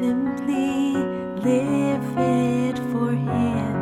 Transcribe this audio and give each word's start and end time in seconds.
Simply 0.00 0.94
live 0.94 2.16
it 2.16 2.78
for 2.90 3.12
Him. 3.12 3.74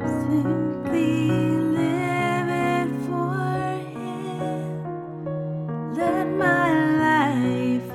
Simply 0.00 1.30
live 1.60 2.48
it 2.48 2.90
for 3.06 3.38
Him. 3.94 5.24
Let 5.94 6.26
my 6.30 6.72
life 6.98 7.88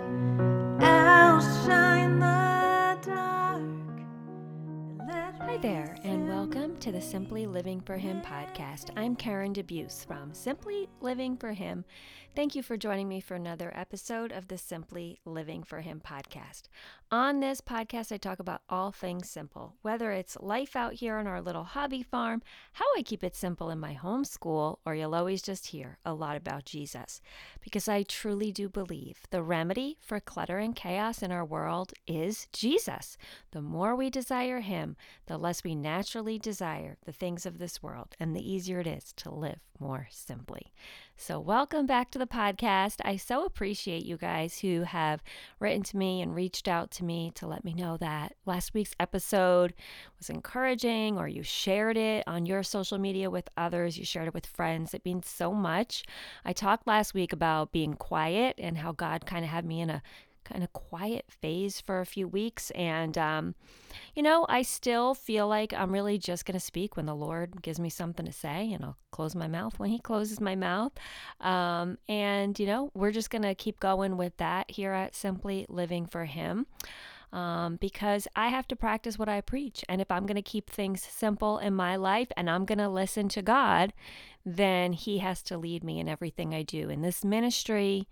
outshine 0.82 2.20
the 2.20 2.98
dark. 3.06 3.64
Let 5.10 5.36
Hi 5.42 5.58
there, 5.58 5.98
and 6.06 6.30
welcome 6.30 6.78
to 6.78 6.94
the 6.94 7.02
Simply 7.02 7.46
Living 7.48 7.82
for 7.82 7.98
Him 7.98 8.22
podcast. 8.22 8.92
I'm 8.96 9.18
Karen 9.18 9.54
DeBeus 9.54 10.06
from 10.08 10.34
Simply 10.34 10.88
Living 11.02 11.36
for 11.36 11.52
Him. 11.52 11.84
Thank 12.38 12.54
you 12.54 12.62
for 12.62 12.78
joining 12.78 13.08
me 13.08 13.20
for 13.20 13.34
another 13.34 13.74
episode 13.76 14.32
of 14.32 14.48
the 14.48 14.60
Simply 14.60 15.18
Living 15.26 15.64
for 15.64 15.82
Him 15.82 16.00
podcast. 16.06 16.70
On 17.10 17.40
this 17.40 17.62
podcast, 17.62 18.12
I 18.12 18.18
talk 18.18 18.38
about 18.38 18.62
all 18.70 18.92
things 18.92 19.28
simple, 19.28 19.74
whether 19.82 20.12
it's 20.12 20.38
life 20.40 20.76
out 20.76 20.94
here 20.94 21.18
on 21.18 21.26
our 21.26 21.42
little 21.42 21.64
hobby 21.64 22.04
farm, 22.04 22.44
how 22.74 22.86
I 22.96 23.02
keep 23.02 23.24
it 23.24 23.36
simple 23.36 23.72
in 23.72 23.80
my 23.80 23.96
homeschool, 23.96 24.78
or 24.86 24.94
you'll 24.94 25.16
always 25.16 25.42
just 25.42 25.70
hear 25.70 25.98
a 26.06 26.14
lot 26.14 26.38
about 26.38 26.66
Jesus. 26.66 27.22
Because 27.60 27.88
I 27.88 28.04
truly 28.04 28.52
do 28.52 28.70
believe 28.70 29.22
the 29.32 29.42
remedy 29.42 29.98
for 30.00 30.20
clutter 30.20 30.60
and 30.60 30.76
chaos 30.76 31.24
in 31.24 31.32
our 31.32 31.44
world 31.44 31.92
is 32.06 32.48
Jesus. 32.54 33.18
The 33.50 33.64
more 33.64 33.96
we 33.96 34.12
desire 34.12 34.60
Him, 34.60 34.96
the 35.26 35.40
less 35.40 35.64
we 35.64 35.74
naturally 35.74 36.38
desire 36.38 36.98
the 37.04 37.12
things 37.12 37.48
of 37.48 37.58
this 37.58 37.82
world, 37.82 38.16
and 38.20 38.36
the 38.36 38.48
easier 38.48 38.80
it 38.82 38.86
is 38.86 39.12
to 39.14 39.32
live 39.32 39.62
more 39.80 40.08
simply. 40.12 40.72
So, 41.20 41.40
welcome 41.40 41.88
back 41.88 42.12
to 42.12 42.20
the 42.20 42.28
podcast. 42.28 43.02
I 43.04 43.18
so 43.18 43.44
appreciate 43.44 44.06
you 44.06 44.18
guys 44.18 44.60
who 44.60 44.84
have 44.84 45.24
written 45.60 45.82
to 45.84 45.98
me 45.98 46.22
and 46.22 46.36
reached 46.36 46.68
out 46.68 46.92
to 46.92 47.04
me 47.04 47.32
to 47.36 47.48
let 47.48 47.66
me 47.66 47.74
know 47.74 47.98
that 47.98 48.36
last 48.46 48.76
week's 48.76 48.94
episode 49.00 49.74
was 50.20 50.30
encouraging 50.30 51.18
or 51.18 51.28
you 51.28 51.42
shared 51.42 51.98
it 51.98 52.24
on 52.28 52.46
your 52.46 52.62
social 52.62 53.00
media 53.00 53.32
with 53.32 53.50
others, 53.58 53.98
you 53.98 54.06
shared 54.06 54.28
it 54.28 54.34
with 54.36 54.46
friends. 54.46 54.94
It 54.94 55.06
means 55.06 55.28
so 55.28 55.52
much. 55.54 56.04
I 56.46 56.54
talked 56.54 56.86
last 56.86 57.16
week 57.16 57.34
about 57.34 57.72
being 57.72 57.96
quiet 57.96 58.54
and 58.60 58.78
how 58.78 58.92
God 58.92 59.26
kind 59.26 59.44
of 59.44 59.50
had 59.50 59.66
me 59.66 59.82
in 59.82 59.90
a 59.90 60.04
kind 60.48 60.64
of 60.64 60.74
quiet 60.74 61.26
phase 61.30 61.82
for 61.82 62.00
a 62.00 62.06
few 62.06 62.28
weeks. 62.28 62.72
And, 62.72 63.18
um, 63.18 63.56
you 64.16 64.24
know, 64.24 64.46
I 64.50 64.62
still 64.62 65.14
feel 65.14 65.48
like 65.48 65.74
I'm 65.74 65.92
really 65.92 66.18
just 66.18 66.46
going 66.46 66.58
to 66.58 66.66
speak 66.66 66.96
when 66.96 67.06
the 67.06 67.16
Lord 67.16 67.62
gives 67.62 67.80
me 67.80 67.90
something 67.90 68.26
to 68.26 68.32
say, 68.32 68.72
and 68.72 68.84
I'll 68.84 68.98
close 69.12 69.36
my 69.36 69.48
mouth 69.48 69.78
when 69.80 69.90
He 69.90 70.00
closes 70.04 70.40
my 70.40 70.56
mouth. 70.56 70.94
Um, 71.42 71.98
and, 72.08 72.58
you 72.60 72.66
know, 72.66 72.92
we're 72.94 73.12
just 73.12 73.30
going 73.30 73.44
to 73.44 73.56
keep 73.56 73.80
going 73.80 74.18
with 74.18 74.36
that 74.38 74.72
here 74.72 74.94
at 74.94 75.16
Simply 75.16 75.66
Living 75.70 76.06
for 76.06 76.26
Him. 76.26 76.68
Um, 77.34 77.76
because 77.76 78.26
I 78.38 78.48
have 78.48 78.68
to 78.70 78.76
practice 78.76 79.20
what 79.20 79.28
I 79.28 79.42
preach. 79.42 79.84
And 79.90 80.00
if 80.00 80.10
I'm 80.10 80.26
going 80.26 80.38
to 80.38 80.42
keep 80.42 80.70
things 80.70 81.02
simple 81.04 81.58
in 81.58 81.74
my 81.74 81.98
life 81.98 82.30
and 82.38 82.50
I'm 82.50 82.64
going 82.64 82.78
to 82.78 82.88
listen 82.88 83.28
to 83.30 83.42
God, 83.42 83.92
then 84.46 84.94
He 84.94 85.18
has 85.18 85.44
to 85.44 85.58
lead 85.58 85.84
me 85.84 86.00
in 86.00 86.08
everything 86.08 86.56
I 86.56 86.64
do 86.64 86.90
in 86.90 87.02
this 87.02 87.26
ministry, 87.26 88.08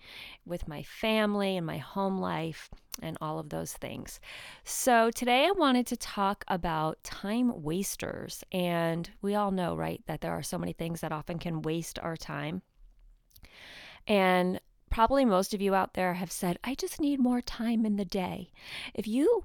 with 0.45 0.67
my 0.67 0.83
family 0.83 1.55
and 1.55 1.65
my 1.65 1.77
home 1.77 2.17
life, 2.17 2.69
and 3.01 3.17
all 3.21 3.39
of 3.39 3.49
those 3.49 3.73
things. 3.73 4.19
So 4.63 5.11
today 5.11 5.45
I 5.45 5.51
wanted 5.51 5.87
to 5.87 5.97
talk 5.97 6.43
about 6.49 7.01
time 7.03 7.63
wasters. 7.63 8.43
And 8.51 9.09
we 9.21 9.33
all 9.33 9.51
know, 9.51 9.75
right, 9.75 10.01
that 10.07 10.21
there 10.21 10.33
are 10.33 10.43
so 10.43 10.57
many 10.57 10.73
things 10.73 11.01
that 11.01 11.11
often 11.11 11.39
can 11.39 11.61
waste 11.61 11.99
our 11.99 12.17
time. 12.17 12.61
And 14.07 14.59
probably 14.95 15.25
most 15.25 15.53
of 15.53 15.61
you 15.61 15.75
out 15.75 15.93
there 15.93 16.13
have 16.13 16.31
said, 16.31 16.57
I 16.63 16.73
just 16.73 17.01
need 17.01 17.19
more 17.19 17.41
time 17.41 17.85
in 17.85 17.97
the 17.97 18.05
day. 18.05 18.53
If 18.93 19.05
you 19.05 19.43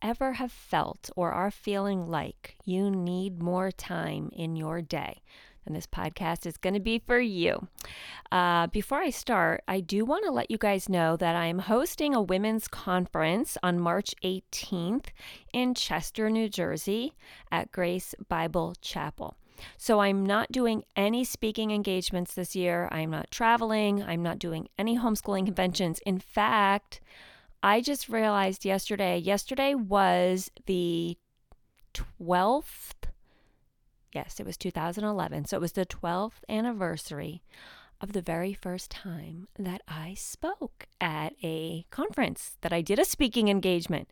ever 0.00 0.34
have 0.34 0.52
felt 0.52 1.10
or 1.16 1.32
are 1.32 1.50
feeling 1.50 2.06
like 2.06 2.54
you 2.64 2.88
need 2.88 3.42
more 3.42 3.72
time 3.72 4.30
in 4.32 4.54
your 4.54 4.80
day, 4.80 5.20
then 5.64 5.74
this 5.74 5.88
podcast 5.88 6.46
is 6.46 6.56
going 6.56 6.74
to 6.74 6.80
be 6.80 7.00
for 7.00 7.18
you. 7.18 7.66
Uh, 8.30 8.68
before 8.68 8.98
I 8.98 9.10
start, 9.10 9.64
I 9.66 9.80
do 9.80 10.04
want 10.04 10.24
to 10.24 10.30
let 10.30 10.52
you 10.52 10.56
guys 10.56 10.88
know 10.88 11.16
that 11.16 11.34
I'm 11.34 11.58
hosting 11.58 12.14
a 12.14 12.22
women's 12.22 12.68
conference 12.68 13.58
on 13.60 13.80
March 13.80 14.14
18th 14.22 15.06
in 15.52 15.74
Chester, 15.74 16.30
New 16.30 16.48
Jersey 16.48 17.12
at 17.50 17.72
Grace 17.72 18.14
Bible 18.28 18.76
Chapel. 18.80 19.36
So 19.76 20.00
I'm 20.00 20.24
not 20.24 20.52
doing 20.52 20.84
any 20.96 21.24
speaking 21.24 21.70
engagements 21.70 22.34
this 22.34 22.54
year. 22.54 22.88
I'm 22.90 23.10
not 23.10 23.30
traveling. 23.30 24.02
I'm 24.02 24.22
not 24.22 24.38
doing 24.38 24.68
any 24.78 24.98
homeschooling 24.98 25.46
conventions. 25.46 26.00
In 26.06 26.18
fact, 26.18 27.00
I 27.62 27.80
just 27.80 28.08
realized 28.08 28.64
yesterday, 28.64 29.18
yesterday 29.18 29.74
was 29.74 30.50
the 30.66 31.16
12th. 31.94 32.92
Yes, 34.12 34.40
it 34.40 34.46
was 34.46 34.56
2011. 34.56 35.46
So 35.46 35.56
it 35.56 35.60
was 35.60 35.72
the 35.72 35.86
12th 35.86 36.42
anniversary 36.48 37.42
of 38.02 38.12
the 38.12 38.20
very 38.20 38.52
first 38.52 38.90
time 38.90 39.46
that 39.58 39.80
I 39.86 40.14
spoke 40.14 40.88
at 41.00 41.34
a 41.42 41.86
conference, 41.90 42.56
that 42.60 42.72
I 42.72 42.82
did 42.82 42.98
a 42.98 43.04
speaking 43.04 43.48
engagement. 43.48 44.08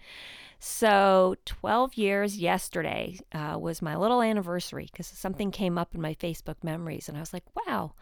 So, 0.61 1.35
12 1.47 1.95
years 1.95 2.39
yesterday 2.39 3.19
uh, 3.33 3.59
was 3.59 3.83
my 3.83 3.97
little 3.97 4.23
anniversary 4.23 4.89
because 4.93 5.07
something 5.07 5.51
came 5.51 5.77
up 5.77 5.95
in 5.95 6.01
my 6.01 6.15
Facebook 6.15 6.63
memories. 6.63 7.09
And 7.09 7.17
I 7.17 7.21
was 7.21 7.33
like, 7.33 7.45
wow, 7.67 7.95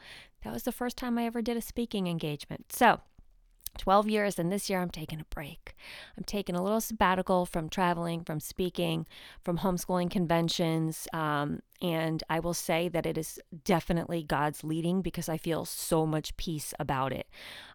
that 0.42 0.52
was 0.52 0.64
the 0.64 0.72
first 0.72 0.96
time 0.96 1.18
I 1.18 1.24
ever 1.24 1.40
did 1.40 1.56
a 1.56 1.62
speaking 1.62 2.06
engagement. 2.08 2.72
So, 2.72 3.00
12 3.78 4.08
years, 4.08 4.38
and 4.38 4.52
this 4.52 4.68
year 4.68 4.80
I'm 4.80 4.90
taking 4.90 5.20
a 5.20 5.34
break. 5.34 5.74
I'm 6.16 6.24
taking 6.24 6.54
a 6.54 6.62
little 6.62 6.80
sabbatical 6.80 7.46
from 7.46 7.68
traveling, 7.68 8.24
from 8.24 8.40
speaking, 8.40 9.06
from 9.44 9.58
homeschooling 9.58 10.10
conventions. 10.10 11.08
Um, 11.12 11.60
and 11.80 12.24
I 12.28 12.40
will 12.40 12.54
say 12.54 12.88
that 12.88 13.06
it 13.06 13.16
is 13.16 13.38
definitely 13.64 14.22
God's 14.22 14.64
leading 14.64 15.00
because 15.00 15.28
I 15.28 15.36
feel 15.36 15.64
so 15.64 16.06
much 16.06 16.36
peace 16.36 16.74
about 16.78 17.12
it. 17.12 17.28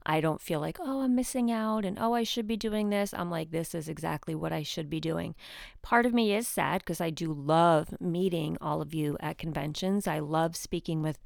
I 0.05 0.19
don't 0.19 0.41
feel 0.41 0.59
like, 0.59 0.77
oh, 0.81 1.01
I'm 1.01 1.15
missing 1.15 1.49
out 1.49 1.85
and 1.85 1.97
oh, 1.97 2.13
I 2.13 2.23
should 2.23 2.45
be 2.45 2.57
doing 2.57 2.89
this. 2.89 3.13
I'm 3.13 3.31
like, 3.31 3.51
this 3.51 3.73
is 3.73 3.87
exactly 3.87 4.35
what 4.35 4.51
I 4.51 4.63
should 4.63 4.89
be 4.89 4.99
doing. 4.99 5.35
Part 5.81 6.05
of 6.05 6.13
me 6.13 6.35
is 6.35 6.47
sad 6.47 6.79
because 6.79 6.99
I 6.99 7.09
do 7.09 7.31
love 7.31 7.93
meeting 8.01 8.57
all 8.59 8.81
of 8.81 8.93
you 8.93 9.15
at 9.21 9.37
conventions. 9.37 10.07
I 10.07 10.19
love 10.19 10.57
speaking 10.57 11.01
with 11.01 11.19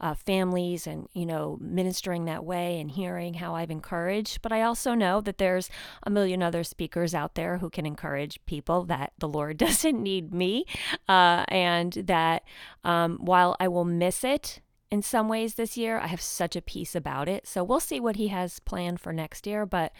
uh, 0.00 0.14
families 0.14 0.88
and, 0.88 1.08
you 1.12 1.24
know, 1.24 1.56
ministering 1.60 2.24
that 2.24 2.44
way 2.44 2.80
and 2.80 2.90
hearing 2.90 3.34
how 3.34 3.54
I've 3.54 3.70
encouraged. 3.70 4.42
But 4.42 4.52
I 4.52 4.62
also 4.62 4.94
know 4.94 5.20
that 5.20 5.38
there's 5.38 5.70
a 6.02 6.10
million 6.10 6.42
other 6.42 6.64
speakers 6.64 7.14
out 7.14 7.36
there 7.36 7.58
who 7.58 7.70
can 7.70 7.86
encourage 7.86 8.44
people 8.44 8.82
that 8.86 9.12
the 9.18 9.28
Lord 9.28 9.56
doesn't 9.58 10.02
need 10.02 10.34
me 10.34 10.64
uh, 11.08 11.44
and 11.48 11.92
that 11.92 12.23
that 12.24 12.42
um, 12.84 13.18
while 13.20 13.56
I 13.60 13.68
will 13.68 13.84
miss 13.84 14.24
it 14.24 14.60
in 14.90 15.02
some 15.02 15.28
ways 15.28 15.54
this 15.54 15.76
year, 15.76 15.98
I 15.98 16.06
have 16.06 16.20
such 16.20 16.56
a 16.56 16.62
peace 16.62 16.94
about 16.94 17.28
it. 17.28 17.46
So 17.46 17.64
we'll 17.64 17.80
see 17.80 18.00
what 18.00 18.16
he 18.16 18.28
has 18.28 18.60
planned 18.60 19.00
for 19.00 19.12
next 19.12 19.46
year. 19.46 19.66
But 19.66 19.92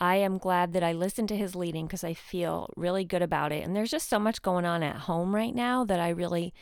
I 0.00 0.16
am 0.16 0.38
glad 0.38 0.72
that 0.72 0.82
I 0.82 0.92
listened 0.92 1.28
to 1.28 1.36
his 1.36 1.54
leading 1.54 1.86
because 1.86 2.04
I 2.04 2.14
feel 2.14 2.68
really 2.76 3.04
good 3.04 3.22
about 3.22 3.52
it. 3.52 3.64
And 3.64 3.74
there's 3.74 3.90
just 3.90 4.08
so 4.08 4.18
much 4.18 4.42
going 4.42 4.64
on 4.64 4.82
at 4.82 4.96
home 5.08 5.34
right 5.34 5.54
now 5.54 5.84
that 5.84 6.00
I 6.00 6.08
really 6.08 6.52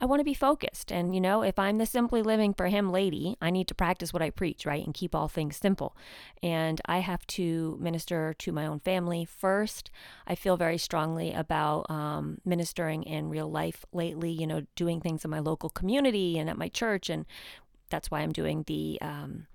I 0.00 0.06
want 0.06 0.20
to 0.20 0.24
be 0.24 0.34
focused. 0.34 0.90
And, 0.90 1.14
you 1.14 1.20
know, 1.20 1.42
if 1.42 1.58
I'm 1.58 1.78
the 1.78 1.86
simply 1.86 2.22
living 2.22 2.54
for 2.54 2.68
him 2.68 2.90
lady, 2.90 3.36
I 3.40 3.50
need 3.50 3.68
to 3.68 3.74
practice 3.74 4.12
what 4.12 4.22
I 4.22 4.30
preach, 4.30 4.64
right? 4.64 4.84
And 4.84 4.94
keep 4.94 5.14
all 5.14 5.28
things 5.28 5.56
simple. 5.56 5.94
And 6.42 6.80
I 6.86 6.98
have 6.98 7.26
to 7.28 7.76
minister 7.80 8.34
to 8.38 8.52
my 8.52 8.66
own 8.66 8.80
family 8.80 9.26
first. 9.26 9.90
I 10.26 10.34
feel 10.34 10.56
very 10.56 10.78
strongly 10.78 11.32
about 11.32 11.90
um, 11.90 12.38
ministering 12.44 13.02
in 13.02 13.28
real 13.28 13.50
life 13.50 13.84
lately, 13.92 14.30
you 14.30 14.46
know, 14.46 14.62
doing 14.74 15.00
things 15.00 15.24
in 15.24 15.30
my 15.30 15.40
local 15.40 15.68
community 15.68 16.38
and 16.38 16.48
at 16.48 16.56
my 16.56 16.68
church. 16.68 17.10
And 17.10 17.26
that's 17.90 18.10
why 18.10 18.20
I'm 18.20 18.32
doing 18.32 18.64
the, 18.66 18.98
um, 19.02 19.46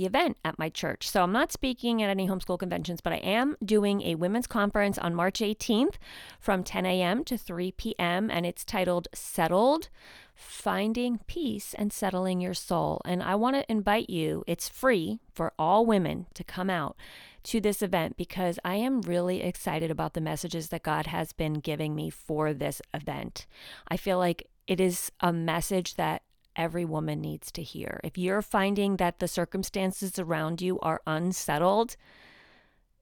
the 0.00 0.06
event 0.06 0.38
at 0.46 0.58
my 0.58 0.70
church. 0.70 1.10
So 1.10 1.22
I'm 1.22 1.32
not 1.32 1.52
speaking 1.52 2.02
at 2.02 2.08
any 2.08 2.26
homeschool 2.26 2.58
conventions, 2.58 3.02
but 3.02 3.12
I 3.12 3.16
am 3.16 3.56
doing 3.62 4.00
a 4.00 4.14
women's 4.14 4.46
conference 4.46 4.96
on 4.96 5.14
March 5.14 5.40
18th 5.40 5.96
from 6.38 6.64
10 6.64 6.86
a.m. 6.86 7.22
to 7.24 7.36
3 7.36 7.72
p.m. 7.72 8.30
and 8.30 8.46
it's 8.46 8.64
titled 8.64 9.08
Settled 9.12 9.90
Finding 10.34 11.18
Peace 11.26 11.74
and 11.74 11.92
Settling 11.92 12.40
Your 12.40 12.54
Soul. 12.54 13.02
And 13.04 13.22
I 13.22 13.34
want 13.34 13.56
to 13.56 13.70
invite 13.70 14.08
you, 14.08 14.42
it's 14.46 14.70
free 14.70 15.20
for 15.34 15.52
all 15.58 15.84
women 15.84 16.26
to 16.32 16.44
come 16.44 16.70
out 16.70 16.96
to 17.42 17.60
this 17.60 17.82
event 17.82 18.16
because 18.16 18.58
I 18.64 18.76
am 18.76 19.02
really 19.02 19.42
excited 19.42 19.90
about 19.90 20.14
the 20.14 20.22
messages 20.22 20.70
that 20.70 20.82
God 20.82 21.08
has 21.08 21.34
been 21.34 21.54
giving 21.54 21.94
me 21.94 22.08
for 22.08 22.54
this 22.54 22.80
event. 22.94 23.46
I 23.88 23.98
feel 23.98 24.16
like 24.16 24.48
it 24.66 24.80
is 24.80 25.12
a 25.20 25.30
message 25.30 25.96
that 25.96 26.22
every 26.60 26.84
woman 26.84 27.22
needs 27.22 27.50
to 27.50 27.62
hear. 27.62 28.00
If 28.04 28.18
you're 28.18 28.42
finding 28.42 28.98
that 28.98 29.18
the 29.18 29.26
circumstances 29.26 30.18
around 30.18 30.60
you 30.60 30.78
are 30.80 31.00
unsettled, 31.06 31.96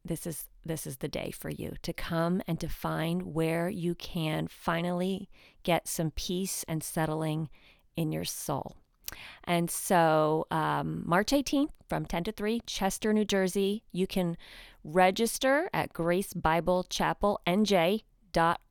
this 0.04 0.26
is 0.26 0.46
this 0.64 0.86
is 0.86 0.98
the 0.98 1.08
day 1.08 1.32
for 1.32 1.50
you 1.50 1.74
to 1.82 1.92
come 1.92 2.40
and 2.46 2.60
to 2.60 2.68
find 2.68 3.34
where 3.34 3.68
you 3.68 3.94
can 3.94 4.46
finally 4.46 5.28
get 5.64 5.88
some 5.88 6.12
peace 6.12 6.64
and 6.68 6.84
settling 6.84 7.48
in 7.96 8.12
your 8.12 8.24
soul. 8.24 8.76
And 9.44 9.70
so, 9.70 10.46
um, 10.50 11.02
March 11.06 11.30
18th 11.32 11.70
from 11.88 12.04
10 12.04 12.24
to 12.24 12.32
3, 12.32 12.60
Chester, 12.66 13.14
New 13.14 13.24
Jersey. 13.24 13.82
You 13.92 14.06
can 14.06 14.36
register 14.84 15.70
at 15.72 15.94
Grace 15.94 16.34
Bible 16.34 16.84
Chapel 16.90 17.40
NJ 17.46 18.02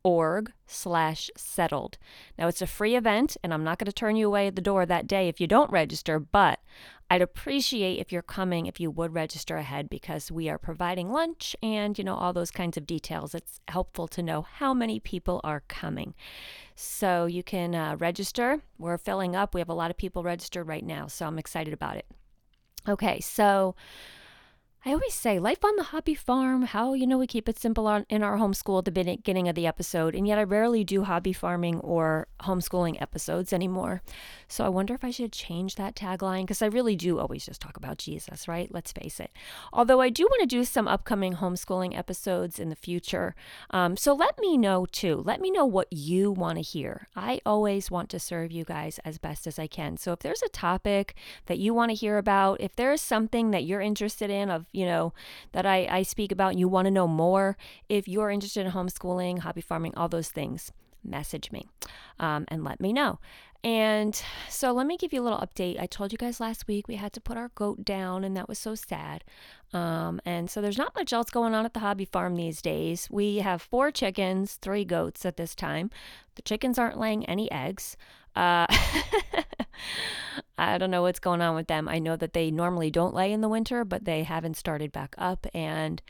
org 0.04 0.52
slash 0.66 1.30
settled. 1.36 1.98
Now 2.38 2.48
it's 2.48 2.62
a 2.62 2.68
free 2.68 2.96
event 2.96 3.38
and 3.44 3.54
I'm 3.54 3.64
not 3.64 3.80
going 3.80 3.86
to 3.88 3.92
turn 3.92 4.16
you 4.16 4.28
away 4.28 4.48
at 4.48 4.56
the 4.56 4.62
door 4.62 4.86
that 4.86 5.08
day 5.08 5.28
if 5.28 5.40
you 5.40 5.48
don't 5.48 5.72
register, 5.72 6.20
but 6.20 6.60
I'd 7.10 7.22
appreciate 7.22 8.00
if 8.00 8.12
you're 8.12 8.22
coming 8.22 8.66
if 8.66 8.80
you 8.80 8.92
would 8.92 9.14
register 9.14 9.56
ahead 9.56 9.90
because 9.90 10.32
we 10.32 10.50
are 10.50 10.58
providing 10.58 11.10
lunch 11.10 11.56
and 11.64 11.98
you 11.98 12.04
know 12.04 12.16
all 12.16 12.34
those 12.34 12.52
kinds 12.52 12.78
of 12.78 12.86
details. 12.86 13.34
It's 13.34 13.62
helpful 13.68 14.08
to 14.10 14.22
know 14.22 14.42
how 14.42 14.74
many 14.74 15.00
people 15.00 15.40
are 15.44 15.64
coming. 15.68 16.14
So 16.76 17.26
you 17.26 17.44
can 17.44 17.74
uh, 17.74 17.96
register. 17.98 18.62
We're 18.78 18.98
filling 18.98 19.36
up. 19.36 19.56
We 19.56 19.62
have 19.62 19.70
a 19.70 19.74
lot 19.74 19.90
of 19.90 19.98
people 19.98 20.24
registered 20.24 20.68
right 20.68 20.86
now, 20.86 21.08
so 21.08 21.26
I'm 21.26 21.40
excited 21.40 21.74
about 21.74 21.96
it. 21.96 22.06
Okay, 22.88 23.20
so 23.20 23.76
I 24.88 24.94
always 24.94 25.16
say 25.16 25.38
life 25.38 25.66
on 25.66 25.76
the 25.76 25.84
hobby 25.84 26.16
farm, 26.16 26.62
how, 26.62 26.94
you 26.94 27.06
know, 27.06 27.18
we 27.18 27.28
keep 27.28 27.50
it 27.50 27.60
simple 27.60 27.88
on, 27.88 28.06
in 28.08 28.24
our 28.24 28.38
homeschool 28.38 28.78
at 28.78 28.86
the 28.86 28.92
beginning 28.94 29.50
of 29.50 29.56
the 29.56 29.68
episode, 29.68 30.16
and 30.16 30.26
yet 30.26 30.40
I 30.40 30.44
rarely 30.44 30.86
do 30.86 31.04
hobby 31.04 31.34
farming 31.34 31.82
or 31.82 32.30
homeschooling 32.44 33.02
episodes 33.02 33.52
anymore. 33.52 34.02
So 34.48 34.64
I 34.64 34.70
wonder 34.70 34.94
if 34.94 35.04
I 35.04 35.12
should 35.12 35.34
change 35.34 35.76
that 35.76 35.94
tagline 35.94 36.44
because 36.44 36.62
I 36.62 36.68
really 36.68 36.96
do 36.96 37.20
always 37.20 37.46
just 37.46 37.60
talk 37.60 37.76
about 37.76 37.98
Jesus, 37.98 38.48
right? 38.48 38.74
Let's 38.74 38.94
face 38.94 39.20
it. 39.20 39.32
Although 39.74 40.00
I 40.00 40.08
do 40.10 40.24
want 40.24 40.40
to 40.44 40.56
do 40.56 40.64
some 40.64 40.88
upcoming 40.88 41.34
homeschooling 41.34 41.94
episodes 41.94 42.58
in 42.58 42.70
the 42.70 42.76
future. 42.78 43.36
Um, 43.72 43.98
so 43.98 44.14
let 44.14 44.40
me 44.40 44.58
know 44.58 44.86
too. 44.90 45.22
Let 45.26 45.42
me 45.42 45.52
know 45.52 45.66
what 45.66 45.92
you 45.92 46.32
want 46.32 46.60
to 46.60 46.62
hear. 46.62 47.10
I 47.14 47.42
always 47.46 47.92
want 47.92 48.10
to 48.12 48.22
serve 48.22 48.54
you 48.54 48.64
guys 48.64 49.02
as 49.04 49.18
best 49.18 49.48
as 49.48 49.60
I 49.60 49.68
can. 49.68 49.98
So 49.98 50.14
if 50.14 50.20
there's 50.20 50.44
a 50.44 50.48
topic 50.48 51.14
that 51.48 51.60
you 51.60 51.74
want 51.74 51.90
to 51.90 51.96
hear 51.96 52.18
about, 52.18 52.62
if 52.62 52.74
there's 52.74 53.02
something 53.02 53.52
that 53.52 53.66
you're 53.66 53.82
interested 53.82 54.30
in 54.30 54.50
of 54.50 54.66
you 54.78 54.86
know, 54.86 55.14
that 55.54 55.66
I, 55.66 55.88
I 55.90 56.04
speak 56.04 56.32
about 56.32 56.52
and 56.52 56.60
you 56.60 56.68
want 56.68 56.86
to 56.86 56.92
know 56.92 57.08
more, 57.08 57.58
if 57.90 58.08
you're 58.08 58.30
interested 58.30 58.66
in 58.66 58.72
homeschooling, 58.72 59.40
hobby 59.40 59.62
farming, 59.62 59.96
all 59.98 60.08
those 60.08 60.30
things, 60.30 60.72
message 61.04 61.52
me 61.52 61.66
um, 62.20 62.46
and 62.50 62.64
let 62.64 62.80
me 62.80 62.94
know. 62.94 63.20
And 63.64 64.22
so 64.50 64.72
let 64.72 64.86
me 64.86 64.98
give 64.98 65.12
you 65.12 65.22
a 65.22 65.26
little 65.26 65.40
update. 65.40 65.82
I 65.82 65.88
told 65.88 66.12
you 66.12 66.18
guys 66.18 66.40
last 66.40 66.68
week 66.68 66.88
we 66.88 66.96
had 66.96 67.12
to 67.14 67.22
put 67.22 67.38
our 67.38 67.50
goat 67.56 67.84
down, 67.84 68.24
and 68.24 68.38
that 68.38 68.48
was 68.48 68.60
so 68.60 68.76
sad. 68.76 69.24
Um, 69.74 70.22
and 70.26 70.50
so 70.50 70.62
there's 70.62 70.78
not 70.78 70.96
much 70.96 71.12
else 71.12 71.32
going 71.32 71.56
on 71.56 71.66
at 71.66 71.74
the 71.74 71.80
hobby 71.80 72.06
farm 72.06 72.36
these 72.36 72.62
days. 72.62 73.10
We 73.10 73.38
have 73.38 73.62
four 73.62 73.90
chickens, 73.90 74.54
three 74.62 74.86
goats 74.86 75.26
at 75.26 75.38
this 75.38 75.56
time. 75.56 75.90
The 76.36 76.44
chickens 76.44 76.78
aren't 76.78 77.00
laying 77.00 77.26
any 77.26 77.52
eggs. 77.52 77.98
Uh, 78.36 78.68
I 80.58 80.78
don't 80.78 80.92
know 80.92 81.02
what's 81.02 81.20
going 81.20 81.42
on 81.42 81.56
with 81.56 81.68
them. 81.68 81.88
I 81.88 82.00
know 82.00 82.16
that 82.16 82.34
they 82.34 82.52
normally 82.52 82.92
don't 82.92 83.14
lay 83.14 83.32
in 83.32 83.42
the 83.42 83.50
winter, 83.50 83.86
but 83.86 84.06
they 84.06 84.24
haven't 84.24 84.58
started 84.58 84.92
back 84.92 85.16
up, 85.18 85.46
and 85.54 86.02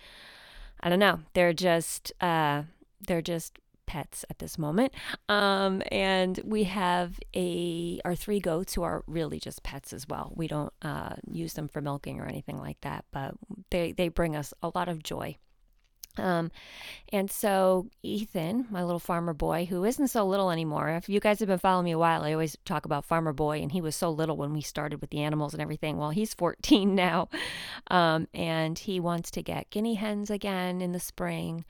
I 0.82 0.90
don't 0.90 1.00
know. 1.00 1.20
They're 1.34 1.54
just 1.54 2.12
uh, 2.22 2.64
they're 3.06 3.22
just 3.22 3.60
pets 3.88 4.26
at 4.30 4.38
this 4.38 4.58
moment. 4.58 4.94
Um, 5.30 5.82
and 5.92 6.40
we 6.44 6.66
have 6.66 7.20
a 7.36 8.00
our 8.06 8.16
three 8.16 8.40
goats 8.40 8.76
who 8.76 8.84
are 8.84 9.04
really 9.08 9.40
just 9.40 9.64
pets 9.64 9.94
as 9.94 10.08
well. 10.08 10.32
We 10.36 10.48
don't 10.48 10.74
uh, 10.84 11.16
use 11.32 11.54
them 11.54 11.68
for 11.68 11.82
milking 11.82 12.20
or 12.20 12.26
anything 12.26 12.60
like 12.60 12.80
that, 12.82 13.06
but 13.12 13.34
they 13.72 13.94
they 13.94 14.10
bring 14.10 14.36
us 14.36 14.54
a 14.62 14.72
lot 14.76 14.88
of 14.90 15.02
joy. 15.02 15.38
Um, 16.18 16.52
and 17.12 17.32
so 17.32 17.88
Ethan, 18.04 18.68
my 18.70 18.84
little 18.84 19.00
farmer 19.00 19.34
boy, 19.34 19.66
who 19.66 19.84
isn't 19.84 20.10
so 20.10 20.26
little 20.26 20.52
anymore. 20.52 20.90
If 20.90 21.10
you 21.10 21.20
guys 21.20 21.40
have 21.40 21.48
been 21.48 21.60
following 21.60 21.86
me 21.86 21.92
a 21.92 21.98
while, 21.98 22.24
I 22.24 22.34
always 22.34 22.58
talk 22.66 22.86
about 22.86 23.06
farmer 23.06 23.34
boy, 23.34 23.62
and 23.62 23.72
he 23.72 23.82
was 23.82 23.96
so 23.96 24.10
little 24.10 24.38
when 24.38 24.54
we 24.54 24.62
started 24.62 25.02
with 25.02 25.10
the 25.10 25.22
animals 25.22 25.54
and 25.54 25.62
everything. 25.62 25.98
Well, 25.98 26.10
he's 26.10 26.34
14 26.38 26.96
now, 26.96 27.30
um, 27.90 28.28
and 28.34 28.78
he 28.78 29.00
wants 29.00 29.32
to 29.32 29.42
get 29.42 29.70
guinea 29.70 29.96
hens 29.96 30.30
again 30.30 30.82
in 30.82 30.92
the 30.92 31.00
spring. 31.00 31.66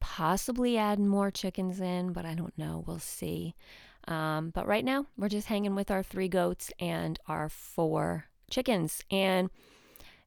Possibly 0.00 0.76
add 0.78 0.98
more 0.98 1.30
chickens 1.30 1.80
in, 1.80 2.12
but 2.12 2.24
I 2.24 2.34
don't 2.34 2.56
know. 2.58 2.82
We'll 2.86 2.98
see. 2.98 3.54
Um, 4.08 4.50
but 4.50 4.66
right 4.66 4.84
now, 4.84 5.06
we're 5.16 5.28
just 5.28 5.46
hanging 5.46 5.76
with 5.76 5.90
our 5.90 6.02
three 6.02 6.28
goats 6.28 6.72
and 6.80 7.18
our 7.28 7.48
four 7.48 8.24
chickens, 8.50 9.04
and 9.10 9.48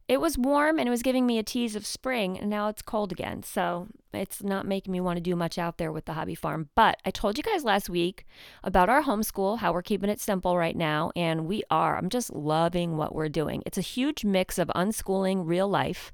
it 0.07 0.21
was 0.21 0.37
warm 0.37 0.77
and 0.77 0.87
it 0.87 0.91
was 0.91 1.01
giving 1.01 1.25
me 1.25 1.39
a 1.39 1.43
tease 1.43 1.75
of 1.75 1.85
spring, 1.85 2.37
and 2.37 2.49
now 2.49 2.67
it's 2.67 2.81
cold 2.81 3.11
again. 3.11 3.41
So 3.41 3.87
it's 4.13 4.43
not 4.43 4.67
making 4.67 4.91
me 4.91 5.01
want 5.01 5.17
to 5.17 5.21
do 5.21 5.35
much 5.35 5.57
out 5.57 5.77
there 5.77 5.91
with 5.91 6.05
the 6.05 6.13
hobby 6.13 6.35
farm. 6.35 6.69
But 6.75 6.99
I 7.05 7.11
told 7.11 7.37
you 7.37 7.43
guys 7.43 7.63
last 7.63 7.89
week 7.89 8.25
about 8.63 8.89
our 8.89 9.03
homeschool, 9.03 9.59
how 9.59 9.73
we're 9.73 9.81
keeping 9.81 10.09
it 10.09 10.21
simple 10.21 10.57
right 10.57 10.75
now, 10.75 11.11
and 11.15 11.47
we 11.47 11.63
are. 11.71 11.97
I'm 11.97 12.09
just 12.09 12.33
loving 12.33 12.97
what 12.97 13.15
we're 13.15 13.29
doing. 13.29 13.63
It's 13.65 13.77
a 13.77 13.81
huge 13.81 14.23
mix 14.23 14.59
of 14.59 14.71
unschooling 14.75 15.47
real 15.47 15.67
life 15.67 16.11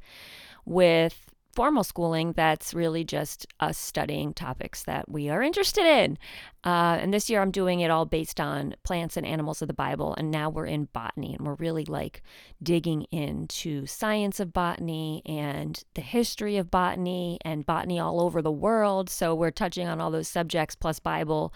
with 0.66 1.28
formal 1.54 1.84
schooling 1.84 2.32
that's 2.32 2.74
really 2.74 3.04
just 3.04 3.46
us 3.60 3.78
studying 3.78 4.34
topics 4.34 4.84
that 4.84 5.10
we 5.10 5.30
are 5.30 5.42
interested 5.42 5.86
in. 5.86 6.18
Uh, 6.64 6.98
and 7.02 7.14
this 7.14 7.30
year 7.30 7.42
I'm 7.42 7.52
doing 7.52 7.80
it 7.80 7.90
all 7.90 8.06
based 8.06 8.40
on 8.40 8.76
plants 8.84 9.18
and 9.18 9.26
animals 9.26 9.62
of 9.62 9.68
the 9.68 9.74
Bible. 9.74 10.14
And 10.18 10.30
now 10.30 10.50
we're 10.50 10.66
in 10.66 10.86
botany 10.86 11.34
and 11.34 11.46
we're 11.46 11.56
really 11.56 11.86
like 11.86 12.22
digging 12.62 13.04
into 13.12 13.86
science 13.86 14.40
of 14.40 14.54
botany 14.54 15.22
and 15.26 15.84
the 15.96 16.02
history 16.02 16.58
of 16.58 16.70
botany 16.70 17.40
and 17.44 17.66
botany 17.66 18.00
all 18.00 18.22
over 18.22 18.42
the 18.42 18.52
world. 18.52 19.10
So 19.10 19.34
we're 19.34 19.52
touching 19.52 19.88
on 19.88 20.00
all 20.00 20.12
those 20.12 20.28
subjects 20.28 20.76
plus 20.76 21.00
Bible, 21.00 21.54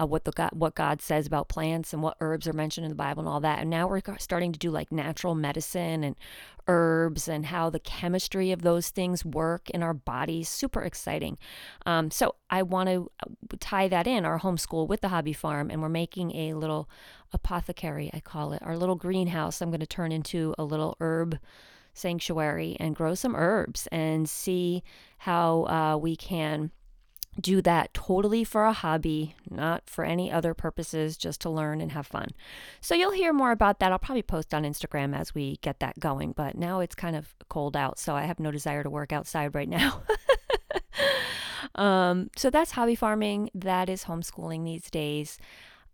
uh, 0.00 0.06
what 0.06 0.24
the 0.24 0.32
God, 0.32 0.50
what 0.52 0.74
God 0.74 1.02
says 1.02 1.26
about 1.26 1.48
plants 1.48 1.92
and 1.92 2.02
what 2.02 2.16
herbs 2.20 2.46
are 2.46 2.52
mentioned 2.52 2.84
in 2.84 2.90
the 2.90 2.96
Bible 2.96 3.20
and 3.20 3.28
all 3.28 3.40
that. 3.40 3.58
And 3.58 3.70
now 3.70 3.88
we're 3.88 4.02
starting 4.18 4.52
to 4.52 4.58
do 4.58 4.70
like 4.70 4.92
natural 4.92 5.34
medicine 5.34 6.04
and 6.04 6.16
herbs 6.66 7.28
and 7.28 7.46
how 7.46 7.70
the 7.70 7.78
chemistry 7.78 8.52
of 8.52 8.62
those 8.62 8.88
things 8.88 9.24
work 9.24 9.68
in 9.70 9.82
our 9.82 9.94
bodies. 9.94 10.48
Super 10.48 10.82
exciting. 10.82 11.36
Um, 11.84 12.10
so 12.10 12.36
I 12.50 12.62
want 12.62 12.88
to 12.88 13.10
uh, 13.22 13.56
tie 13.60 13.88
that 13.88 14.06
in 14.06 14.24
our 14.24 14.38
homeschool 14.44 14.86
with 14.86 15.00
the 15.00 15.08
hobby 15.08 15.32
farm, 15.32 15.70
and 15.70 15.82
we're 15.82 15.88
making 15.88 16.34
a 16.36 16.54
little 16.54 16.88
apothecary, 17.32 18.10
I 18.12 18.20
call 18.20 18.52
it, 18.52 18.62
our 18.62 18.76
little 18.76 18.94
greenhouse. 18.94 19.60
I'm 19.60 19.70
going 19.70 19.80
to 19.80 19.86
turn 19.86 20.12
into 20.12 20.54
a 20.58 20.64
little 20.64 20.96
herb 21.00 21.38
sanctuary 21.94 22.76
and 22.78 22.94
grow 22.94 23.14
some 23.14 23.34
herbs 23.34 23.88
and 23.90 24.28
see 24.28 24.82
how 25.18 25.64
uh, 25.66 25.96
we 25.96 26.16
can 26.16 26.70
do 27.40 27.60
that 27.62 27.92
totally 27.94 28.44
for 28.44 28.64
a 28.64 28.72
hobby, 28.72 29.34
not 29.50 29.88
for 29.88 30.04
any 30.04 30.30
other 30.30 30.54
purposes, 30.54 31.16
just 31.16 31.40
to 31.40 31.50
learn 31.50 31.80
and 31.80 31.92
have 31.92 32.06
fun. 32.06 32.28
So 32.80 32.94
you'll 32.94 33.10
hear 33.10 33.32
more 33.32 33.50
about 33.50 33.80
that. 33.80 33.90
I'll 33.90 33.98
probably 33.98 34.22
post 34.22 34.54
on 34.54 34.62
Instagram 34.62 35.18
as 35.18 35.34
we 35.34 35.56
get 35.56 35.80
that 35.80 35.98
going, 35.98 36.32
but 36.32 36.56
now 36.56 36.80
it's 36.80 36.94
kind 36.94 37.16
of 37.16 37.34
cold 37.48 37.76
out, 37.76 37.98
so 37.98 38.14
I 38.14 38.22
have 38.22 38.38
no 38.38 38.50
desire 38.50 38.82
to 38.82 38.90
work 38.90 39.12
outside 39.12 39.54
right 39.54 39.68
now. 39.68 40.02
um, 41.74 42.30
so 42.36 42.50
that's 42.50 42.72
hobby 42.72 42.94
farming. 42.94 43.50
That 43.54 43.88
is 43.88 44.04
homeschooling 44.04 44.64
these 44.64 44.90
days. 44.90 45.38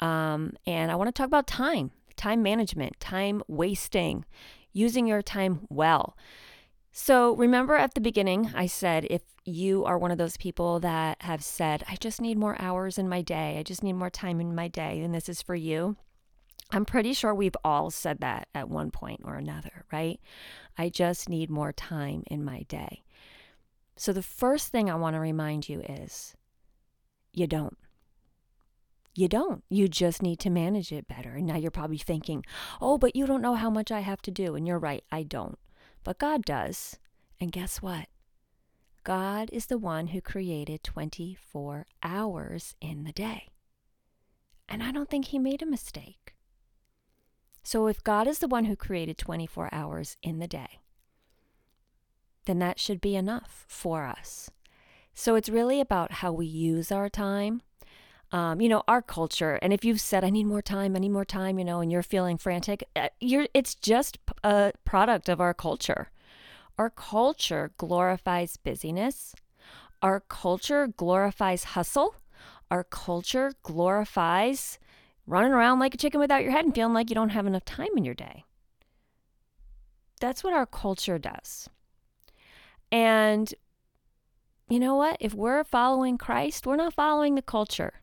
Um, 0.00 0.54
and 0.66 0.90
I 0.90 0.96
want 0.96 1.08
to 1.08 1.12
talk 1.12 1.26
about 1.26 1.46
time, 1.46 1.90
time 2.16 2.42
management, 2.42 2.98
time 3.00 3.42
wasting, 3.48 4.24
using 4.72 5.06
your 5.06 5.22
time 5.22 5.66
well. 5.68 6.16
So, 6.92 7.36
remember 7.36 7.76
at 7.76 7.94
the 7.94 8.00
beginning, 8.00 8.50
I 8.54 8.66
said 8.66 9.06
if 9.10 9.22
you 9.44 9.84
are 9.84 9.96
one 9.96 10.10
of 10.10 10.18
those 10.18 10.36
people 10.36 10.80
that 10.80 11.22
have 11.22 11.42
said, 11.44 11.84
I 11.88 11.94
just 11.96 12.20
need 12.20 12.36
more 12.36 12.60
hours 12.60 12.98
in 12.98 13.08
my 13.08 13.22
day, 13.22 13.58
I 13.58 13.62
just 13.62 13.84
need 13.84 13.92
more 13.92 14.10
time 14.10 14.40
in 14.40 14.54
my 14.54 14.66
day, 14.66 15.00
and 15.00 15.14
this 15.14 15.28
is 15.28 15.40
for 15.40 15.54
you. 15.54 15.96
I'm 16.72 16.84
pretty 16.84 17.12
sure 17.14 17.34
we've 17.34 17.56
all 17.64 17.90
said 17.90 18.20
that 18.20 18.48
at 18.54 18.68
one 18.68 18.90
point 18.90 19.20
or 19.24 19.36
another, 19.36 19.84
right? 19.92 20.20
I 20.78 20.88
just 20.88 21.28
need 21.28 21.50
more 21.50 21.72
time 21.72 22.22
in 22.26 22.44
my 22.44 22.62
day. 22.62 23.02
So, 24.00 24.14
the 24.14 24.22
first 24.22 24.68
thing 24.68 24.88
I 24.88 24.94
want 24.94 25.12
to 25.12 25.20
remind 25.20 25.68
you 25.68 25.82
is 25.82 26.34
you 27.34 27.46
don't. 27.46 27.76
You 29.14 29.28
don't. 29.28 29.62
You 29.68 29.88
just 29.88 30.22
need 30.22 30.38
to 30.38 30.48
manage 30.48 30.90
it 30.90 31.06
better. 31.06 31.34
And 31.34 31.46
now 31.46 31.58
you're 31.58 31.70
probably 31.70 31.98
thinking, 31.98 32.42
oh, 32.80 32.96
but 32.96 33.14
you 33.14 33.26
don't 33.26 33.42
know 33.42 33.56
how 33.56 33.68
much 33.68 33.92
I 33.92 34.00
have 34.00 34.22
to 34.22 34.30
do. 34.30 34.54
And 34.54 34.66
you're 34.66 34.78
right, 34.78 35.04
I 35.12 35.22
don't. 35.22 35.58
But 36.02 36.18
God 36.18 36.46
does. 36.46 36.98
And 37.38 37.52
guess 37.52 37.82
what? 37.82 38.06
God 39.04 39.50
is 39.52 39.66
the 39.66 39.76
one 39.76 40.06
who 40.06 40.22
created 40.22 40.82
24 40.82 41.84
hours 42.02 42.74
in 42.80 43.04
the 43.04 43.12
day. 43.12 43.48
And 44.66 44.82
I 44.82 44.92
don't 44.92 45.10
think 45.10 45.26
he 45.26 45.38
made 45.38 45.60
a 45.60 45.66
mistake. 45.66 46.32
So 47.62 47.86
if 47.86 48.02
God 48.02 48.26
is 48.26 48.38
the 48.38 48.48
one 48.48 48.64
who 48.64 48.76
created 48.76 49.18
24 49.18 49.68
hours 49.74 50.16
in 50.22 50.38
the 50.38 50.48
day, 50.48 50.79
then 52.46 52.58
that 52.58 52.78
should 52.78 53.00
be 53.00 53.16
enough 53.16 53.64
for 53.68 54.04
us. 54.04 54.50
So 55.14 55.34
it's 55.34 55.48
really 55.48 55.80
about 55.80 56.12
how 56.12 56.32
we 56.32 56.46
use 56.46 56.90
our 56.90 57.08
time. 57.08 57.62
Um, 58.32 58.60
you 58.60 58.68
know, 58.68 58.84
our 58.86 59.02
culture, 59.02 59.58
and 59.60 59.72
if 59.72 59.84
you've 59.84 60.00
said, 60.00 60.22
I 60.22 60.30
need 60.30 60.46
more 60.46 60.62
time, 60.62 60.94
I 60.94 61.00
need 61.00 61.10
more 61.10 61.24
time, 61.24 61.58
you 61.58 61.64
know, 61.64 61.80
and 61.80 61.90
you're 61.90 62.02
feeling 62.02 62.38
frantic, 62.38 62.84
uh, 62.94 63.08
you're, 63.18 63.48
it's 63.52 63.74
just 63.74 64.18
a 64.44 64.72
product 64.84 65.28
of 65.28 65.40
our 65.40 65.52
culture. 65.52 66.10
Our 66.78 66.90
culture 66.90 67.72
glorifies 67.76 68.56
busyness. 68.56 69.34
Our 70.00 70.20
culture 70.20 70.86
glorifies 70.86 71.64
hustle. 71.64 72.14
Our 72.70 72.84
culture 72.84 73.52
glorifies 73.64 74.78
running 75.26 75.52
around 75.52 75.80
like 75.80 75.94
a 75.94 75.98
chicken 75.98 76.20
without 76.20 76.42
your 76.42 76.52
head 76.52 76.64
and 76.64 76.74
feeling 76.74 76.94
like 76.94 77.10
you 77.10 77.14
don't 77.14 77.30
have 77.30 77.46
enough 77.46 77.64
time 77.64 77.96
in 77.96 78.04
your 78.04 78.14
day. 78.14 78.44
That's 80.20 80.44
what 80.44 80.54
our 80.54 80.66
culture 80.66 81.18
does. 81.18 81.68
And 82.92 83.52
you 84.68 84.78
know 84.78 84.94
what? 84.94 85.16
If 85.20 85.34
we're 85.34 85.64
following 85.64 86.18
Christ, 86.18 86.66
we're 86.66 86.76
not 86.76 86.94
following 86.94 87.34
the 87.34 87.42
culture. 87.42 87.94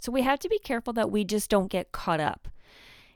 So 0.00 0.12
we 0.12 0.22
have 0.22 0.38
to 0.40 0.48
be 0.48 0.58
careful 0.58 0.92
that 0.94 1.10
we 1.10 1.24
just 1.24 1.50
don't 1.50 1.70
get 1.70 1.92
caught 1.92 2.20
up 2.20 2.48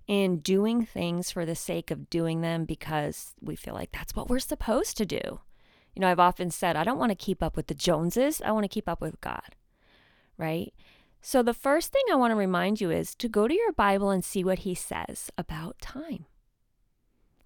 in 0.06 0.38
doing 0.38 0.84
things 0.84 1.30
for 1.30 1.46
the 1.46 1.54
sake 1.54 1.90
of 1.90 2.10
doing 2.10 2.42
them 2.42 2.64
because 2.64 3.34
we 3.40 3.56
feel 3.56 3.74
like 3.74 3.92
that's 3.92 4.14
what 4.14 4.28
we're 4.28 4.38
supposed 4.38 4.96
to 4.98 5.06
do. 5.06 5.40
You 5.94 6.00
know, 6.00 6.08
I've 6.08 6.20
often 6.20 6.50
said, 6.50 6.76
I 6.76 6.84
don't 6.84 6.98
want 6.98 7.10
to 7.10 7.16
keep 7.16 7.42
up 7.42 7.56
with 7.56 7.68
the 7.68 7.74
Joneses, 7.74 8.42
I 8.44 8.52
want 8.52 8.64
to 8.64 8.68
keep 8.68 8.88
up 8.88 9.00
with 9.00 9.20
God, 9.20 9.54
right? 10.36 10.74
So 11.22 11.42
the 11.42 11.54
first 11.54 11.90
thing 11.90 12.02
I 12.10 12.16
want 12.16 12.32
to 12.32 12.36
remind 12.36 12.82
you 12.82 12.90
is 12.90 13.14
to 13.14 13.28
go 13.28 13.48
to 13.48 13.54
your 13.54 13.72
Bible 13.72 14.10
and 14.10 14.22
see 14.22 14.44
what 14.44 14.60
He 14.60 14.74
says 14.74 15.30
about 15.38 15.78
time. 15.80 16.26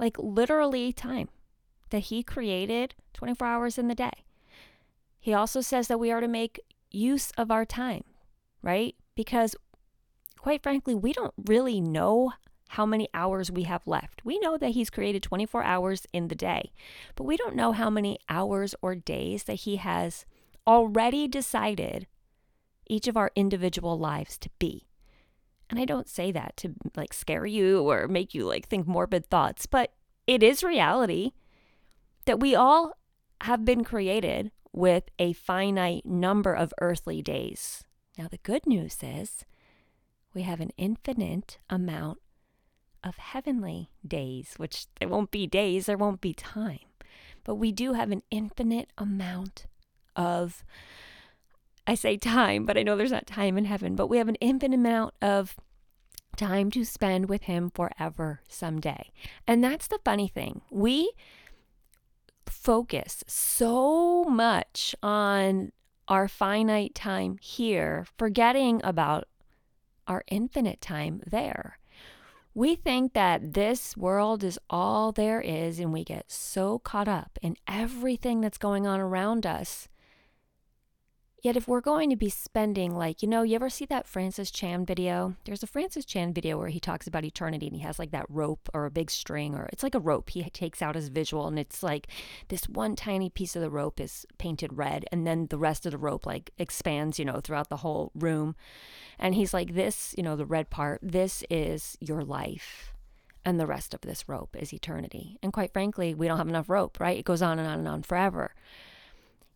Like 0.01 0.17
literally, 0.19 0.93
time 0.93 1.29
that 1.91 2.05
He 2.05 2.23
created 2.23 2.95
24 3.15 3.47
hours 3.47 3.79
in 3.79 3.89
the 3.89 3.95
day. 3.95 4.25
He 5.19 5.35
also 5.35 5.61
says 5.61 5.89
that 5.89 6.01
we 6.01 6.11
are 6.11 6.21
to 6.21 6.29
make 6.29 6.61
use 6.91 7.33
of 7.37 7.51
our 7.51 7.65
time, 7.65 8.05
right? 8.63 8.95
Because 9.15 9.57
quite 10.39 10.63
frankly, 10.63 10.95
we 10.95 11.13
don't 11.13 11.35
really 11.47 11.81
know 11.81 12.33
how 12.71 12.87
many 12.87 13.09
hours 13.15 13.51
we 13.51 13.65
have 13.65 13.87
left. 13.87 14.25
We 14.25 14.39
know 14.39 14.57
that 14.59 14.71
He's 14.71 14.91
created 14.91 15.23
24 15.23 15.63
hours 15.63 16.07
in 16.13 16.29
the 16.29 16.35
day, 16.35 16.73
but 17.17 17.25
we 17.25 17.37
don't 17.37 17.57
know 17.57 17.73
how 17.73 17.91
many 17.91 18.19
hours 18.29 18.75
or 18.83 18.95
days 18.95 19.45
that 19.45 19.55
He 19.55 19.77
has 19.77 20.25
already 20.67 21.27
decided 21.27 22.07
each 22.89 23.09
of 23.09 23.17
our 23.17 23.31
individual 23.35 23.99
lives 23.99 24.39
to 24.39 24.51
be. 24.59 24.87
And 25.71 25.79
I 25.79 25.85
don't 25.85 26.09
say 26.09 26.33
that 26.33 26.57
to 26.59 26.75
like 26.97 27.13
scare 27.13 27.47
you 27.47 27.83
or 27.83 28.09
make 28.09 28.35
you 28.35 28.47
like 28.47 28.69
think 28.69 28.87
morbid 28.87 29.27
thoughts, 29.27 29.67
but 29.67 29.93
it 30.27 30.43
is 30.43 30.63
reality 30.63 31.33
that 32.29 32.41
we 32.41 32.55
all 32.55 32.93
have 33.41 33.65
been 33.65 33.83
created 33.83 34.53
with 34.71 35.05
a 35.19 35.33
finite 35.33 36.05
number 36.05 36.53
of 36.53 36.75
earthly 36.79 37.23
days. 37.23 37.85
Now, 38.19 38.29
the 38.29 38.37
good 38.43 38.67
news 38.67 38.99
is 39.03 39.47
we 40.35 40.43
have 40.43 40.61
an 40.61 40.73
infinite 40.77 41.59
amount 41.71 42.19
of 43.03 43.17
heavenly 43.17 43.89
days, 44.07 44.55
which 44.59 44.89
there 45.01 45.09
won't 45.09 45.31
be 45.31 45.47
days, 45.47 45.87
there 45.87 45.97
won't 45.97 46.21
be 46.21 46.35
time. 46.35 46.81
But 47.45 47.55
we 47.55 47.73
do 47.73 47.95
have 47.95 48.11
an 48.11 48.23
infinite 48.31 48.91
amount 48.99 49.65
of, 50.15 50.65
I 51.87 51.95
say 51.95 52.19
time, 52.19 52.67
but 52.67 52.77
I 52.77 52.83
know 52.83 52.95
there's 52.95 53.11
not 53.11 53.27
time 53.27 53.57
in 53.57 53.65
heaven, 53.65 53.97
but 53.97 54.09
we 54.09 54.19
have 54.19 54.29
an 54.29 54.35
infinite 54.35 54.75
amount 54.75 55.15
of 55.23 55.57
time 56.37 56.71
to 56.73 56.85
spend 56.85 57.31
with 57.31 57.45
Him 57.45 57.71
forever 57.71 58.43
someday. 58.49 59.13
And 59.47 59.65
that's 59.65 59.87
the 59.87 60.01
funny 60.05 60.29
thing. 60.29 60.61
We 60.71 61.13
focus 62.63 63.25
so 63.27 64.25
much 64.25 64.95
on 65.03 65.73
our 66.09 66.29
finite 66.29 66.95
time 66.95 67.39
here, 67.41 68.07
forgetting 68.17 68.81
about 68.83 69.29
our 70.07 70.25
infinite 70.29 70.81
time 70.81 71.23
there. 71.27 71.79
We 72.55 72.75
think 72.75 73.13
that 73.13 73.55
this 73.55 73.97
world 73.97 74.43
is 74.43 74.59
all 74.69 75.13
there 75.13 75.41
is, 75.41 75.79
and 75.79 75.93
we 75.93 76.03
get 76.03 76.31
so 76.31 76.79
caught 76.81 77.09
up 77.09 77.39
in 77.43 77.57
everything 77.69 78.41
that's 78.41 78.59
going 78.59 78.87
on 78.87 78.99
around 79.01 79.47
us. 79.47 79.89
Yet, 81.41 81.57
if 81.57 81.69
we're 81.69 81.81
going 81.81 82.11
to 82.11 82.17
be 82.17 82.31
spending, 82.31 82.97
like, 82.97 83.23
you 83.23 83.29
know, 83.29 83.43
you 83.43 83.55
ever 83.55 83.71
see 83.71 83.85
that 83.87 84.09
Francis 84.09 84.51
Chan 84.51 84.87
video? 84.87 85.37
There's 85.45 85.63
a 85.63 85.69
Francis 85.69 86.05
Chan 86.05 86.35
video 86.35 86.59
where 86.59 86.69
he 86.69 86.81
talks 86.81 87.07
about 87.07 87.25
eternity 87.25 87.69
and 87.69 87.77
he 87.77 87.83
has 87.83 87.97
like 87.97 88.11
that 88.11 88.27
rope 88.29 88.69
or 88.75 88.87
a 88.87 88.91
big 88.91 89.09
string, 89.09 89.55
or 89.55 89.69
it's 89.73 89.85
like 89.85 89.95
a 89.95 90.01
rope 90.01 90.31
he 90.31 90.43
takes 90.51 90.83
out 90.83 90.97
as 90.97 91.09
visual, 91.09 91.47
and 91.47 91.57
it's 91.57 91.81
like 91.81 92.09
this 92.49 92.69
one 92.69 92.97
tiny 92.97 93.31
piece 93.31 93.55
of 93.55 93.63
the 93.63 93.71
rope 93.71 94.01
is 94.01 94.27
painted 94.39 94.77
red, 94.77 95.05
and 95.13 95.29
then 95.29 95.47
the 95.47 95.59
rest 95.59 95.87
of 95.87 95.93
the 95.93 95.99
rope 95.99 96.27
like 96.27 96.51
expands, 96.59 97.21
you 97.21 97.25
know, 97.25 97.41
throughout 97.41 97.69
the 97.69 97.79
whole 97.79 98.11
room. 98.17 98.57
And 99.17 99.37
he's 99.37 99.55
like, 99.55 99.75
This, 99.75 100.17
you 100.19 100.25
know, 100.25 100.35
the 100.35 100.47
red 100.47 100.71
part, 100.71 100.99
this 101.05 101.45
is 101.49 101.97
your 102.01 102.25
life. 102.25 102.93
And 103.45 103.61
the 103.61 103.67
rest 103.67 103.95
of 103.95 104.01
this 104.01 104.29
rope 104.29 104.57
is 104.59 104.75
eternity. 104.75 105.39
And 105.41 105.53
quite 105.53 105.73
frankly, 105.73 106.15
we 106.15 106.27
don't 106.27 106.39
have 106.39 106.49
enough 106.49 106.69
rope, 106.69 106.99
right? 106.99 107.17
It 107.17 107.25
goes 107.25 107.43
on 107.43 107.61
and 107.61 107.69
on 107.69 107.79
and 107.79 107.89
on 107.89 108.03
forever. 108.03 108.55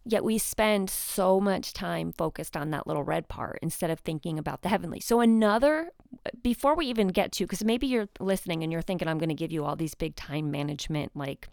Yet 0.05 0.25
we 0.25 0.39
spend 0.39 0.91
so 0.91 1.41
much 1.41 1.73
time 1.73 2.13
focused 2.13 2.57
on 2.57 2.71
that 2.71 2.87
little 2.87 3.05
red 3.05 3.29
part 3.29 3.59
instead 3.63 3.91
of 3.91 4.01
thinking 4.01 4.39
about 4.39 4.63
the 4.63 4.69
heavenly. 4.69 5.01
So, 5.01 5.21
another, 5.21 5.91
before 6.43 6.75
we 6.75 6.87
even 6.87 7.09
get 7.09 7.33
to, 7.33 7.45
because 7.45 7.65
maybe 7.65 7.87
you're 7.87 8.09
listening 8.19 8.63
and 8.63 8.73
you're 8.73 8.83
thinking, 8.83 9.07
I'm 9.07 9.19
going 9.19 9.29
to 9.29 9.35
give 9.35 9.53
you 9.53 9.65
all 9.65 9.77
these 9.77 9.95
big 9.95 10.17
time 10.17 10.51
management, 10.51 11.13
like 11.15 11.49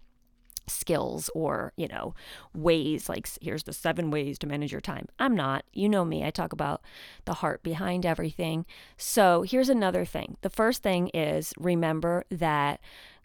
skills 0.65 1.29
or, 1.36 1.74
you 1.77 1.88
know, 1.88 2.13
ways 2.56 3.10
like 3.10 3.27
here's 3.41 3.63
the 3.63 3.74
seven 3.74 4.12
ways 4.12 4.39
to 4.39 4.48
manage 4.48 4.72
your 4.72 4.82
time. 4.82 5.08
I'm 5.20 5.36
not. 5.36 5.63
You 5.74 5.89
know 5.89 6.06
me. 6.06 6.24
I 6.24 6.32
talk 6.32 6.53
about 6.53 6.82
the 7.25 7.36
heart 7.36 7.62
behind 7.62 8.06
everything. 8.06 8.65
So, 8.98 9.44
here's 9.44 9.70
another 9.70 10.06
thing. 10.06 10.38
The 10.41 10.50
first 10.50 10.82
thing 10.82 11.10
is 11.10 11.53
remember 11.60 12.25
that 12.32 12.79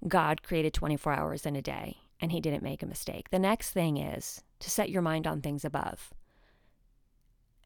God 0.06 0.42
created 0.42 0.74
24 0.74 1.14
hours 1.14 1.46
in 1.46 1.56
a 1.56 1.62
day 1.62 1.96
and 2.20 2.32
he 2.32 2.40
didn't 2.40 2.62
make 2.62 2.82
a 2.82 2.86
mistake. 2.86 3.30
The 3.30 3.38
next 3.38 3.70
thing 3.70 3.96
is 3.96 4.42
to 4.64 4.70
set 4.70 4.90
your 4.90 5.02
mind 5.02 5.26
on 5.26 5.42
things 5.42 5.64
above 5.64 6.12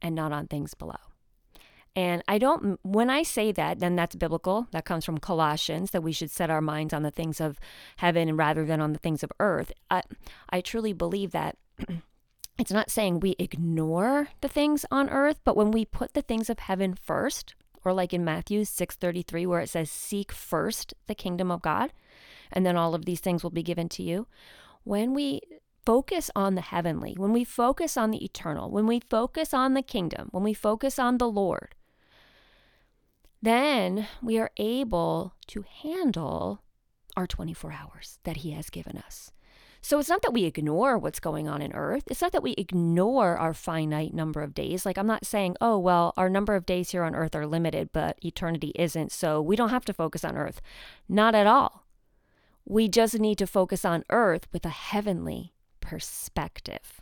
and 0.03 0.15
not 0.15 0.33
on 0.33 0.49
things 0.49 0.75
below. 0.75 0.99
And 1.95 2.23
I 2.29 2.39
don't, 2.39 2.79
when 2.83 3.09
I 3.09 3.23
say 3.23 3.51
that, 3.53 3.79
then 3.79 3.97
that's 3.97 4.17
biblical. 4.17 4.67
That 4.73 4.85
comes 4.85 5.05
from 5.05 5.19
Colossians, 5.19 5.93
that 5.93 6.03
we 6.03 6.13
should 6.13 6.31
set 6.31 6.51
our 6.51 6.61
minds 6.61 6.93
on 6.93 7.03
the 7.03 7.11
things 7.11 7.41
of 7.41 7.59
heaven 7.97 8.37
rather 8.37 8.65
than 8.65 8.81
on 8.81 8.93
the 8.93 8.99
things 8.99 9.23
of 9.23 9.33
earth. 9.41 9.73
I, 9.91 10.03
I 10.51 10.61
truly 10.61 10.93
believe 10.93 11.31
that 11.33 11.57
it's 12.59 12.73
not 12.73 12.91
saying 12.91 13.21
we 13.21 13.37
ignore 13.39 14.29
the 14.41 14.49
things 14.49 14.85
on 14.91 15.09
earth, 15.09 15.41
but 15.45 15.57
when 15.57 15.71
we 15.71 15.85
put 15.85 16.15
the 16.15 16.23
things 16.23 16.51
of 16.51 16.59
heaven 16.59 16.95
first, 16.95 17.55
or 17.85 17.93
like 17.93 18.13
in 18.13 18.25
Matthew 18.25 18.63
6:33 18.63 19.47
where 19.47 19.61
it 19.61 19.71
says 19.71 19.91
seek 19.91 20.33
first 20.33 20.95
the 21.07 21.15
kingdom 21.15 21.51
of 21.51 21.63
God 21.63 21.93
and 22.53 22.67
then 22.67 22.77
all 22.77 22.95
of 22.95 23.05
these 23.05 23.21
things 23.21 23.43
will 23.43 23.51
be 23.51 23.63
given 23.63 23.89
to 23.91 24.03
you. 24.03 24.27
When 24.85 25.15
we 25.15 25.41
focus 25.89 26.31
on 26.37 26.55
the 26.55 26.61
heavenly, 26.61 27.15
when 27.17 27.33
we 27.33 27.45
focus 27.45 27.97
on 27.97 28.11
the 28.11 28.23
eternal, 28.23 28.71
when 28.71 28.87
we 28.87 29.01
focus 29.09 29.55
on 29.55 29.73
the 29.73 29.81
kingdom, 29.81 30.29
when 30.33 30.45
we 30.45 30.53
focus 30.53 30.99
on 30.99 31.17
the 31.17 31.27
Lord, 31.27 31.75
then 33.41 34.07
we 34.23 34.39
are 34.39 34.51
able 34.59 35.33
to 35.47 35.65
handle 35.83 36.61
our 37.17 37.27
24 37.27 37.73
hours 37.73 38.19
that 38.25 38.37
He 38.37 38.51
has 38.51 38.69
given 38.69 38.99
us. 38.99 39.33
So 39.81 39.99
it's 39.99 40.11
not 40.11 40.21
that 40.21 40.35
we 40.35 40.45
ignore 40.45 40.99
what's 40.99 41.21
going 41.21 41.49
on 41.49 41.63
in 41.63 41.73
earth. 41.73 42.05
It's 42.09 42.21
not 42.21 42.33
that 42.33 42.43
we 42.43 42.53
ignore 42.59 43.39
our 43.39 43.55
finite 43.55 44.13
number 44.13 44.43
of 44.43 44.53
days. 44.53 44.85
Like, 44.85 44.99
I'm 44.99 45.07
not 45.07 45.25
saying, 45.25 45.57
oh, 45.63 45.79
well, 45.79 46.13
our 46.19 46.29
number 46.29 46.55
of 46.55 46.67
days 46.67 46.91
here 46.91 47.03
on 47.03 47.15
earth 47.15 47.35
are 47.35 47.47
limited, 47.47 47.89
but 47.95 48.23
eternity 48.23 48.73
isn't. 48.75 49.11
So 49.11 49.41
we 49.41 49.57
don't 49.57 49.71
have 49.71 49.87
to 49.87 49.95
focus 49.95 50.23
on 50.23 50.37
earth. 50.37 50.61
Not 51.09 51.35
at 51.35 51.47
all. 51.47 51.87
We 52.67 52.89
just 52.89 53.19
need 53.19 53.39
to 53.39 53.47
focus 53.47 53.87
on 53.87 54.05
earth 54.11 54.49
with 54.53 54.67
a 54.67 54.69
heavenly 54.69 55.55
perspective. 55.89 57.01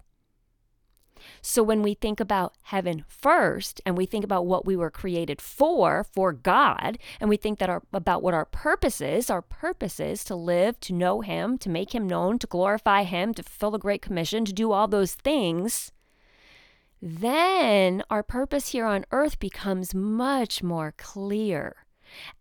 So 1.42 1.60
when 1.64 1.82
we 1.82 1.94
think 1.94 2.20
about 2.20 2.54
heaven 2.62 3.04
first 3.08 3.80
and 3.84 3.96
we 3.96 4.06
think 4.06 4.24
about 4.24 4.46
what 4.46 4.64
we 4.64 4.76
were 4.76 4.92
created 4.92 5.40
for, 5.40 6.04
for 6.04 6.32
God, 6.32 6.96
and 7.20 7.28
we 7.28 7.36
think 7.36 7.58
that 7.58 7.68
our, 7.68 7.82
about 7.92 8.22
what 8.22 8.32
our 8.32 8.44
purpose 8.44 9.00
is, 9.00 9.28
our 9.28 9.42
purpose 9.42 9.98
is 9.98 10.22
to 10.24 10.36
live, 10.36 10.78
to 10.80 10.92
know 10.92 11.20
Him, 11.20 11.58
to 11.58 11.68
make 11.68 11.96
Him 11.96 12.06
known, 12.06 12.38
to 12.38 12.46
glorify 12.46 13.02
Him, 13.02 13.34
to 13.34 13.42
fulfill 13.42 13.72
the 13.72 13.78
Great 13.80 14.02
Commission, 14.02 14.44
to 14.44 14.52
do 14.52 14.70
all 14.70 14.86
those 14.86 15.16
things, 15.16 15.90
then 17.02 18.04
our 18.08 18.22
purpose 18.22 18.68
here 18.68 18.86
on 18.86 19.04
earth 19.10 19.40
becomes 19.40 19.96
much 19.96 20.62
more 20.62 20.94
clear. 20.96 21.86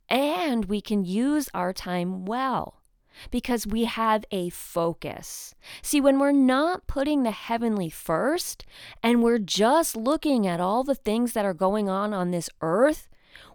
And 0.07 0.65
we 0.65 0.79
can 0.79 1.03
use 1.05 1.49
our 1.55 1.73
time 1.73 2.25
well 2.25 2.83
because 3.31 3.67
we 3.67 3.85
have 3.85 4.25
a 4.31 4.49
focus. 4.49 5.55
See, 5.81 6.01
when 6.01 6.19
we're 6.19 6.31
not 6.31 6.87
putting 6.87 7.23
the 7.23 7.31
heavenly 7.31 7.89
first 7.89 8.65
and 9.01 9.23
we're 9.23 9.39
just 9.39 9.95
looking 9.95 10.47
at 10.47 10.59
all 10.59 10.83
the 10.83 10.95
things 10.95 11.33
that 11.33 11.45
are 11.45 11.53
going 11.53 11.89
on 11.89 12.13
on 12.13 12.31
this 12.31 12.49
earth, 12.61 13.07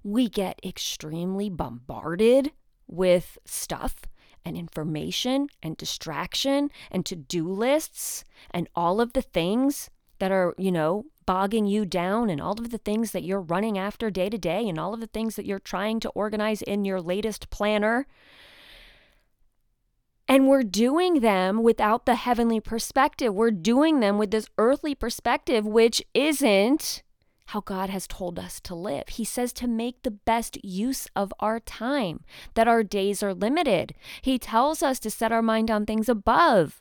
we 0.03 0.29
get 0.29 0.61
extremely 0.65 1.49
bombarded 1.49 2.53
with 2.87 3.39
stuff 3.45 4.03
and 4.45 4.57
information 4.57 5.49
and 5.63 5.77
distraction 5.77 6.71
and 6.91 7.05
to 7.07 7.17
do 7.17 7.47
lists 7.47 8.25
and 8.51 8.69
all 8.75 9.01
of 9.01 9.13
the 9.13 9.23
things 9.23 9.91
that 10.19 10.33
are, 10.33 10.55
you 10.59 10.73
know, 10.73 11.05
bogging 11.27 11.67
you 11.67 11.85
down 11.85 12.29
and 12.29 12.41
all 12.41 12.59
of 12.59 12.71
the 12.71 12.79
things 12.79 13.13
that 13.13 13.23
you're 13.23 13.41
running 13.41 13.79
after 13.79 14.11
day 14.11 14.29
to 14.29 14.39
day 14.39 14.69
and 14.69 14.79
all 14.79 14.95
of 14.95 15.01
the 15.01 15.07
things 15.07 15.37
that 15.37 15.47
you're 15.47 15.59
trying 15.59 16.01
to 16.01 16.09
organize 16.11 16.63
in 16.63 16.85
your 16.85 17.01
latest 17.01 17.51
planner 17.51 18.07
and 20.31 20.47
we're 20.47 20.63
doing 20.63 21.19
them 21.19 21.61
without 21.61 22.07
the 22.07 22.15
heavenly 22.15 22.61
perspective. 22.61 23.35
We're 23.35 23.51
doing 23.51 23.99
them 23.99 24.17
with 24.17 24.31
this 24.31 24.47
earthly 24.59 24.95
perspective, 24.95 25.67
which 25.67 26.01
isn't 26.15 27.03
how 27.47 27.61
God 27.63 27.91
has 27.91 28.07
told 28.07 28.39
us 28.39 28.61
to 28.61 28.77
live. 28.77 29.09
He 29.09 29.25
says 29.25 29.53
to 29.55 29.67
make 29.67 30.05
the 30.05 30.13
best 30.13 30.65
use 30.65 31.09
of 31.17 31.33
our 31.41 31.59
time, 31.59 32.21
that 32.55 32.69
our 32.69 32.85
days 32.85 33.25
are 33.25 33.35
limited. 33.35 33.93
He 34.23 34.39
tells 34.39 34.85
us 34.85 35.01
to 35.01 35.11
set 35.11 35.33
our 35.33 35.43
mind 35.43 35.69
on 35.69 35.85
things 35.85 36.09
above. 36.09 36.81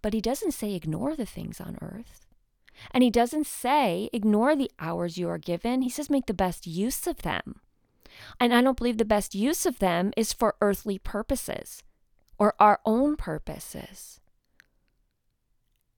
But 0.00 0.14
He 0.14 0.20
doesn't 0.20 0.52
say 0.52 0.74
ignore 0.74 1.16
the 1.16 1.26
things 1.26 1.60
on 1.60 1.78
earth. 1.82 2.26
And 2.92 3.02
He 3.02 3.10
doesn't 3.10 3.48
say 3.48 4.08
ignore 4.12 4.54
the 4.54 4.70
hours 4.78 5.18
you 5.18 5.28
are 5.28 5.38
given. 5.38 5.82
He 5.82 5.90
says 5.90 6.08
make 6.08 6.26
the 6.26 6.32
best 6.32 6.64
use 6.64 7.08
of 7.08 7.22
them. 7.22 7.60
And 8.40 8.54
I 8.54 8.60
don't 8.60 8.76
believe 8.76 8.98
the 8.98 9.04
best 9.04 9.34
use 9.34 9.66
of 9.66 9.78
them 9.78 10.12
is 10.16 10.32
for 10.32 10.56
earthly 10.60 10.98
purposes 10.98 11.82
or 12.38 12.54
our 12.58 12.80
own 12.84 13.16
purposes. 13.16 14.20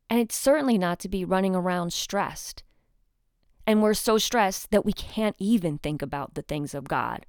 And 0.08 0.18
it's 0.18 0.36
certainly 0.36 0.78
not 0.78 0.98
to 1.00 1.08
be 1.08 1.24
running 1.24 1.54
around 1.54 1.92
stressed. 1.92 2.62
And 3.66 3.82
we're 3.82 3.94
so 3.94 4.18
stressed 4.18 4.70
that 4.70 4.84
we 4.84 4.92
can't 4.92 5.36
even 5.38 5.78
think 5.78 6.02
about 6.02 6.34
the 6.34 6.42
things 6.42 6.74
of 6.74 6.88
God. 6.88 7.26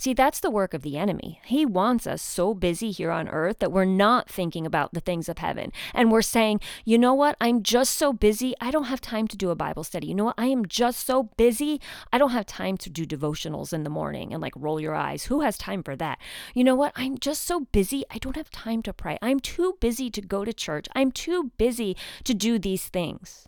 See, 0.00 0.14
that's 0.14 0.40
the 0.40 0.50
work 0.50 0.72
of 0.72 0.80
the 0.80 0.96
enemy. 0.96 1.42
He 1.44 1.66
wants 1.66 2.06
us 2.06 2.22
so 2.22 2.54
busy 2.54 2.90
here 2.90 3.10
on 3.10 3.28
earth 3.28 3.58
that 3.58 3.70
we're 3.70 3.84
not 3.84 4.30
thinking 4.30 4.64
about 4.64 4.94
the 4.94 5.00
things 5.00 5.28
of 5.28 5.36
heaven. 5.36 5.72
And 5.92 6.10
we're 6.10 6.22
saying, 6.22 6.60
you 6.86 6.96
know 6.96 7.12
what? 7.12 7.36
I'm 7.38 7.62
just 7.62 7.96
so 7.96 8.14
busy. 8.14 8.54
I 8.62 8.70
don't 8.70 8.84
have 8.84 9.02
time 9.02 9.28
to 9.28 9.36
do 9.36 9.50
a 9.50 9.54
Bible 9.54 9.84
study. 9.84 10.06
You 10.06 10.14
know 10.14 10.24
what? 10.24 10.36
I 10.38 10.46
am 10.46 10.64
just 10.64 11.04
so 11.04 11.24
busy. 11.36 11.82
I 12.10 12.16
don't 12.16 12.30
have 12.30 12.46
time 12.46 12.78
to 12.78 12.88
do 12.88 13.04
devotionals 13.04 13.74
in 13.74 13.82
the 13.82 13.90
morning 13.90 14.32
and 14.32 14.40
like 14.40 14.54
roll 14.56 14.80
your 14.80 14.94
eyes. 14.94 15.24
Who 15.24 15.42
has 15.42 15.58
time 15.58 15.82
for 15.82 15.94
that? 15.96 16.18
You 16.54 16.64
know 16.64 16.74
what? 16.74 16.94
I'm 16.96 17.18
just 17.18 17.44
so 17.44 17.66
busy. 17.70 18.02
I 18.10 18.16
don't 18.16 18.36
have 18.36 18.48
time 18.48 18.80
to 18.84 18.94
pray. 18.94 19.18
I'm 19.20 19.38
too 19.38 19.76
busy 19.80 20.08
to 20.12 20.22
go 20.22 20.46
to 20.46 20.54
church. 20.54 20.86
I'm 20.94 21.12
too 21.12 21.52
busy 21.58 21.94
to 22.24 22.32
do 22.32 22.58
these 22.58 22.88
things. 22.88 23.46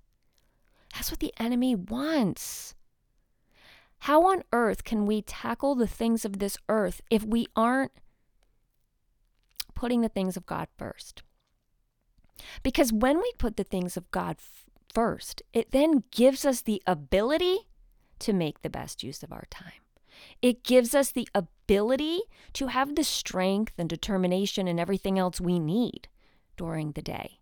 That's 0.93 1.11
what 1.11 1.21
the 1.21 1.33
enemy 1.39 1.75
wants. 1.75 2.75
How 4.07 4.27
on 4.27 4.43
earth 4.53 4.83
can 4.83 5.07
we 5.07 5.23
tackle 5.23 5.77
the 5.77 5.87
things 5.87 6.25
of 6.25 6.41
this 6.41 6.59
earth 6.69 7.03
if 7.09 7.25
we 7.25 7.47
aren't 7.55 7.93
putting 9.77 10.01
the 10.01 10.09
things 10.09 10.37
of 10.37 10.45
God 10.45 10.67
first? 10.77 11.23
Because 12.65 12.93
when 12.93 13.19
we 13.19 13.33
put 13.39 13.57
the 13.57 13.63
things 13.63 13.97
of 13.97 14.11
God 14.11 14.39
f- 14.41 14.65
first, 14.93 15.43
it 15.53 15.71
then 15.71 16.03
gives 16.11 16.45
us 16.45 16.63
the 16.63 16.83
ability 16.85 17.69
to 18.19 18.33
make 18.33 18.63
the 18.63 18.71
best 18.71 19.05
use 19.05 19.23
of 19.23 19.31
our 19.31 19.45
time. 19.51 19.83
It 20.41 20.65
gives 20.65 20.97
us 20.97 21.13
the 21.13 21.29
ability 21.33 22.23
to 22.55 22.67
have 22.67 22.97
the 22.97 23.05
strength 23.05 23.75
and 23.79 23.89
determination 23.89 24.67
and 24.67 24.81
everything 24.81 25.17
else 25.17 25.41
we 25.41 25.61
need 25.61 26.09
during 26.57 26.91
the 26.91 27.03
day. 27.03 27.39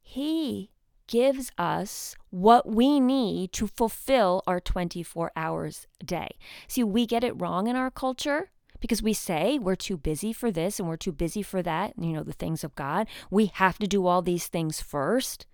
He 0.00 0.70
gives 1.06 1.50
us 1.58 2.16
what 2.30 2.68
we 2.68 3.00
need 3.00 3.52
to 3.52 3.66
fulfill 3.66 4.42
our 4.46 4.60
24 4.60 5.32
hours 5.36 5.86
a 6.00 6.04
day. 6.04 6.36
See, 6.68 6.84
we 6.84 7.06
get 7.06 7.24
it 7.24 7.40
wrong 7.40 7.66
in 7.66 7.76
our 7.76 7.90
culture 7.90 8.50
because 8.80 9.02
we 9.02 9.12
say 9.12 9.58
we're 9.58 9.76
too 9.76 9.96
busy 9.96 10.32
for 10.32 10.50
this 10.50 10.78
and 10.78 10.88
we're 10.88 10.96
too 10.96 11.12
busy 11.12 11.42
for 11.42 11.62
that, 11.62 11.94
you 11.98 12.12
know, 12.12 12.22
the 12.22 12.32
things 12.32 12.64
of 12.64 12.74
God. 12.74 13.06
We 13.30 13.46
have 13.46 13.78
to 13.78 13.86
do 13.86 14.06
all 14.06 14.22
these 14.22 14.48
things 14.48 14.80
first. 14.80 15.46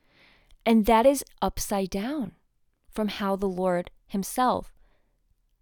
And 0.64 0.87
that 0.87 1.07
is 1.07 1.25
upside 1.43 1.90
down 1.90 2.33
from 2.90 3.09
how 3.09 3.37
the 3.37 3.49
Lord 3.49 3.90
Himself 4.07 4.73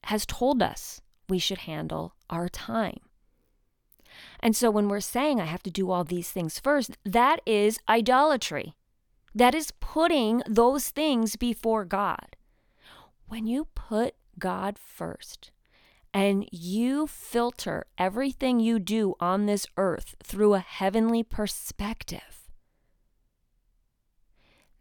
has 0.05 0.25
told 0.25 0.62
us 0.62 1.00
we 1.28 1.38
should 1.38 1.59
handle 1.59 2.14
our 2.31 2.49
time. 2.49 3.00
And 4.40 4.55
so 4.55 4.71
when 4.71 4.88
we're 4.88 5.00
saying 5.00 5.40
I 5.40 5.47
have 5.47 5.62
to 5.64 5.71
do 5.71 5.90
all 5.90 6.05
these 6.05 6.31
things 6.31 6.59
first, 6.59 6.97
that 7.05 7.40
is 7.45 7.78
idolatry. 7.88 8.75
That 9.37 9.55
is 9.55 9.71
putting 9.81 10.43
those 10.49 10.88
things 10.88 11.37
before 11.37 11.85
God. 11.85 12.37
When 13.28 13.47
you 13.47 13.69
put 13.75 14.14
God 14.38 14.78
first 14.78 15.50
and 16.14 16.49
you 16.50 17.07
filter 17.07 17.85
everything 17.99 18.61
you 18.61 18.78
do 18.78 19.14
on 19.21 19.45
this 19.45 19.66
earth 19.76 20.14
through 20.25 20.55
a 20.55 20.61
heavenly 20.61 21.23
perspective, 21.23 22.49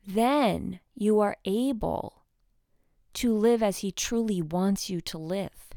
then 0.07 0.79
you 0.93 1.19
are 1.19 1.35
able 1.43 2.23
to 3.15 3.33
live 3.33 3.61
as 3.61 3.79
He 3.79 3.91
truly 3.91 4.41
wants 4.41 4.89
you 4.89 5.01
to 5.01 5.17
live. 5.17 5.74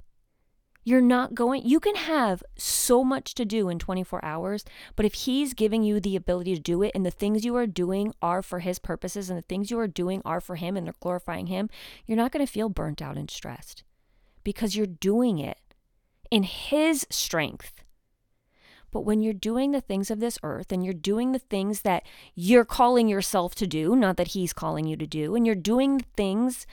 You're 0.89 1.03
not 1.03 1.35
going, 1.35 1.67
you 1.67 1.81
can 1.81 1.97
have 1.97 2.43
so 2.57 3.05
much 3.05 3.35
to 3.35 3.45
do 3.45 3.69
in 3.69 3.79
24 3.79 4.25
hours, 4.25 4.65
but 4.97 5.05
if 5.05 5.13
He's 5.13 5.53
giving 5.53 5.83
you 5.83 6.01
the 6.01 6.17
ability 6.17 6.55
to 6.55 6.63
do 6.63 6.83
it 6.83 6.93
and 6.95 7.05
the 7.05 7.11
things 7.11 7.45
you 7.45 7.57
are 7.57 7.67
doing 7.67 8.15
are 8.23 8.41
for 8.41 8.61
His 8.61 8.79
purposes 8.79 9.29
and 9.29 9.37
the 9.39 9.43
things 9.43 9.71
you 9.71 9.79
are 9.79 9.87
doing 9.87 10.23
are 10.25 10.41
for 10.41 10.57
Him 10.57 10.79
and 10.79 10.87
they're 10.87 10.95
glorifying 10.99 11.49
Him, 11.49 11.69
you're 12.07 12.17
not 12.17 12.33
going 12.33 12.47
to 12.47 12.51
feel 12.51 12.71
burnt 12.71 13.03
out 13.03 13.19
and 13.19 13.31
stressed 13.31 13.83
because 14.45 14.77
you're 14.77 14.87
doing 14.87 15.39
it 15.39 15.59
in 16.31 16.43
His 16.45 17.07
strength. 17.11 17.85
But 18.91 19.03
when 19.03 19.21
you're 19.21 19.35
doing 19.35 19.73
the 19.73 19.83
things 19.83 20.11
of 20.11 20.21
this 20.21 20.39
earth 20.43 20.73
and 20.73 20.83
you're 20.83 20.95
doing 20.95 21.33
the 21.33 21.39
things 21.39 21.83
that 21.83 22.03
you're 22.35 22.65
calling 22.65 23.09
yourself 23.09 23.55
to 23.57 23.67
do, 23.67 23.95
not 23.95 24.17
that 24.17 24.29
He's 24.29 24.55
calling 24.55 24.87
you 24.87 24.97
to 24.97 25.07
do, 25.07 25.35
and 25.35 25.45
you're 25.45 25.55
doing 25.55 26.01
things 26.17 26.67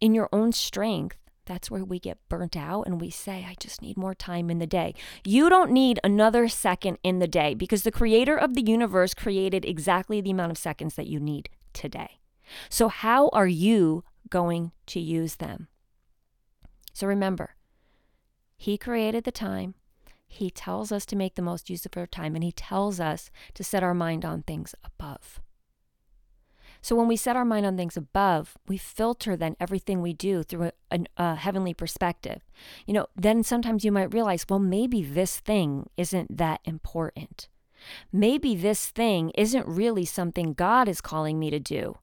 in 0.00 0.14
your 0.14 0.30
own 0.32 0.52
strength, 0.52 1.18
that's 1.50 1.68
where 1.68 1.84
we 1.84 1.98
get 1.98 2.28
burnt 2.28 2.56
out 2.56 2.84
and 2.86 3.00
we 3.00 3.10
say, 3.10 3.44
I 3.44 3.56
just 3.58 3.82
need 3.82 3.96
more 3.96 4.14
time 4.14 4.50
in 4.50 4.60
the 4.60 4.68
day. 4.68 4.94
You 5.24 5.48
don't 5.48 5.72
need 5.72 5.98
another 6.04 6.46
second 6.46 6.98
in 7.02 7.18
the 7.18 7.26
day 7.26 7.54
because 7.54 7.82
the 7.82 7.90
creator 7.90 8.36
of 8.36 8.54
the 8.54 8.62
universe 8.62 9.14
created 9.14 9.64
exactly 9.64 10.20
the 10.20 10.30
amount 10.30 10.52
of 10.52 10.58
seconds 10.58 10.94
that 10.94 11.08
you 11.08 11.18
need 11.18 11.48
today. 11.72 12.20
So, 12.68 12.86
how 12.86 13.30
are 13.30 13.48
you 13.48 14.04
going 14.28 14.70
to 14.86 15.00
use 15.00 15.36
them? 15.36 15.66
So, 16.92 17.08
remember, 17.08 17.56
He 18.56 18.78
created 18.78 19.24
the 19.24 19.32
time. 19.32 19.74
He 20.28 20.50
tells 20.50 20.92
us 20.92 21.04
to 21.06 21.16
make 21.16 21.34
the 21.34 21.42
most 21.42 21.68
use 21.68 21.84
of 21.84 21.96
our 21.96 22.06
time, 22.06 22.36
and 22.36 22.44
He 22.44 22.52
tells 22.52 23.00
us 23.00 23.28
to 23.54 23.64
set 23.64 23.82
our 23.82 23.94
mind 23.94 24.24
on 24.24 24.42
things 24.42 24.76
above. 24.84 25.40
So 26.82 26.96
when 26.96 27.08
we 27.08 27.16
set 27.16 27.36
our 27.36 27.44
mind 27.44 27.66
on 27.66 27.76
things 27.76 27.96
above, 27.96 28.56
we 28.66 28.78
filter 28.78 29.36
then 29.36 29.56
everything 29.60 30.00
we 30.00 30.12
do 30.12 30.42
through 30.42 30.64
a, 30.64 30.72
a, 30.90 31.04
a, 31.16 31.34
heavenly 31.34 31.74
perspective. 31.74 32.40
You 32.86 32.94
know, 32.94 33.06
then 33.16 33.42
sometimes 33.42 33.84
you 33.84 33.92
might 33.92 34.14
realize, 34.14 34.46
well, 34.48 34.58
maybe 34.58 35.02
this 35.02 35.40
thing 35.40 35.90
isn't 35.96 36.38
that 36.38 36.60
important. 36.64 37.48
Maybe 38.12 38.54
this 38.54 38.88
thing 38.88 39.30
isn't 39.36 39.66
really 39.66 40.04
something 40.04 40.54
God 40.54 40.88
is 40.88 41.00
calling 41.00 41.38
me 41.38 41.50
to 41.50 41.58
do. 41.58 41.98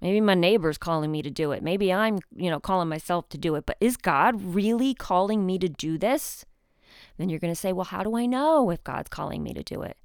Maybe 0.00 0.20
my 0.20 0.34
neighbor's 0.34 0.78
calling 0.78 1.12
me 1.12 1.22
to 1.22 1.30
do 1.30 1.52
it. 1.52 1.62
Maybe 1.62 1.92
I'm, 1.92 2.18
you 2.34 2.50
know, 2.50 2.58
calling 2.58 2.88
myself 2.88 3.28
to 3.30 3.38
do 3.38 3.54
it. 3.54 3.66
But 3.66 3.76
is 3.80 3.96
God 3.96 4.42
really 4.42 4.94
calling 4.94 5.46
me 5.46 5.58
to 5.58 5.68
do 5.68 5.96
this? 5.96 6.44
Then 7.18 7.28
you're 7.28 7.38
going 7.38 7.52
to 7.52 7.60
say, 7.60 7.72
well, 7.72 7.84
how 7.84 8.02
do 8.02 8.16
I 8.16 8.26
know 8.26 8.70
if 8.70 8.82
God's 8.82 9.08
calling 9.08 9.42
me 9.42 9.54
to 9.54 9.62
do 9.62 9.82
it? 9.82 9.96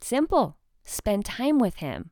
Simple. 0.00 0.56
Spend 0.84 1.24
time 1.24 1.58
with 1.58 1.76
Him. 1.76 2.10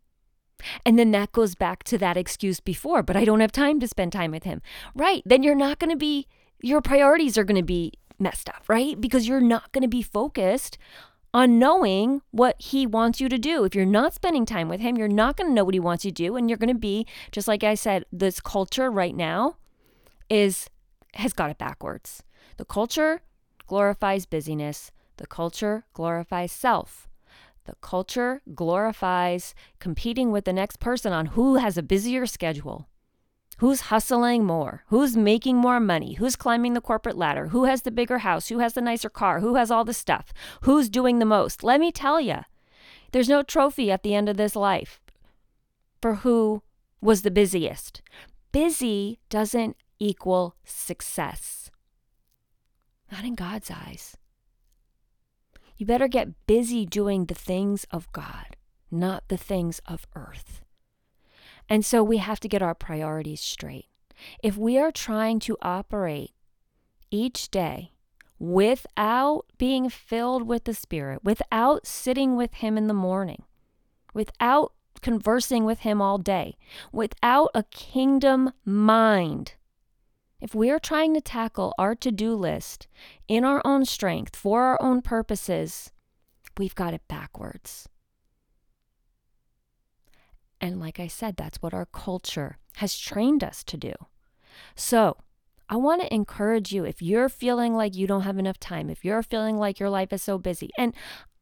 And 0.84 0.98
then 0.98 1.10
that 1.10 1.32
goes 1.32 1.54
back 1.54 1.82
to 1.84 1.98
that 1.98 2.16
excuse 2.16 2.60
before, 2.60 3.02
but 3.02 3.16
I 3.16 3.24
don't 3.24 3.40
have 3.40 3.52
time 3.52 3.80
to 3.80 3.88
spend 3.88 4.12
time 4.12 4.30
with 4.30 4.44
him. 4.44 4.62
Right. 4.94 5.22
Then 5.26 5.42
you're 5.42 5.54
not 5.54 5.78
going 5.78 5.90
to 5.90 5.96
be, 5.96 6.26
your 6.60 6.80
priorities 6.80 7.36
are 7.36 7.44
going 7.44 7.60
to 7.60 7.62
be 7.62 7.92
messed 8.18 8.48
up, 8.48 8.64
right? 8.68 9.00
Because 9.00 9.28
you're 9.28 9.40
not 9.40 9.72
going 9.72 9.82
to 9.82 9.88
be 9.88 10.02
focused 10.02 10.78
on 11.34 11.58
knowing 11.58 12.22
what 12.30 12.54
he 12.60 12.86
wants 12.86 13.20
you 13.20 13.28
to 13.28 13.38
do. 13.38 13.64
If 13.64 13.74
you're 13.74 13.84
not 13.84 14.14
spending 14.14 14.46
time 14.46 14.68
with 14.68 14.80
him, 14.80 14.96
you're 14.96 15.08
not 15.08 15.36
going 15.36 15.50
to 15.50 15.54
know 15.54 15.64
what 15.64 15.74
he 15.74 15.80
wants 15.80 16.04
you 16.04 16.12
to 16.12 16.14
do. 16.14 16.36
And 16.36 16.48
you're 16.48 16.58
going 16.58 16.72
to 16.72 16.78
be, 16.78 17.06
just 17.32 17.48
like 17.48 17.64
I 17.64 17.74
said, 17.74 18.04
this 18.12 18.40
culture 18.40 18.90
right 18.90 19.14
now 19.14 19.56
is, 20.30 20.70
has 21.14 21.32
got 21.32 21.50
it 21.50 21.58
backwards. 21.58 22.22
The 22.56 22.64
culture 22.64 23.22
glorifies 23.66 24.26
busyness. 24.26 24.92
The 25.16 25.26
culture 25.26 25.84
glorifies 25.92 26.52
self. 26.52 27.08
The 27.64 27.74
culture 27.80 28.42
glorifies 28.54 29.54
competing 29.78 30.30
with 30.30 30.44
the 30.44 30.52
next 30.52 30.80
person 30.80 31.12
on 31.12 31.26
who 31.26 31.56
has 31.56 31.78
a 31.78 31.82
busier 31.82 32.26
schedule, 32.26 32.88
who's 33.58 33.82
hustling 33.82 34.44
more, 34.44 34.84
who's 34.88 35.16
making 35.16 35.56
more 35.56 35.80
money, 35.80 36.14
who's 36.14 36.36
climbing 36.36 36.74
the 36.74 36.82
corporate 36.82 37.16
ladder, 37.16 37.48
who 37.48 37.64
has 37.64 37.82
the 37.82 37.90
bigger 37.90 38.18
house, 38.18 38.48
who 38.48 38.58
has 38.58 38.74
the 38.74 38.82
nicer 38.82 39.08
car, 39.08 39.40
who 39.40 39.54
has 39.54 39.70
all 39.70 39.84
the 39.84 39.94
stuff, 39.94 40.32
who's 40.62 40.90
doing 40.90 41.18
the 41.18 41.24
most. 41.24 41.64
Let 41.64 41.80
me 41.80 41.90
tell 41.90 42.20
you, 42.20 42.40
there's 43.12 43.28
no 43.28 43.42
trophy 43.42 43.90
at 43.90 44.02
the 44.02 44.14
end 44.14 44.28
of 44.28 44.36
this 44.36 44.54
life 44.54 45.00
for 46.02 46.16
who 46.16 46.62
was 47.00 47.22
the 47.22 47.30
busiest. 47.30 48.02
Busy 48.52 49.20
doesn't 49.30 49.76
equal 49.98 50.54
success, 50.64 51.70
not 53.10 53.24
in 53.24 53.34
God's 53.34 53.70
eyes. 53.70 54.16
You 55.76 55.86
better 55.86 56.08
get 56.08 56.46
busy 56.46 56.86
doing 56.86 57.26
the 57.26 57.34
things 57.34 57.84
of 57.90 58.10
God, 58.12 58.56
not 58.90 59.24
the 59.28 59.36
things 59.36 59.80
of 59.86 60.06
earth. 60.14 60.62
And 61.68 61.84
so 61.84 62.02
we 62.02 62.18
have 62.18 62.40
to 62.40 62.48
get 62.48 62.62
our 62.62 62.74
priorities 62.74 63.40
straight. 63.40 63.86
If 64.42 64.56
we 64.56 64.78
are 64.78 64.92
trying 64.92 65.40
to 65.40 65.56
operate 65.62 66.32
each 67.10 67.50
day 67.50 67.92
without 68.38 69.46
being 69.58 69.88
filled 69.88 70.46
with 70.46 70.64
the 70.64 70.74
Spirit, 70.74 71.24
without 71.24 71.86
sitting 71.86 72.36
with 72.36 72.54
Him 72.54 72.76
in 72.76 72.86
the 72.86 72.94
morning, 72.94 73.42
without 74.12 74.72
conversing 75.04 75.64
with 75.64 75.80
Him 75.80 76.00
all 76.00 76.18
day 76.18 76.56
without 76.90 77.50
a 77.54 77.62
kingdom 77.64 78.50
mind. 78.64 79.54
If 80.44 80.54
we 80.54 80.70
are 80.70 80.78
trying 80.78 81.14
to 81.14 81.22
tackle 81.22 81.72
our 81.78 81.94
to 81.94 82.12
do 82.12 82.34
list 82.34 82.86
in 83.26 83.46
our 83.46 83.62
own 83.64 83.86
strength 83.86 84.36
for 84.36 84.64
our 84.64 84.78
own 84.78 85.00
purposes, 85.00 85.90
we've 86.58 86.74
got 86.74 86.92
it 86.92 87.00
backwards. 87.08 87.88
And 90.60 90.78
like 90.78 91.00
I 91.00 91.06
said, 91.06 91.38
that's 91.38 91.62
what 91.62 91.72
our 91.72 91.86
culture 91.86 92.58
has 92.74 92.98
trained 92.98 93.42
us 93.42 93.64
to 93.64 93.78
do. 93.78 93.94
So, 94.76 95.16
I 95.70 95.76
want 95.76 96.02
to 96.02 96.12
encourage 96.12 96.72
you 96.72 96.84
if 96.84 97.00
you're 97.00 97.30
feeling 97.30 97.74
like 97.74 97.96
you 97.96 98.06
don't 98.06 98.20
have 98.20 98.36
enough 98.36 98.60
time, 98.60 98.90
if 98.90 99.02
you're 99.02 99.22
feeling 99.22 99.56
like 99.56 99.80
your 99.80 99.88
life 99.88 100.12
is 100.12 100.22
so 100.22 100.36
busy, 100.36 100.68
and 100.76 100.92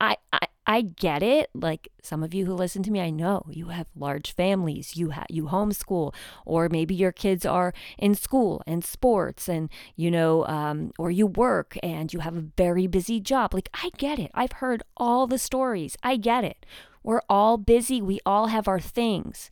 I, 0.01 0.17
I, 0.33 0.47
I 0.73 0.81
get 0.81 1.23
it. 1.23 1.51
Like 1.53 1.89
some 2.03 2.23
of 2.23 2.33
you 2.33 2.47
who 2.47 2.55
listen 2.55 2.83
to 2.85 2.91
me, 2.91 2.99
I 3.03 3.11
know 3.11 3.45
you 3.51 3.67
have 3.67 3.89
large 3.95 4.33
families, 4.33 4.97
you 4.97 5.11
have 5.11 5.27
you 5.29 5.45
homeschool, 5.45 6.15
or 6.47 6.71
maybe 6.71 6.95
your 6.95 7.13
kids 7.13 7.45
are 7.45 7.75
in 7.99 8.15
school 8.15 8.63
and 8.67 8.83
sports, 8.83 9.51
and 9.51 9.69
you 9.97 10.11
know, 10.11 10.47
um, 10.47 10.93
or 10.99 11.11
you 11.11 11.27
work 11.27 11.77
and 11.83 12.11
you 12.11 12.21
have 12.21 12.39
a 12.39 12.49
very 12.57 12.87
busy 12.87 13.21
job. 13.21 13.53
Like 13.53 13.69
I 13.75 13.91
get 13.99 14.19
it. 14.19 14.31
I've 14.33 14.53
heard 14.53 14.83
all 14.97 15.27
the 15.27 15.37
stories. 15.37 15.95
I 16.03 16.17
get 16.17 16.43
it. 16.43 16.65
We're 17.03 17.21
all 17.29 17.59
busy. 17.59 18.01
We 18.01 18.21
all 18.25 18.47
have 18.47 18.67
our 18.67 18.81
things. 18.81 19.51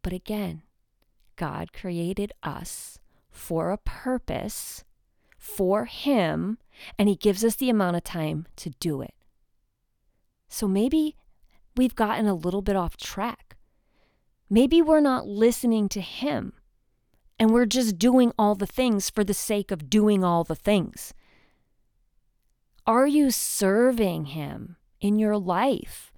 But 0.00 0.14
again, 0.14 0.62
God 1.36 1.74
created 1.74 2.32
us 2.42 2.98
for 3.30 3.72
a 3.72 3.76
purpose, 3.76 4.84
for 5.44 5.84
Him, 5.84 6.58
and 6.98 7.08
He 7.08 7.16
gives 7.16 7.44
us 7.44 7.56
the 7.56 7.70
amount 7.70 7.96
of 7.96 8.04
time 8.04 8.46
to 8.56 8.70
do 8.80 9.00
it. 9.00 9.14
So 10.48 10.66
maybe 10.66 11.16
we've 11.76 11.94
gotten 11.94 12.26
a 12.26 12.34
little 12.34 12.62
bit 12.62 12.76
off 12.76 12.96
track. 12.96 13.56
Maybe 14.48 14.80
we're 14.80 15.00
not 15.00 15.26
listening 15.26 15.88
to 15.90 16.00
Him 16.00 16.52
and 17.38 17.50
we're 17.50 17.66
just 17.66 17.98
doing 17.98 18.32
all 18.38 18.54
the 18.54 18.66
things 18.66 19.10
for 19.10 19.24
the 19.24 19.34
sake 19.34 19.72
of 19.72 19.90
doing 19.90 20.22
all 20.22 20.44
the 20.44 20.54
things. 20.54 21.12
Are 22.86 23.06
you 23.06 23.32
serving 23.32 24.26
Him? 24.26 24.76
in 25.04 25.18
your 25.18 25.36
life. 25.36 26.10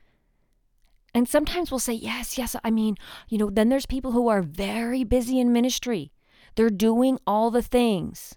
And 1.13 1.29
sometimes 1.29 1.73
we'll 1.73 1.81
say, 1.81 1.95
yes, 1.95 2.39
yes. 2.39 2.55
I 2.63 2.71
mean, 2.71 2.95
you 3.29 3.37
know, 3.37 3.51
then 3.51 3.69
there's 3.69 3.85
people 3.85 4.13
who 4.13 4.29
are 4.29 4.43
very 4.43 5.03
busy 5.03 5.41
in 5.41 5.53
ministry. 5.53 6.13
They're 6.55 6.71
doing 6.71 7.19
all 7.27 7.51
the 7.51 7.63
things. 7.63 8.37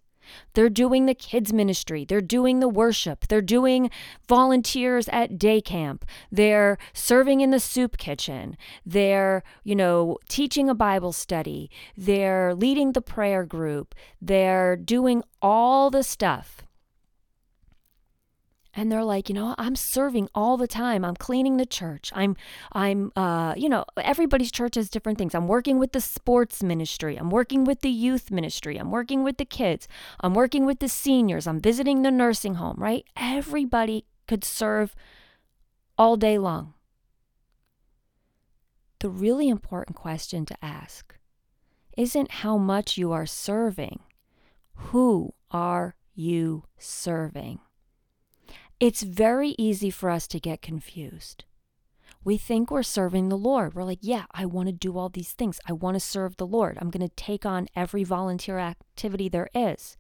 They're 0.54 0.70
doing 0.70 1.06
the 1.06 1.14
kids' 1.14 1.54
ministry. 1.54 2.06
They're 2.06 2.22
doing 2.22 2.60
the 2.60 2.70
worship. 2.70 3.28
They're 3.28 3.42
doing 3.42 3.90
volunteers 4.28 5.08
at 5.10 5.38
day 5.38 5.62
camp. 5.62 6.06
They're 6.32 6.78
serving 6.94 7.42
in 7.42 7.52
the 7.52 7.60
soup 7.60 7.98
kitchen. 7.98 8.58
They're, 8.86 9.44
you 9.64 9.76
know, 9.76 10.18
teaching 10.28 10.70
a 10.70 10.76
Bible 10.76 11.12
study. 11.12 11.70
They're 11.98 12.54
leading 12.56 12.94
the 12.94 13.02
prayer 13.02 13.46
group. 13.46 13.96
They're 14.22 14.76
doing 14.76 15.24
all 15.42 15.90
the 15.90 16.04
stuff 16.04 16.64
and 18.76 18.92
they're 18.92 19.04
like 19.04 19.30
you 19.30 19.36
know 19.36 19.56
i'm 19.58 19.76
serving 19.76 20.30
all 20.36 20.58
the 20.58 20.68
time. 20.68 21.04
I'm 21.04 21.16
cleaning 21.16 21.58
the 21.58 21.66
church. 21.66 22.12
I'm 22.16 22.36
i'm 22.74 23.12
uh 23.16 23.54
you 23.58 23.70
know 23.70 23.86
everybody's 23.98 24.52
church 24.52 24.76
has 24.76 24.90
different 24.90 25.18
things. 25.18 25.36
I'm 25.36 25.48
working 25.48 25.80
with 25.80 25.92
the 25.92 26.02
sports 26.02 26.62
ministry. 26.64 27.16
I'm 27.16 27.30
working 27.30 27.64
with 27.64 27.82
the 27.82 27.90
youth 27.90 28.32
ministry. 28.32 28.78
I'm 28.78 28.92
working 28.92 29.24
with 29.24 29.38
the 29.38 29.46
kids. 29.46 29.88
I'm 30.22 30.34
working 30.34 30.66
with 30.66 30.80
the 30.80 30.90
seniors. 30.90 31.48
I'm 31.48 31.60
visiting 31.60 32.02
the 32.02 32.12
nursing 32.12 32.56
home 32.56 32.78
right? 32.78 33.06
Everybody 33.16 34.06
could 34.28 34.44
serve 34.44 34.96
all 35.98 36.16
day 36.16 36.38
long. 36.38 36.74
The 39.00 39.10
really 39.10 39.48
important 39.50 39.96
question 39.96 40.46
to 40.46 40.58
ask 40.62 41.16
isn't 41.98 42.32
how 42.32 42.58
much 42.58 42.98
you 42.98 43.12
are 43.12 43.26
serving. 43.26 44.00
Who 44.74 45.34
are 45.52 45.96
you 46.14 46.66
serving 46.78 47.60
it's 48.80 49.04
very 49.04 49.56
easy 49.58 49.90
for 49.90 50.10
us 50.10 50.28
to 50.28 50.40
get 50.40 50.62
confused. 50.62 51.44
We 52.24 52.38
think 52.38 52.70
we're 52.70 52.84
serving 52.84 53.30
the 53.30 53.38
Lord. 53.38 53.74
We're 53.74 53.84
like, 53.84 54.00
yeah, 54.02 54.26
I 54.32 54.46
want 54.46 54.68
to 54.68 54.74
do 54.74 54.98
all 54.98 55.10
these 55.10 55.32
things. 55.32 55.60
I 55.68 55.74
want 55.74 55.96
to 55.96 56.00
serve 56.00 56.38
the 56.38 56.48
Lord. 56.48 56.78
I'm 56.80 56.90
going 56.90 57.08
to 57.08 57.16
take 57.16 57.46
on 57.46 57.70
every 57.76 58.04
volunteer 58.04 58.60
activity 58.60 59.30
there 59.30 59.50
is. 59.56 59.98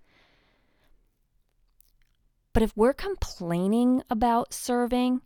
But 2.53 2.63
if 2.63 2.75
we're 2.75 2.93
complaining 2.93 4.03
about 4.09 4.53
serving 4.53 5.21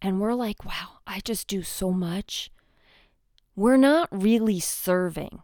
and 0.00 0.20
we're 0.20 0.34
like, 0.34 0.64
wow, 0.64 0.98
I 1.06 1.20
just 1.20 1.48
do 1.48 1.62
so 1.62 1.90
much, 1.90 2.50
we're 3.56 3.76
not 3.76 4.08
really 4.12 4.60
serving. 4.60 5.42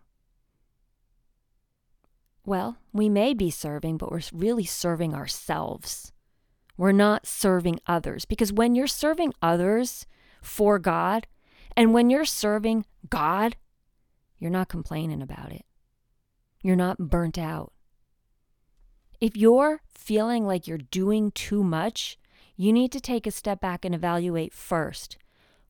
Well, 2.44 2.76
we 2.92 3.08
may 3.08 3.34
be 3.34 3.50
serving, 3.50 3.96
but 3.96 4.10
we're 4.10 4.20
really 4.32 4.64
serving 4.64 5.14
ourselves. 5.14 6.11
We're 6.82 6.90
not 6.90 7.28
serving 7.28 7.78
others. 7.86 8.24
Because 8.24 8.52
when 8.52 8.74
you're 8.74 8.88
serving 8.88 9.34
others 9.40 10.04
for 10.42 10.80
God, 10.80 11.28
and 11.76 11.94
when 11.94 12.10
you're 12.10 12.24
serving 12.24 12.86
God, 13.08 13.54
you're 14.40 14.50
not 14.50 14.68
complaining 14.68 15.22
about 15.22 15.52
it. 15.52 15.64
You're 16.60 16.74
not 16.74 16.98
burnt 16.98 17.38
out. 17.38 17.72
If 19.20 19.36
you're 19.36 19.82
feeling 19.94 20.44
like 20.44 20.66
you're 20.66 20.76
doing 20.76 21.30
too 21.30 21.62
much, 21.62 22.18
you 22.56 22.72
need 22.72 22.90
to 22.90 23.00
take 23.00 23.28
a 23.28 23.30
step 23.30 23.60
back 23.60 23.84
and 23.84 23.94
evaluate 23.94 24.52
first 24.52 25.18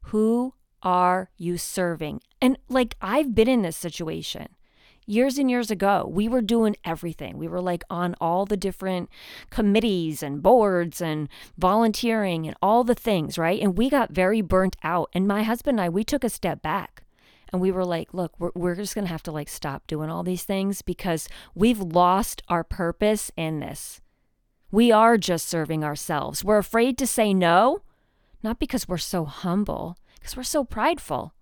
who 0.06 0.54
are 0.82 1.28
you 1.36 1.58
serving? 1.58 2.22
And 2.40 2.56
like 2.70 2.96
I've 3.02 3.34
been 3.34 3.48
in 3.48 3.60
this 3.60 3.76
situation 3.76 4.48
years 5.06 5.38
and 5.38 5.50
years 5.50 5.70
ago, 5.70 6.08
we 6.10 6.28
were 6.28 6.42
doing 6.42 6.76
everything. 6.84 7.38
We 7.38 7.48
were 7.48 7.60
like 7.60 7.84
on 7.90 8.14
all 8.20 8.46
the 8.46 8.56
different 8.56 9.08
committees 9.50 10.22
and 10.22 10.42
boards 10.42 11.00
and 11.00 11.28
volunteering 11.58 12.46
and 12.46 12.56
all 12.62 12.84
the 12.84 12.94
things, 12.94 13.38
right? 13.38 13.60
And 13.60 13.76
we 13.76 13.90
got 13.90 14.12
very 14.12 14.40
burnt 14.40 14.76
out. 14.82 15.10
And 15.12 15.26
my 15.26 15.42
husband 15.42 15.78
and 15.78 15.84
I, 15.84 15.88
we 15.88 16.04
took 16.04 16.24
a 16.24 16.28
step 16.28 16.62
back 16.62 17.02
and 17.52 17.60
we 17.60 17.70
were 17.70 17.84
like, 17.84 18.14
look, 18.14 18.32
we're, 18.38 18.52
we're 18.54 18.74
just 18.74 18.94
going 18.94 19.04
to 19.04 19.12
have 19.12 19.22
to 19.24 19.32
like 19.32 19.48
stop 19.48 19.86
doing 19.86 20.08
all 20.08 20.22
these 20.22 20.44
things 20.44 20.82
because 20.82 21.28
we've 21.54 21.80
lost 21.80 22.42
our 22.48 22.64
purpose 22.64 23.30
in 23.36 23.60
this. 23.60 24.00
We 24.70 24.90
are 24.90 25.18
just 25.18 25.48
serving 25.48 25.84
ourselves. 25.84 26.42
We're 26.42 26.58
afraid 26.58 26.96
to 26.98 27.06
say 27.06 27.34
no, 27.34 27.82
not 28.42 28.58
because 28.58 28.88
we're 28.88 28.96
so 28.96 29.26
humble, 29.26 29.98
because 30.14 30.36
we're 30.36 30.44
so 30.44 30.64
prideful. 30.64 31.34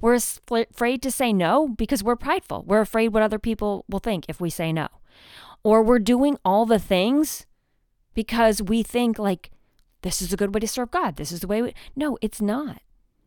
We're 0.00 0.14
afraid 0.14 1.02
to 1.02 1.10
say 1.10 1.32
no 1.32 1.68
because 1.68 2.02
we're 2.02 2.16
prideful. 2.16 2.64
We're 2.66 2.80
afraid 2.80 3.08
what 3.08 3.22
other 3.22 3.38
people 3.38 3.84
will 3.88 3.98
think 3.98 4.26
if 4.28 4.40
we 4.40 4.50
say 4.50 4.72
no. 4.72 4.88
Or 5.62 5.82
we're 5.82 5.98
doing 5.98 6.38
all 6.44 6.66
the 6.66 6.78
things 6.78 7.46
because 8.14 8.62
we 8.62 8.82
think 8.82 9.18
like 9.18 9.50
this 10.02 10.20
is 10.20 10.32
a 10.32 10.36
good 10.36 10.54
way 10.54 10.60
to 10.60 10.68
serve 10.68 10.90
God. 10.90 11.16
This 11.16 11.32
is 11.32 11.40
the 11.40 11.46
way 11.46 11.62
we 11.62 11.74
No, 11.96 12.18
it's 12.20 12.40
not. 12.40 12.82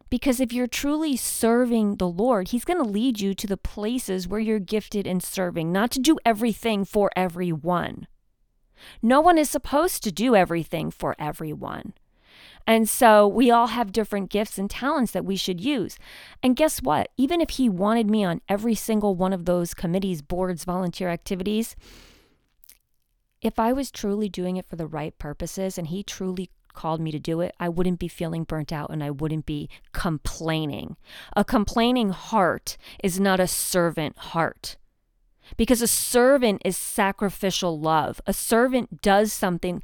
Because 0.09 0.39
if 0.39 0.53
you're 0.53 0.67
truly 0.67 1.17
serving 1.17 1.95
the 1.95 2.07
Lord, 2.07 2.49
He's 2.49 2.63
going 2.63 2.81
to 2.81 2.89
lead 2.89 3.19
you 3.19 3.33
to 3.33 3.47
the 3.47 3.57
places 3.57 4.27
where 4.27 4.39
you're 4.39 4.59
gifted 4.59 5.05
in 5.05 5.19
serving, 5.19 5.71
not 5.71 5.91
to 5.91 5.99
do 5.99 6.17
everything 6.25 6.85
for 6.85 7.11
everyone. 7.15 8.07
No 9.01 9.19
one 9.19 9.37
is 9.37 9.49
supposed 9.49 10.03
to 10.03 10.11
do 10.11 10.35
everything 10.35 10.91
for 10.91 11.15
everyone. 11.19 11.93
And 12.67 12.89
so 12.89 13.25
we 13.25 13.49
all 13.49 13.67
have 13.67 13.93
different 13.93 14.29
gifts 14.29 14.57
and 14.57 14.69
talents 14.69 15.13
that 15.13 15.25
we 15.25 15.37
should 15.37 15.61
use. 15.61 15.97
And 16.43 16.55
guess 16.57 16.81
what? 16.81 17.09
Even 17.15 17.39
if 17.39 17.51
he 17.51 17.69
wanted 17.69 18.09
me 18.09 18.25
on 18.25 18.41
every 18.49 18.75
single 18.75 19.15
one 19.15 19.31
of 19.31 19.45
those 19.45 19.73
committees, 19.73 20.21
boards, 20.21 20.65
volunteer 20.65 21.07
activities, 21.07 21.77
if 23.41 23.57
I 23.57 23.71
was 23.71 23.89
truly 23.89 24.27
doing 24.27 24.57
it 24.57 24.67
for 24.67 24.75
the 24.75 24.87
right 24.87 25.17
purposes 25.17 25.77
and 25.77 25.87
he 25.87 26.03
truly 26.03 26.49
called 26.73 26.99
me 26.99 27.11
to 27.11 27.19
do 27.19 27.39
it, 27.39 27.55
I 27.59 27.69
wouldn't 27.69 27.99
be 27.99 28.09
feeling 28.09 28.43
burnt 28.43 28.73
out 28.73 28.89
and 28.89 29.03
I 29.03 29.11
wouldn't 29.11 29.45
be 29.45 29.69
complaining. 29.93 30.97
A 31.35 31.45
complaining 31.45 32.09
heart 32.09 32.77
is 33.03 33.19
not 33.19 33.39
a 33.39 33.47
servant 33.47 34.17
heart. 34.17 34.77
Because 35.55 35.81
a 35.81 35.87
servant 35.87 36.61
is 36.65 36.75
sacrificial 36.75 37.79
love. 37.79 38.19
A 38.27 38.33
servant 38.33 39.01
does 39.01 39.31
something 39.31 39.81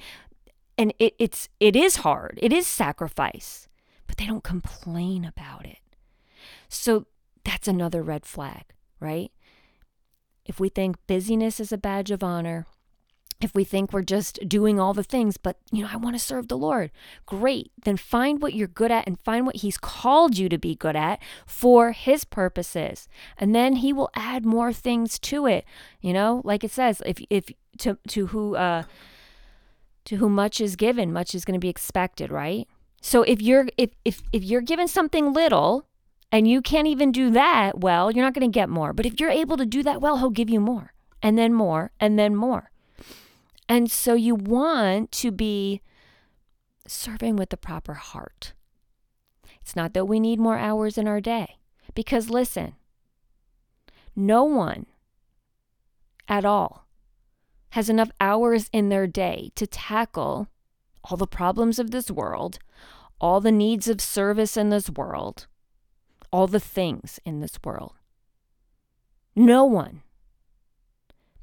and 0.77 0.93
it, 0.99 1.15
it's 1.19 1.49
it 1.59 1.75
is 1.75 1.97
hard. 1.97 2.39
It 2.41 2.53
is 2.53 2.67
sacrifice 2.67 3.67
but 4.05 4.17
they 4.17 4.27
don't 4.27 4.43
complain 4.43 5.25
about 5.25 5.65
it. 5.65 5.79
So 6.69 7.07
that's 7.43 7.67
another 7.67 8.03
red 8.03 8.25
flag 8.25 8.73
right? 9.03 9.31
If 10.45 10.59
we 10.59 10.69
think 10.69 10.95
busyness 11.07 11.59
is 11.59 11.71
a 11.71 11.77
badge 11.77 12.09
of 12.09 12.23
honor 12.23 12.65
if 13.41 13.53
we 13.53 13.65
think 13.65 13.91
we're 13.91 14.03
just 14.03 14.39
doing 14.47 14.79
all 14.79 14.93
the 14.93 15.03
things 15.03 15.35
but 15.35 15.57
you 15.69 15.83
know 15.83 15.89
i 15.91 15.97
want 15.97 16.15
to 16.15 16.19
serve 16.19 16.47
the 16.47 16.57
lord 16.57 16.91
great. 17.25 17.71
Then 17.83 17.97
find 17.97 18.41
what 18.41 18.53
you're 18.53 18.67
good 18.67 18.91
at 18.91 19.05
and 19.05 19.19
find 19.19 19.45
what 19.45 19.57
he's 19.57 19.77
called 19.77 20.37
you 20.37 20.47
to 20.47 20.57
be 20.57 20.75
good 20.75 20.95
at 20.95 21.21
for 21.45 21.91
his 21.91 22.23
purposes. 22.23 23.09
And 23.37 23.53
then 23.53 23.77
he 23.77 23.91
will 23.91 24.09
add 24.15 24.45
more 24.45 24.71
things 24.71 25.19
to 25.19 25.45
it. 25.45 25.65
You 25.99 26.13
know 26.13 26.41
like 26.45 26.63
it 26.63 26.71
says 26.71 27.01
if 27.05 27.17
if 27.29 27.49
to 27.79 27.97
to 28.07 28.27
who 28.27 28.55
uh 28.55 28.83
to 30.05 30.17
whom 30.17 30.33
much 30.33 30.59
is 30.59 30.75
given, 30.75 31.13
much 31.13 31.33
is 31.33 31.45
going 31.45 31.53
to 31.53 31.59
be 31.59 31.69
expected, 31.69 32.31
right? 32.31 32.67
So 33.01 33.23
if 33.23 33.41
you're 33.41 33.67
if 33.77 33.91
if 34.05 34.21
if 34.31 34.43
you're 34.43 34.61
given 34.61 34.87
something 34.87 35.33
little 35.33 35.87
and 36.31 36.47
you 36.47 36.61
can't 36.61 36.87
even 36.87 37.11
do 37.11 37.29
that 37.31 37.79
well, 37.79 38.11
you're 38.11 38.23
not 38.23 38.33
going 38.33 38.49
to 38.49 38.53
get 38.53 38.69
more. 38.69 38.93
But 38.93 39.05
if 39.05 39.19
you're 39.19 39.29
able 39.29 39.57
to 39.57 39.65
do 39.65 39.83
that 39.83 40.01
well, 40.01 40.17
he'll 40.17 40.29
give 40.29 40.49
you 40.49 40.59
more 40.59 40.93
and 41.21 41.37
then 41.37 41.53
more 41.53 41.91
and 41.99 42.17
then 42.17 42.35
more. 42.35 42.71
And 43.67 43.91
so 43.91 44.13
you 44.13 44.35
want 44.35 45.11
to 45.13 45.31
be 45.31 45.81
serving 46.87 47.35
with 47.35 47.49
the 47.49 47.57
proper 47.57 47.93
heart. 47.93 48.53
It's 49.61 49.75
not 49.75 49.93
that 49.93 50.05
we 50.05 50.19
need 50.19 50.39
more 50.39 50.57
hours 50.57 50.97
in 50.97 51.07
our 51.07 51.21
day. 51.21 51.57
Because 51.93 52.29
listen, 52.29 52.73
no 54.15 54.43
one 54.43 54.85
at 56.27 56.45
all 56.45 56.82
has 57.73 57.89
enough 57.89 58.11
hours 58.21 58.69
in 58.71 58.89
their 58.89 59.07
day 59.07 59.49
to 59.55 59.65
tackle 59.65 60.47
all 61.03 61.17
the 61.17 61.25
problems 61.25 61.79
of 61.79 61.89
this 61.89 62.11
world, 62.11 62.59
all 63.19 63.41
the 63.41 63.51
needs 63.51 63.87
of 63.87 63.99
service 63.99 64.55
in 64.55 64.69
this 64.69 64.91
world, 64.91 65.47
all 66.31 66.45
the 66.45 66.59
things 66.59 67.19
in 67.25 67.39
this 67.39 67.57
world. 67.65 67.93
No 69.35 69.65
one. 69.65 70.03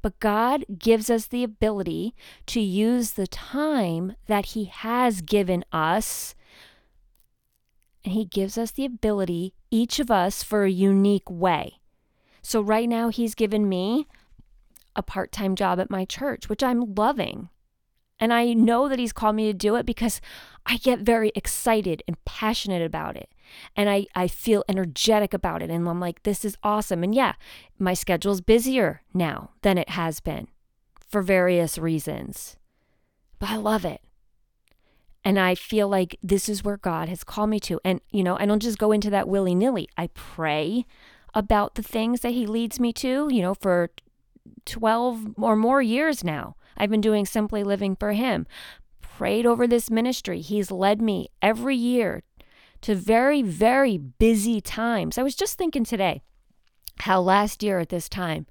But 0.01 0.21
God 0.21 0.63
gives 0.79 1.09
us 1.09 1.27
the 1.27 1.43
ability 1.43 2.15
to 2.45 2.61
use 2.61 3.11
the 3.11 3.27
time 3.27 4.15
that 4.27 4.45
He 4.45 4.65
has 4.65 5.19
given 5.21 5.65
us. 5.73 6.33
And 8.05 8.13
He 8.13 8.23
gives 8.23 8.57
us 8.57 8.71
the 8.71 8.85
ability, 8.85 9.53
each 9.69 9.99
of 9.99 10.09
us, 10.09 10.43
for 10.43 10.63
a 10.63 10.71
unique 10.71 11.29
way. 11.29 11.81
So, 12.41 12.61
right 12.61 12.87
now, 12.87 13.09
He's 13.09 13.35
given 13.35 13.67
me 13.67 14.07
a 14.95 15.03
part 15.03 15.31
time 15.31 15.55
job 15.55 15.79
at 15.79 15.89
my 15.89 16.05
church, 16.05 16.49
which 16.49 16.63
I'm 16.63 16.93
loving. 16.95 17.49
And 18.19 18.31
I 18.31 18.53
know 18.53 18.87
that 18.87 18.99
He's 18.99 19.13
called 19.13 19.35
me 19.35 19.47
to 19.47 19.53
do 19.53 19.75
it 19.75 19.85
because 19.85 20.21
I 20.65 20.77
get 20.77 20.99
very 20.99 21.31
excited 21.33 22.03
and 22.07 22.23
passionate 22.23 22.83
about 22.83 23.17
it. 23.17 23.29
And 23.75 23.89
I, 23.89 24.05
I 24.15 24.27
feel 24.27 24.63
energetic 24.69 25.33
about 25.33 25.63
it. 25.63 25.71
And 25.71 25.89
I'm 25.89 25.99
like, 25.99 26.21
this 26.23 26.45
is 26.45 26.55
awesome. 26.61 27.03
And 27.03 27.15
yeah, 27.15 27.33
my 27.79 27.95
schedule's 27.95 28.41
busier 28.41 29.01
now 29.13 29.51
than 29.63 29.77
it 29.79 29.89
has 29.89 30.19
been 30.19 30.47
for 31.09 31.21
various 31.23 31.79
reasons. 31.79 32.57
But 33.39 33.49
I 33.49 33.55
love 33.57 33.85
it. 33.85 34.01
And 35.23 35.39
I 35.39 35.55
feel 35.55 35.87
like 35.87 36.17
this 36.23 36.47
is 36.47 36.63
where 36.63 36.77
God 36.77 37.09
has 37.09 37.23
called 37.23 37.49
me 37.49 37.59
to. 37.61 37.79
And, 37.83 38.01
you 38.11 38.23
know, 38.23 38.37
I 38.39 38.45
don't 38.45 38.61
just 38.61 38.79
go 38.79 38.91
into 38.91 39.09
that 39.09 39.27
willy 39.27 39.53
nilly. 39.53 39.87
I 39.97 40.07
pray 40.13 40.85
about 41.33 41.75
the 41.75 41.83
things 41.83 42.21
that 42.21 42.31
He 42.31 42.45
leads 42.45 42.79
me 42.79 42.93
to, 42.93 43.29
you 43.31 43.41
know, 43.41 43.53
for 43.53 43.89
12 44.65 45.35
or 45.37 45.55
more 45.55 45.81
years 45.81 46.23
now. 46.23 46.55
I've 46.77 46.89
been 46.89 47.01
doing 47.01 47.25
Simply 47.25 47.63
Living 47.63 47.95
for 47.95 48.13
Him 48.13 48.47
prayed 49.21 49.45
over 49.45 49.67
this 49.67 49.91
ministry. 49.91 50.41
He's 50.41 50.71
led 50.71 50.99
me 50.99 51.27
every 51.43 51.75
year 51.75 52.23
to 52.81 52.95
very, 52.95 53.43
very 53.43 53.95
busy 53.97 54.59
times. 54.59 55.17
I 55.19 55.23
was 55.23 55.35
just 55.35 55.59
thinking 55.59 55.83
today 55.83 56.21
how 57.01 57.21
last 57.21 57.61
year 57.61 57.77
at 57.77 57.89
this 57.89 58.09
time, 58.09 58.47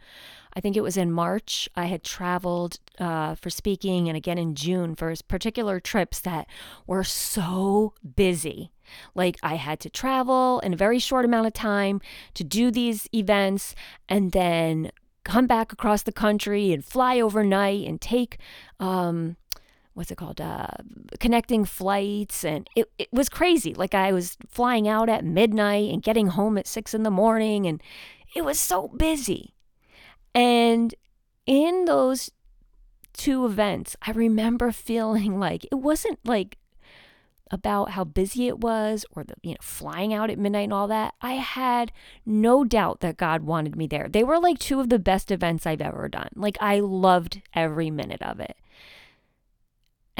I 0.55 0.61
think 0.61 0.77
it 0.77 0.83
was 0.83 0.97
in 0.97 1.11
March, 1.11 1.69
I 1.75 1.87
had 1.87 2.05
traveled 2.05 2.79
uh, 2.99 3.35
for 3.35 3.51
speaking 3.51 4.09
and 4.09 4.17
again 4.17 4.39
in 4.39 4.55
June 4.55 4.95
for 4.95 5.13
particular 5.29 5.81
trips 5.81 6.21
that 6.21 6.47
were 6.87 7.05
so 7.05 7.95
busy. 8.17 8.71
Like 9.15 9.39
I 9.43 9.55
had 9.55 9.81
to 9.81 9.91
travel 9.91 10.61
in 10.61 10.73
a 10.73 10.77
very 10.77 10.99
short 10.99 11.25
amount 11.25 11.47
of 11.47 11.53
time 11.53 12.01
to 12.35 12.45
do 12.45 12.71
these 12.71 13.09
events 13.13 13.75
and 14.09 14.33
then 14.33 14.91
come 15.25 15.47
back 15.47 15.73
across 15.73 16.03
the 16.03 16.13
country 16.13 16.73
and 16.73 16.85
fly 16.85 17.21
overnight 17.21 17.87
and 17.87 18.01
take 18.01 18.39
um, 18.79 19.37
what's 19.95 20.11
it 20.11 20.17
called 20.17 20.41
uh, 20.41 20.69
connecting 21.19 21.65
flights. 21.65 22.45
And 22.45 22.69
it, 22.75 22.91
it 22.99 23.09
was 23.13 23.29
crazy. 23.29 23.75
Like 23.75 23.95
i 23.95 24.13
was 24.13 24.37
flying 24.49 24.89
out 24.89 25.09
at 25.09 25.25
midnight 25.25 25.93
and 25.93 26.03
getting 26.03 26.29
home 26.29 26.57
at 26.59 26.67
six 26.67 26.95
in 26.95 27.03
the 27.03 27.11
morning 27.11 27.67
and 27.67 27.83
it 28.35 28.45
was 28.45 28.59
so 28.61 28.89
busy. 28.89 29.55
And 30.35 30.95
in 31.47 31.85
those 31.87 32.31
two 33.13 33.45
events 33.45 33.97
i 34.03 34.13
remember 34.13 34.71
feeling 34.89 35.39
like 35.39 35.65
it 35.65 35.75
wasn't 35.75 36.19
like 36.25 36.57
about 37.51 37.91
how 37.91 38.05
busy 38.05 38.47
it 38.47 38.59
was 38.59 39.05
or 39.11 39.25
the 39.25 39.35
you 39.43 39.51
know 39.51 39.57
flying 39.61 40.15
out 40.15 40.31
at 40.31 40.39
midnight 40.39 40.65
and 40.65 40.73
all 40.73 40.89
that 40.89 41.15
i 41.21 41.33
had 41.33 41.93
no 42.25 42.65
doubt 42.65 43.01
that 43.01 43.17
god 43.17 43.43
wanted 43.43 43.77
me 43.77 43.87
there 43.87 44.09
they 44.09 44.23
were 44.23 44.39
like 44.39 44.59
two 44.59 44.81
of 44.81 44.89
the 44.89 44.99
best 44.99 45.31
events 45.31 45.67
i've 45.67 45.81
ever 45.81 46.09
done 46.09 46.31
like 46.37 46.57
i 46.61 46.79
loved 46.79 47.43
every 47.55 47.91
minute 47.91 48.23
of 48.23 48.41
it 48.41 48.57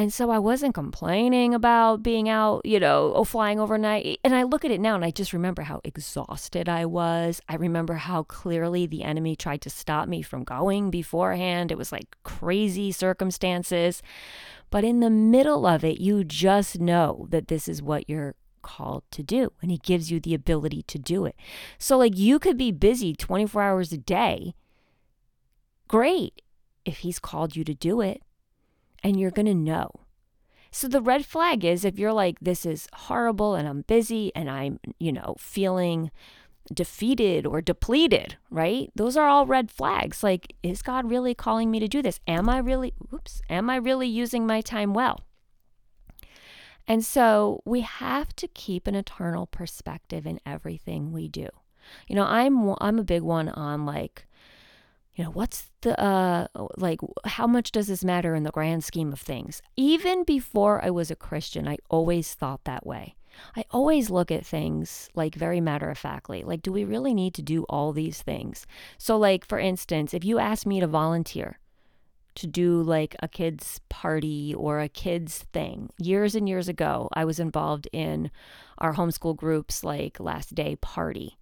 and 0.01 0.15
so 0.15 0.31
I 0.31 0.39
wasn't 0.39 0.73
complaining 0.73 1.53
about 1.53 2.03
being 2.03 2.27
out, 2.27 2.65
you 2.65 2.81
know, 2.81 3.13
oh, 3.15 3.25
flying 3.25 3.61
overnight. 3.61 4.19
And 4.25 4.35
I 4.35 4.45
look 4.45 4.65
at 4.65 4.71
it 4.71 4.81
now 4.81 4.95
and 4.95 5.05
I 5.05 5.11
just 5.11 5.35
remember 5.35 5.61
how 5.61 5.83
exhausted 5.85 6.71
I 6.71 6.87
was. 6.87 7.43
I 7.51 7.57
remember 7.57 7.97
how 7.97 8.23
clearly 8.23 8.87
the 8.87 9.03
enemy 9.03 9.37
tried 9.37 9.61
to 9.61 9.69
stop 9.69 10.09
me 10.09 10.23
from 10.23 10.43
going 10.43 10.91
beforehand. 10.91 11.71
It 11.71 11.77
was 11.77 11.93
like 11.93 12.17
crazy 12.23 12.93
circumstances. 12.93 14.03
But 14.71 14.85
in 14.85 15.01
the 15.01 15.11
middle 15.11 15.67
of 15.67 15.85
it, 15.85 16.01
you 16.01 16.25
just 16.25 16.81
know 16.81 17.27
that 17.31 17.49
this 17.49 17.69
is 17.69 17.83
what 17.83 18.09
you're 18.09 18.35
called 18.63 19.03
to 19.11 19.23
do. 19.23 19.53
And 19.61 19.71
he 19.71 19.79
gives 19.79 20.11
you 20.11 20.21
the 20.21 20.35
ability 20.35 20.83
to 20.83 20.99
do 20.99 21.25
it. 21.25 21.37
So, 21.79 21.99
like, 21.99 22.17
you 22.17 22.39
could 22.39 22.57
be 22.57 22.71
busy 22.71 23.15
24 23.15 23.63
hours 23.63 23.93
a 23.93 23.99
day. 23.99 24.55
Great 25.89 26.43
if 26.85 26.99
he's 26.99 27.19
called 27.19 27.57
you 27.57 27.65
to 27.65 27.75
do 27.75 28.01
it 28.01 28.23
and 29.03 29.19
you're 29.19 29.31
going 29.31 29.47
to 29.47 29.55
know. 29.55 29.91
So 30.71 30.87
the 30.87 31.01
red 31.01 31.27
flag 31.27 31.65
is 31.65 31.85
if 31.85 31.99
you're 31.99 32.13
like, 32.13 32.39
this 32.41 32.65
is 32.65 32.87
horrible 32.93 33.55
and 33.55 33.67
I'm 33.67 33.83
busy 33.83 34.31
and 34.37 34.49
I'm, 34.49 34.79
you 34.99 35.13
know, 35.13 35.35
feeling 35.39 36.11
defeated 36.73 37.47
or 37.47 37.61
depleted, 37.61 38.37
right? 38.51 38.91
Those 38.95 39.17
are 39.17 39.29
all 39.29 39.47
red 39.47 39.71
flags. 39.71 40.23
Like, 40.23 40.55
is 40.63 40.83
God 40.83 41.11
really 41.11 41.35
calling 41.35 41.71
me 41.71 41.81
to 41.81 41.89
do 41.89 42.03
this? 42.03 42.21
Am 42.27 42.49
I 42.49 42.59
really, 42.59 42.95
oops, 43.13 43.43
am 43.51 43.69
I 43.69 43.77
really 43.77 44.09
using 44.09 44.47
my 44.47 44.61
time 44.61 44.95
well? 44.95 45.21
And 46.87 47.05
so 47.05 47.63
we 47.65 47.81
have 47.83 48.35
to 48.37 48.49
keep 48.49 48.87
an 48.87 48.95
eternal 48.95 49.47
perspective 49.47 50.27
in 50.27 50.41
everything 50.45 51.13
we 51.13 51.29
do. 51.29 51.49
You 52.09 52.17
know, 52.17 52.25
I'm 52.25 52.75
I'm 52.81 52.99
a 52.99 53.05
big 53.05 53.23
one 53.23 53.49
on 53.49 53.87
like 53.87 54.27
you 55.15 55.25
know, 55.25 55.31
what's 55.33 55.69
the, 55.83 56.01
uh, 56.01 56.47
like, 56.79 57.01
how 57.27 57.47
much 57.47 57.73
does 57.73 57.89
this 57.89 58.03
matter 58.03 58.35
in 58.35 58.43
the 58.45 58.51
grand 58.51 58.85
scheme 58.85 59.13
of 59.13 59.21
things? 59.21 59.61
Even 59.77 60.25
before 60.25 60.83
I 60.83 60.89
was 60.89 61.11
a 61.11 61.17
Christian, 61.17 61.69
I 61.69 61.77
always 61.91 62.33
thought 62.33 62.65
that 62.65 62.87
way. 62.87 63.17
I 63.57 63.65
always 63.71 64.11
look 64.11 64.31
at 64.31 64.47
things 64.47 65.09
like 65.15 65.35
very 65.35 65.61
matter 65.61 65.91
of 65.91 65.99
factly. 65.99 66.43
Like, 66.43 66.63
do 66.63 66.73
we 66.73 66.85
really 66.85 67.15
need 67.15 67.35
to 67.35 67.43
do 67.43 67.65
all 67.69 67.93
these 67.93 68.23
things? 68.23 68.67
So, 68.99 69.17
like, 69.17 69.45
for 69.45 69.59
instance, 69.59 70.15
if 70.15 70.25
you 70.25 70.39
ask 70.39 70.67
me 70.67 70.81
to 70.81 70.87
volunteer 70.87 71.59
to 72.37 72.47
do 72.47 72.81
like 72.83 73.17
a 73.21 73.29
kid's 73.29 73.81
party 73.89 74.55
or 74.55 74.81
a 74.81 74.89
kid's 74.89 75.39
thing, 75.53 75.91
years 75.99 76.35
and 76.35 76.49
years 76.49 76.69
ago, 76.69 77.09
I 77.13 77.25
was 77.25 77.41
involved 77.41 77.89
in 77.93 78.31
our 78.79 78.95
homeschool 78.95 79.37
group's 79.37 79.85
like 79.85 80.21
last 80.21 80.55
day 80.55 80.77
party. 80.77 81.39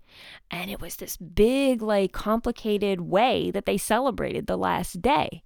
And 0.51 0.71
it 0.71 0.81
was 0.81 0.97
this 0.97 1.17
big, 1.17 1.83
like, 1.83 2.13
complicated 2.13 3.03
way 3.03 3.51
that 3.51 3.67
they 3.67 3.77
celebrated 3.77 4.47
the 4.47 4.57
last 4.57 5.03
day. 5.03 5.43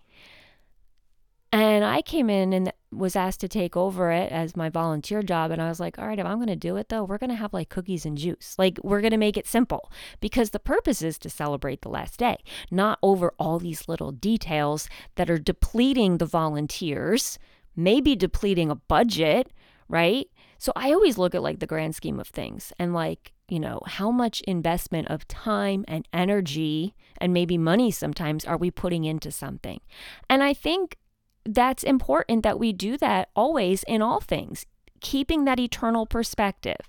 And 1.53 1.85
I 1.85 2.01
came 2.01 2.31
in 2.31 2.55
and 2.55 2.73
was 2.91 3.15
asked 3.15 3.41
to 3.41 3.49
take 3.49 3.77
over 3.77 4.11
it 4.11 4.33
as 4.33 4.57
my 4.57 4.71
volunteer 4.71 5.23
job. 5.23 5.51
And 5.51 5.61
I 5.61 5.69
was 5.69 5.79
like, 5.79 5.99
all 5.99 6.07
right, 6.07 6.19
if 6.19 6.25
I'm 6.25 6.39
going 6.39 6.47
to 6.47 6.57
do 6.57 6.77
it 6.77 6.89
though, 6.89 7.05
we're 7.05 7.19
going 7.19 7.31
to 7.31 7.37
have 7.37 7.53
like 7.53 7.69
cookies 7.69 8.07
and 8.07 8.17
juice. 8.17 8.55
Like, 8.59 8.79
we're 8.83 9.03
going 9.03 9.11
to 9.13 9.19
make 9.19 9.37
it 9.37 9.47
simple 9.47 9.93
because 10.21 10.51
the 10.51 10.59
purpose 10.59 11.03
is 11.03 11.19
to 11.19 11.31
celebrate 11.31 11.83
the 11.83 11.91
last 11.91 12.19
day, 12.19 12.39
not 12.71 12.99
over 13.03 13.35
all 13.39 13.59
these 13.59 13.87
little 13.87 14.13
details 14.13 14.89
that 15.17 15.29
are 15.29 15.39
depleting 15.39 16.19
the 16.19 16.27
volunteers, 16.27 17.39
maybe 17.77 18.17
depleting 18.17 18.71
a 18.71 18.77
budget, 18.77 19.53
right? 19.89 20.29
So 20.57 20.73
I 20.75 20.93
always 20.93 21.19
look 21.19 21.35
at 21.35 21.43
like 21.43 21.59
the 21.59 21.67
grand 21.67 21.95
scheme 21.95 22.19
of 22.19 22.29
things 22.29 22.73
and 22.79 22.95
like, 22.95 23.33
you 23.49 23.61
know, 23.61 23.81
how 23.85 24.11
much 24.11 24.41
investment 24.43 25.09
of 25.09 25.29
time 25.29 25.85
and 25.87 26.09
energy 26.15 26.95
and 27.19 27.35
maybe 27.35 27.59
money 27.59 27.91
sometimes 27.91 28.47
are 28.47 28.57
we 28.57 28.71
putting 28.71 29.05
into 29.05 29.31
something? 29.31 29.81
And 30.31 30.43
I 30.43 30.55
think 30.55 30.97
that's 31.45 31.83
important 31.83 32.43
that 32.43 32.59
we 32.59 32.73
do 32.73 32.97
that 32.99 33.31
always 33.35 33.83
in 33.85 34.03
all 34.03 34.21
things, 34.21 34.67
keeping 35.01 35.45
that 35.45 35.59
eternal 35.59 36.07
perspective 36.07 36.89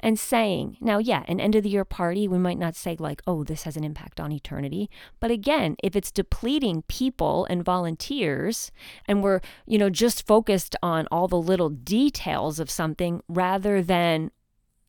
and 0.00 0.18
saying, 0.18 0.76
now, 0.80 0.98
yeah, 0.98 1.24
an 1.26 1.40
end 1.40 1.54
of 1.56 1.64
the 1.64 1.68
year 1.68 1.84
party, 1.84 2.28
we 2.28 2.38
might 2.38 2.58
not 2.58 2.76
say, 2.76 2.96
like, 2.98 3.20
oh, 3.26 3.42
this 3.42 3.64
has 3.64 3.76
an 3.76 3.82
impact 3.82 4.20
on 4.20 4.30
eternity. 4.30 4.88
But 5.18 5.30
again, 5.30 5.76
if 5.82 5.96
it's 5.96 6.12
depleting 6.12 6.82
people 6.82 7.46
and 7.50 7.64
volunteers, 7.64 8.70
and 9.06 9.22
we're, 9.22 9.40
you 9.66 9.76
know, 9.76 9.90
just 9.90 10.26
focused 10.26 10.76
on 10.82 11.08
all 11.10 11.26
the 11.26 11.40
little 11.40 11.68
details 11.68 12.60
of 12.60 12.70
something 12.70 13.22
rather 13.28 13.82
than 13.82 14.30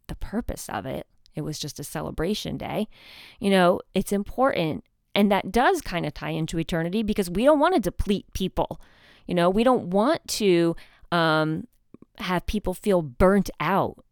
the 0.07 0.15
purpose 0.15 0.67
of 0.69 0.85
it. 0.85 1.07
It 1.35 1.41
was 1.41 1.57
just 1.57 1.79
a 1.79 1.83
celebration 1.83 2.57
day. 2.57 2.87
You 3.39 3.49
know, 3.49 3.79
it's 3.93 4.11
important. 4.11 4.83
And 5.15 5.31
that 5.31 5.51
does 5.51 5.81
kind 5.81 6.05
of 6.05 6.13
tie 6.13 6.29
into 6.29 6.59
eternity 6.59 7.01
because 7.01 7.29
we 7.29 7.45
don't 7.45 7.59
want 7.59 7.75
to 7.75 7.79
deplete 7.79 8.25
people. 8.33 8.79
You 9.29 9.35
know, 9.35 9.47
we 9.47 9.63
don't 9.63 9.91
want 9.91 10.27
to 10.27 10.75
um, 11.11 11.67
have 12.17 12.47
people 12.47 12.73
feel 12.73 13.03
burnt 13.03 13.51
out. 13.59 14.03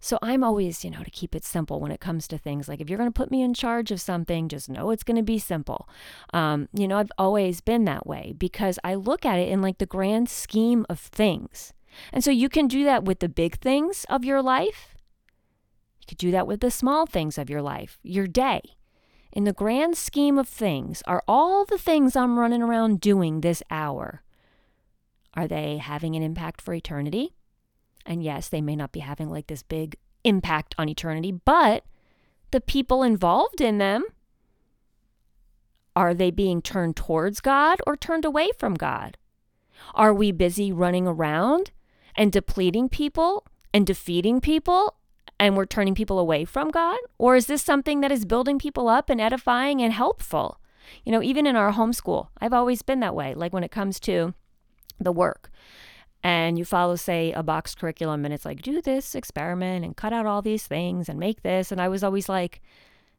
So 0.00 0.18
I'm 0.22 0.42
always, 0.42 0.84
you 0.84 0.90
know, 0.90 1.04
to 1.04 1.10
keep 1.10 1.36
it 1.36 1.44
simple 1.44 1.78
when 1.78 1.92
it 1.92 2.00
comes 2.00 2.26
to 2.26 2.36
things. 2.36 2.68
Like 2.68 2.80
if 2.80 2.90
you're 2.90 2.98
going 2.98 3.08
to 3.08 3.16
put 3.16 3.30
me 3.30 3.42
in 3.42 3.54
charge 3.54 3.92
of 3.92 4.00
something, 4.00 4.48
just 4.48 4.68
know 4.68 4.90
it's 4.90 5.04
going 5.04 5.18
to 5.18 5.22
be 5.22 5.38
simple. 5.38 5.88
Um, 6.34 6.68
you 6.72 6.88
know, 6.88 6.98
I've 6.98 7.12
always 7.16 7.60
been 7.60 7.84
that 7.84 8.08
way 8.08 8.34
because 8.36 8.80
I 8.82 8.96
look 8.96 9.24
at 9.24 9.38
it 9.38 9.48
in 9.48 9.62
like 9.62 9.78
the 9.78 9.86
grand 9.86 10.28
scheme 10.28 10.84
of 10.90 10.98
things. 10.98 11.72
And 12.12 12.24
so 12.24 12.32
you 12.32 12.48
can 12.48 12.66
do 12.66 12.82
that 12.82 13.04
with 13.04 13.20
the 13.20 13.28
big 13.28 13.60
things 13.60 14.04
of 14.08 14.24
your 14.24 14.42
life. 14.42 14.96
You 16.00 16.06
could 16.08 16.18
do 16.18 16.32
that 16.32 16.48
with 16.48 16.58
the 16.58 16.72
small 16.72 17.06
things 17.06 17.38
of 17.38 17.48
your 17.48 17.62
life, 17.62 18.00
your 18.02 18.26
day. 18.26 18.62
In 19.32 19.44
the 19.44 19.52
grand 19.52 19.96
scheme 19.96 20.38
of 20.38 20.48
things, 20.48 21.04
are 21.06 21.22
all 21.28 21.64
the 21.64 21.78
things 21.78 22.16
I'm 22.16 22.36
running 22.36 22.62
around 22.62 23.00
doing 23.00 23.42
this 23.42 23.62
hour, 23.70 24.22
are 25.36 25.46
they 25.46 25.76
having 25.76 26.16
an 26.16 26.22
impact 26.22 26.60
for 26.60 26.72
eternity? 26.72 27.34
And 28.04 28.22
yes, 28.22 28.48
they 28.48 28.60
may 28.60 28.76
not 28.76 28.92
be 28.92 29.00
having 29.00 29.28
like 29.28 29.48
this 29.48 29.62
big 29.62 29.96
impact 30.24 30.74
on 30.78 30.88
eternity, 30.88 31.32
but 31.32 31.84
the 32.50 32.60
people 32.60 33.02
involved 33.02 33.60
in 33.60 33.78
them, 33.78 34.04
are 35.94 36.14
they 36.14 36.30
being 36.30 36.62
turned 36.62 36.96
towards 36.96 37.40
God 37.40 37.80
or 37.86 37.96
turned 37.96 38.24
away 38.24 38.50
from 38.58 38.74
God? 38.74 39.16
Are 39.94 40.14
we 40.14 40.32
busy 40.32 40.72
running 40.72 41.06
around 41.06 41.70
and 42.16 42.32
depleting 42.32 42.88
people 42.88 43.46
and 43.74 43.86
defeating 43.86 44.40
people 44.40 44.94
and 45.38 45.56
we're 45.56 45.66
turning 45.66 45.94
people 45.94 46.18
away 46.18 46.44
from 46.44 46.70
God? 46.70 46.98
Or 47.18 47.36
is 47.36 47.46
this 47.46 47.62
something 47.62 48.00
that 48.00 48.12
is 48.12 48.24
building 48.24 48.58
people 48.58 48.88
up 48.88 49.10
and 49.10 49.20
edifying 49.20 49.82
and 49.82 49.92
helpful? 49.92 50.60
You 51.04 51.12
know, 51.12 51.22
even 51.22 51.46
in 51.46 51.56
our 51.56 51.72
homeschool, 51.72 52.28
I've 52.40 52.52
always 52.52 52.82
been 52.82 53.00
that 53.00 53.14
way. 53.14 53.34
Like 53.34 53.52
when 53.52 53.64
it 53.64 53.70
comes 53.70 54.00
to 54.00 54.34
the 54.98 55.12
work, 55.12 55.50
and 56.22 56.58
you 56.58 56.64
follow, 56.64 56.96
say, 56.96 57.32
a 57.32 57.42
box 57.42 57.74
curriculum, 57.74 58.24
and 58.24 58.34
it's 58.34 58.44
like, 58.44 58.62
do 58.62 58.80
this 58.82 59.14
experiment 59.14 59.84
and 59.84 59.96
cut 59.96 60.12
out 60.12 60.26
all 60.26 60.42
these 60.42 60.66
things 60.66 61.08
and 61.08 61.18
make 61.18 61.42
this. 61.42 61.70
And 61.70 61.80
I 61.80 61.88
was 61.88 62.02
always 62.02 62.28
like, 62.28 62.60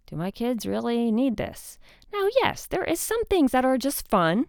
do 0.07 0.15
my 0.15 0.31
kids 0.31 0.65
really 0.65 1.11
need 1.11 1.37
this? 1.37 1.77
Now, 2.11 2.27
yes, 2.41 2.65
there 2.65 2.83
is 2.83 2.99
some 2.99 3.23
things 3.25 3.51
that 3.51 3.65
are 3.65 3.77
just 3.77 4.07
fun. 4.07 4.45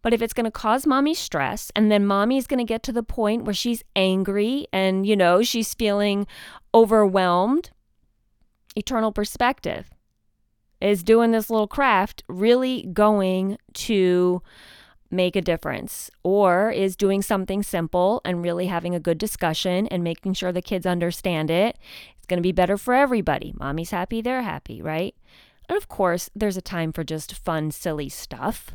But 0.00 0.14
if 0.14 0.22
it's 0.22 0.32
going 0.32 0.44
to 0.44 0.50
cause 0.50 0.86
mommy 0.86 1.14
stress, 1.14 1.72
and 1.74 1.90
then 1.90 2.06
mommy's 2.06 2.46
going 2.46 2.58
to 2.58 2.64
get 2.64 2.82
to 2.84 2.92
the 2.92 3.02
point 3.02 3.44
where 3.44 3.54
she's 3.54 3.82
angry 3.96 4.66
and, 4.72 5.06
you 5.06 5.16
know, 5.16 5.42
she's 5.42 5.74
feeling 5.74 6.26
overwhelmed, 6.74 7.70
eternal 8.76 9.12
perspective 9.12 9.90
is 10.80 11.02
doing 11.02 11.32
this 11.32 11.50
little 11.50 11.66
craft 11.66 12.22
really 12.28 12.88
going 12.92 13.58
to 13.72 14.40
make 15.10 15.36
a 15.36 15.40
difference 15.40 16.10
or 16.22 16.70
is 16.70 16.96
doing 16.96 17.22
something 17.22 17.62
simple 17.62 18.20
and 18.24 18.42
really 18.42 18.66
having 18.66 18.94
a 18.94 19.00
good 19.00 19.18
discussion 19.18 19.86
and 19.88 20.04
making 20.04 20.34
sure 20.34 20.52
the 20.52 20.62
kids 20.62 20.86
understand 20.86 21.50
it. 21.50 21.78
It's 22.16 22.26
going 22.26 22.38
to 22.38 22.42
be 22.42 22.52
better 22.52 22.76
for 22.76 22.94
everybody. 22.94 23.54
Mommy's 23.58 23.90
happy, 23.90 24.20
they're 24.20 24.42
happy, 24.42 24.82
right? 24.82 25.14
And 25.68 25.76
of 25.76 25.88
course, 25.88 26.30
there's 26.34 26.56
a 26.56 26.62
time 26.62 26.92
for 26.92 27.04
just 27.04 27.34
fun, 27.34 27.70
silly 27.70 28.08
stuff. 28.08 28.74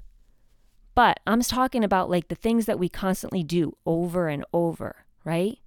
But 0.95 1.19
I'm 1.25 1.41
talking 1.41 1.83
about 1.83 2.09
like 2.09 2.27
the 2.27 2.35
things 2.35 2.65
that 2.65 2.79
we 2.79 2.89
constantly 2.89 3.43
do 3.43 3.77
over 3.85 4.27
and 4.27 4.45
over, 4.53 5.05
right? 5.23 5.57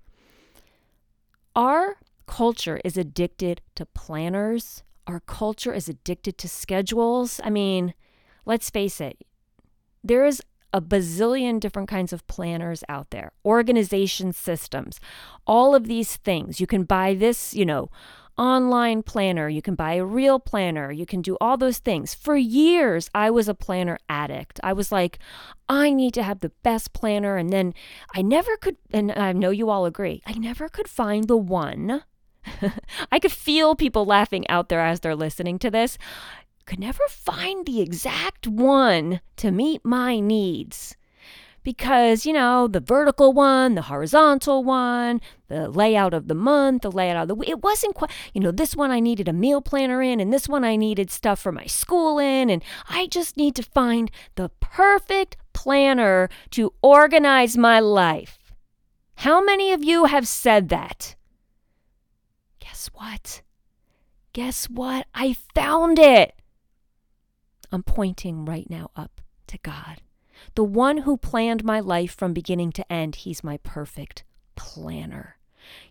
Our 1.55 1.96
culture 2.26 2.81
is 2.85 2.96
addicted 2.96 3.61
to 3.74 3.87
planners. 3.87 4.83
Our 5.07 5.20
culture 5.20 5.72
is 5.72 5.88
addicted 5.88 6.38
to 6.38 6.48
schedules. 6.48 7.40
I 7.42 7.50
mean, 7.50 7.94
let's 8.44 8.70
face 8.70 9.00
it, 9.00 9.18
there 10.05 10.24
is 10.24 10.42
a 10.77 10.81
bazillion 10.81 11.59
different 11.59 11.89
kinds 11.89 12.12
of 12.12 12.27
planners 12.27 12.85
out 12.87 13.09
there, 13.11 13.33
organization 13.47 14.31
systems, 14.31 15.01
all 15.47 15.75
of 15.75 15.87
these 15.87 16.17
things. 16.17 16.61
You 16.61 16.67
can 16.67 16.85
buy 16.85 17.15
this, 17.15 17.55
you 17.55 17.65
know, 17.65 17.89
online 18.37 19.03
planner, 19.03 19.49
you 19.49 19.62
can 19.62 19.75
buy 19.75 19.95
a 19.95 20.05
real 20.05 20.39
planner, 20.39 20.93
you 20.93 21.07
can 21.07 21.23
do 21.23 21.39
all 21.41 21.57
those 21.57 21.79
things. 21.79 22.12
For 22.15 22.37
years, 22.37 23.09
I 23.15 23.31
was 23.31 23.49
a 23.49 23.55
planner 23.55 23.99
addict. 24.11 24.61
I 24.62 24.75
was 24.75 24.93
like, 24.93 25.19
I 25.67 25.95
need 25.95 26.12
to 26.15 26.23
have 26.23 26.41
the 26.41 26.53
best 26.62 26.93
planner. 26.93 27.39
And 27.39 27.51
then 27.51 27.73
I 28.15 28.21
never 28.21 28.59
could, 28.59 28.77
and 28.93 29.11
I 29.12 29.33
know 29.33 29.49
you 29.49 29.71
all 29.71 29.87
agree, 29.87 30.23
I 30.27 30.35
never 30.35 30.69
could 30.69 30.89
find 30.89 31.27
the 31.27 31.39
one. 31.39 32.03
I 33.11 33.19
could 33.19 33.33
feel 33.33 33.75
people 33.75 34.05
laughing 34.05 34.47
out 34.49 34.69
there 34.69 34.81
as 34.81 35.01
they're 35.01 35.17
listening 35.17 35.59
to 35.61 35.71
this 35.71 35.97
could 36.66 36.81
never 36.81 37.05
find 37.09 37.64
the 37.64 37.81
exact 37.81 38.46
one 38.46 39.20
to 39.37 39.50
meet 39.50 39.85
my 39.85 40.20
needs. 40.20 40.96
Because, 41.62 42.24
you 42.24 42.33
know, 42.33 42.68
the 42.68 42.79
vertical 42.79 43.33
one, 43.33 43.74
the 43.74 43.83
horizontal 43.83 44.62
one, 44.62 45.20
the 45.48 45.68
layout 45.68 46.14
of 46.14 46.29
the 46.29 46.35
month, 46.35 46.83
the 46.83 46.92
layout 46.92 47.22
of 47.22 47.29
the 47.29 47.35
week, 47.35 47.48
it 47.48 47.62
wasn't 47.62 47.94
quite, 47.96 48.12
you 48.33 48.40
know, 48.40 48.52
this 48.52 48.76
one 48.76 48.92
I 48.92 49.00
needed 49.00 49.26
a 49.26 49.33
meal 49.33 49.61
planner 49.61 50.00
in, 50.00 50.20
and 50.20 50.33
this 50.33 50.48
one 50.48 50.62
I 50.62 50.76
needed 50.76 51.11
stuff 51.11 51.40
for 51.40 51.50
my 51.50 51.66
school 51.66 52.20
in, 52.20 52.50
and 52.50 52.62
I 52.88 53.09
just 53.09 53.37
need 53.37 53.57
to 53.57 53.64
find 53.64 54.12
the 54.37 54.48
perfect 54.61 55.37
planner 55.52 56.29
to 56.50 56.72
organize 56.83 57.57
my 57.57 57.81
life. 57.81 58.52
How 59.16 59.42
many 59.42 59.72
of 59.72 59.83
you 59.83 60.05
have 60.05 60.29
said 60.29 60.68
that? 60.68 61.16
Guess 62.61 62.90
what? 62.94 63.42
Guess 64.33 64.66
what? 64.66 65.09
I 65.14 65.37
found 65.52 65.98
it. 65.98 66.36
I'm 67.77 67.83
pointing 67.83 68.47
right 68.47 68.71
now 68.71 68.91
up 68.97 69.21
to 69.49 69.59
God. 69.59 70.01
The 70.55 70.65
one 70.65 71.03
who 71.03 71.19
planned 71.19 71.62
my 71.62 71.79
life 71.79 72.15
from 72.15 72.33
beginning 72.33 72.73
to 72.73 72.91
end, 72.91 73.17
He's 73.17 73.45
my 73.45 73.59
perfect 73.59 74.25
planner. 74.55 75.37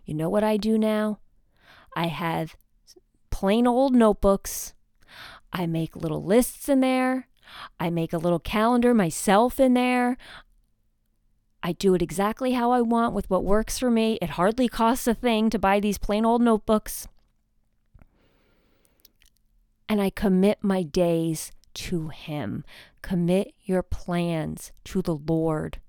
You 0.04 0.14
know 0.14 0.28
what 0.28 0.42
I 0.42 0.56
do 0.56 0.78
now? 0.78 1.20
I 1.94 2.08
have 2.08 2.56
plain 3.30 3.68
old 3.68 3.94
notebooks. 3.94 4.74
I 5.52 5.66
make 5.66 5.94
little 5.94 6.24
lists 6.24 6.68
in 6.68 6.80
there. 6.80 7.28
I 7.78 7.88
make 7.90 8.12
a 8.12 8.18
little 8.18 8.40
calendar 8.40 8.92
myself 8.92 9.60
in 9.60 9.74
there. 9.74 10.16
I 11.62 11.70
do 11.70 11.94
it 11.94 12.02
exactly 12.02 12.54
how 12.54 12.72
I 12.72 12.80
want 12.80 13.14
with 13.14 13.30
what 13.30 13.44
works 13.44 13.78
for 13.78 13.92
me. 13.92 14.18
It 14.20 14.30
hardly 14.30 14.66
costs 14.66 15.06
a 15.06 15.14
thing 15.14 15.50
to 15.50 15.58
buy 15.60 15.78
these 15.78 15.98
plain 15.98 16.24
old 16.24 16.42
notebooks. 16.42 17.06
And 19.88 20.02
I 20.02 20.10
commit 20.10 20.58
my 20.62 20.82
days 20.82 21.52
to 21.76 22.08
Him. 22.08 22.64
Commit 23.02 23.54
your 23.64 23.82
plans 23.82 24.72
to 24.84 25.02
the 25.02 25.14
Lord. 25.14 25.80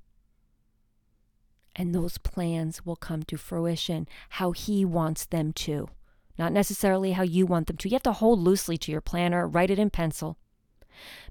And 1.75 1.93
those 1.93 2.17
plans 2.17 2.85
will 2.85 2.95
come 2.95 3.23
to 3.23 3.37
fruition 3.37 4.07
how 4.29 4.51
He 4.51 4.83
wants 4.83 5.25
them 5.25 5.53
to, 5.53 5.89
not 6.37 6.51
necessarily 6.51 7.13
how 7.13 7.23
you 7.23 7.45
want 7.45 7.67
them 7.67 7.77
to. 7.77 7.89
You 7.89 7.95
have 7.95 8.03
to 8.03 8.13
hold 8.13 8.39
loosely 8.39 8.77
to 8.79 8.91
your 8.91 9.01
planner, 9.01 9.47
write 9.47 9.69
it 9.69 9.79
in 9.79 9.89
pencil. 9.89 10.37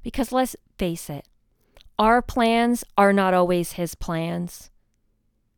Because 0.03 0.33
let's 0.33 0.57
face 0.79 1.11
it, 1.11 1.27
our 1.99 2.23
plans 2.23 2.85
are 2.97 3.13
not 3.13 3.35
always 3.35 3.73
His 3.73 3.95
plans. 3.95 4.71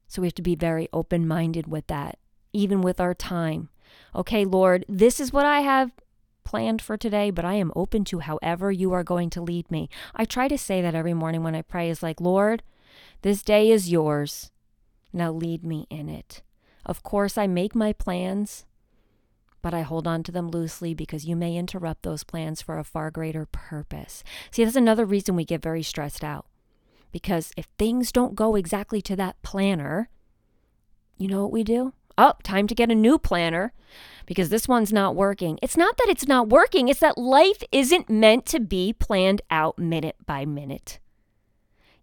So 0.07 0.23
we 0.23 0.29
have 0.29 0.35
to 0.35 0.43
be 0.43 0.57
very 0.57 0.89
open 0.93 1.29
minded 1.29 1.67
with 1.67 1.87
that, 1.89 2.19
even 2.53 2.81
with 2.81 2.99
our 3.01 3.15
time. 3.15 3.69
Okay, 4.15 4.45
Lord, 4.45 4.85
this 4.89 5.21
is 5.21 5.33
what 5.33 5.45
I 5.47 5.61
have 5.61 5.93
planned 6.49 6.81
for 6.81 6.97
today, 6.97 7.31
but 7.31 7.45
I 7.45 7.55
am 7.57 7.73
open 7.77 8.05
to 8.05 8.21
however 8.21 8.73
you 8.73 8.91
are 8.95 9.05
going 9.05 9.29
to 9.31 9.43
lead 9.43 9.71
me. 9.71 9.91
I 10.17 10.25
try 10.25 10.49
to 10.49 10.57
say 10.57 10.81
that 10.81 10.95
every 10.95 11.13
morning 11.13 11.43
when 11.43 11.55
I 11.55 11.61
pray 11.61 11.91
is 11.91 12.03
like, 12.03 12.23
Lord, 12.23 12.63
this 13.21 13.43
day 13.43 13.71
is 13.71 13.91
yours. 13.91 14.51
Now 15.13 15.31
lead 15.31 15.63
me 15.63 15.87
in 15.91 16.09
it. 16.09 16.41
Of 16.87 17.03
course, 17.03 17.37
I 17.37 17.47
make 17.47 17.75
my 17.75 17.93
plans, 17.93 18.65
but 19.61 19.75
I 19.75 19.83
hold 19.83 20.07
on 20.07 20.23
to 20.23 20.33
them 20.33 20.49
loosely 20.49 20.95
because 20.95 21.27
you 21.27 21.37
may 21.37 21.55
interrupt 21.55 22.03
those 22.03 22.25
plans 22.25 22.63
for 22.63 22.79
a 22.79 22.85
far 22.85 23.11
greater 23.11 23.45
purpose. 23.45 24.25
See, 24.51 24.65
that's 24.65 24.75
another 24.75 25.05
reason 25.05 25.37
we 25.37 25.45
get 25.45 25.61
very 25.61 25.83
stressed 25.83 26.25
out. 26.25 26.47
Because 27.13 27.53
if 27.59 27.67
things 27.79 28.11
don't 28.11 28.35
go 28.35 28.55
exactly 28.55 29.03
to 29.03 29.17
that 29.17 29.43
planner, 29.43 30.09
you 31.19 31.29
know 31.29 31.43
what 31.43 31.53
we 31.53 31.63
do? 31.63 31.93
Oh, 32.21 32.35
time 32.43 32.67
to 32.67 32.75
get 32.75 32.91
a 32.91 32.97
new 32.97 33.17
planner 33.17 33.73
because 34.27 34.49
this 34.49 34.67
one's 34.67 34.93
not 34.93 35.15
working. 35.15 35.57
It's 35.63 35.77
not 35.77 35.97
that 35.99 36.09
it's 36.09 36.27
not 36.27 36.49
working, 36.49 36.89
it's 36.89 36.99
that 36.99 37.17
life 37.17 37.63
isn't 37.71 38.11
meant 38.11 38.45
to 38.47 38.59
be 38.59 38.93
planned 38.93 39.41
out 39.51 39.79
minute 39.79 40.17
by 40.27 40.45
minute. 40.45 40.99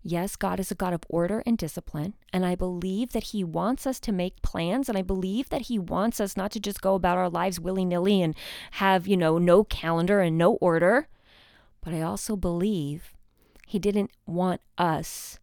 Yes, 0.01 0.35
God 0.37 0.59
is 0.59 0.71
a 0.71 0.75
God 0.75 0.93
of 0.93 1.03
order 1.09 1.43
and 1.45 1.57
discipline, 1.57 2.13
and 2.31 2.45
I 2.45 2.55
believe 2.55 3.11
that 3.11 3.23
He 3.23 3.43
wants 3.43 3.85
us 3.85 3.99
to 4.01 4.11
make 4.11 4.41
plans, 4.41 4.87
and 4.87 4.97
I 4.97 5.01
believe 5.01 5.49
that 5.49 5.63
He 5.63 5.77
wants 5.77 6.21
us 6.21 6.37
not 6.37 6.51
to 6.51 6.59
just 6.59 6.81
go 6.81 6.95
about 6.95 7.17
our 7.17 7.29
lives 7.29 7.59
willy 7.59 7.83
nilly 7.83 8.21
and 8.21 8.35
have, 8.71 9.07
you 9.07 9.17
know, 9.17 9.37
no 9.37 9.63
calendar 9.63 10.21
and 10.21 10.37
no 10.37 10.53
order. 10.55 11.07
But 11.81 11.93
I 11.93 12.01
also 12.01 12.35
believe 12.35 13.15
He 13.67 13.79
didn't 13.79 14.11
want 14.25 14.61
us 14.77 15.39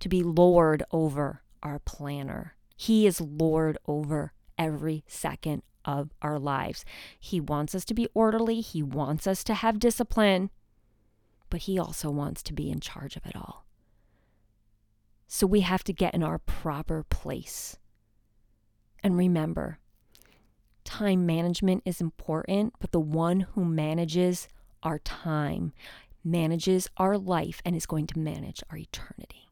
to 0.00 0.08
be 0.08 0.22
lord 0.22 0.82
over 0.90 1.42
our 1.62 1.78
planner. 1.78 2.56
He 2.82 3.06
is 3.06 3.20
lord 3.20 3.78
over 3.86 4.32
every 4.58 5.04
second 5.06 5.62
of 5.84 6.10
our 6.20 6.36
lives. 6.36 6.84
He 7.20 7.38
wants 7.38 7.76
us 7.76 7.84
to 7.84 7.94
be 7.94 8.08
orderly, 8.12 8.60
He 8.60 8.82
wants 8.82 9.28
us 9.28 9.44
to 9.44 9.54
have 9.54 9.78
discipline, 9.78 10.50
but 11.48 11.60
He 11.60 11.78
also 11.78 12.10
wants 12.10 12.42
to 12.42 12.52
be 12.52 12.72
in 12.72 12.80
charge 12.80 13.14
of 13.14 13.24
it 13.24 13.36
all. 13.36 13.66
So 15.28 15.46
we 15.46 15.60
have 15.60 15.84
to 15.84 15.92
get 15.92 16.12
in 16.12 16.24
our 16.24 16.38
proper 16.38 17.04
place. 17.04 17.76
And 19.00 19.16
remember, 19.16 19.78
time 20.82 21.24
management 21.24 21.84
is 21.86 22.00
important, 22.00 22.72
but 22.80 22.90
the 22.90 22.98
one 22.98 23.46
who 23.52 23.64
manages 23.64 24.48
our 24.82 24.98
time 24.98 25.72
manages 26.24 26.88
our 26.96 27.16
life 27.16 27.62
and 27.64 27.76
is 27.76 27.86
going 27.86 28.08
to 28.08 28.18
manage 28.18 28.60
our 28.70 28.76
eternity. 28.76 29.51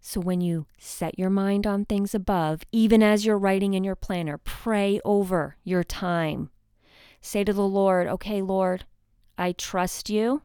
So 0.00 0.20
when 0.20 0.40
you 0.40 0.66
set 0.78 1.18
your 1.18 1.30
mind 1.30 1.66
on 1.66 1.84
things 1.84 2.14
above, 2.14 2.62
even 2.72 3.02
as 3.02 3.26
you're 3.26 3.38
writing 3.38 3.74
in 3.74 3.84
your 3.84 3.96
planner, 3.96 4.38
pray 4.38 5.00
over 5.04 5.56
your 5.62 5.84
time. 5.84 6.50
Say 7.20 7.44
to 7.44 7.52
the 7.52 7.66
Lord, 7.66 8.06
okay, 8.06 8.40
Lord, 8.40 8.86
I 9.36 9.52
trust 9.52 10.08
you. 10.08 10.42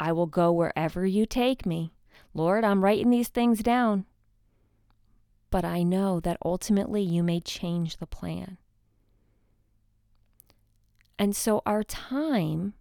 I 0.00 0.12
will 0.12 0.26
go 0.26 0.52
wherever 0.52 1.04
you 1.04 1.26
take 1.26 1.66
me. 1.66 1.92
Lord, 2.32 2.64
I'm 2.64 2.82
writing 2.82 3.10
these 3.10 3.28
things 3.28 3.62
down. 3.62 4.06
But 5.50 5.64
I 5.64 5.82
know 5.82 6.18
that 6.20 6.38
ultimately 6.44 7.02
you 7.02 7.22
may 7.22 7.40
change 7.40 7.98
the 7.98 8.06
plan. 8.06 8.58
And 11.18 11.36
so 11.36 11.62
our 11.64 11.82
time 11.82 12.74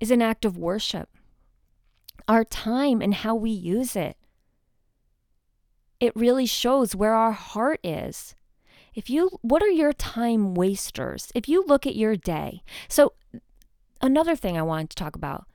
is 0.00 0.10
an 0.10 0.20
act 0.20 0.44
of 0.44 0.58
worship. 0.58 1.08
Our 2.28 2.44
time 2.44 3.02
and 3.02 3.14
how 3.14 3.34
we 3.34 3.50
use 3.50 3.96
it. 3.96 4.16
It 6.00 6.16
really 6.16 6.46
shows 6.46 6.94
where 6.94 7.14
our 7.14 7.32
heart 7.32 7.80
is. 7.82 8.34
If 8.94 9.10
you 9.10 9.30
what 9.42 9.62
are 9.62 9.70
your 9.70 9.92
time 9.92 10.54
wasters? 10.54 11.30
If 11.34 11.48
you 11.48 11.64
look 11.66 11.86
at 11.86 11.96
your 11.96 12.16
day. 12.16 12.62
So 12.88 13.14
another 14.00 14.36
thing 14.36 14.56
I 14.56 14.62
wanted 14.62 14.90
to 14.90 14.96
talk 14.96 15.16
about. 15.16 15.46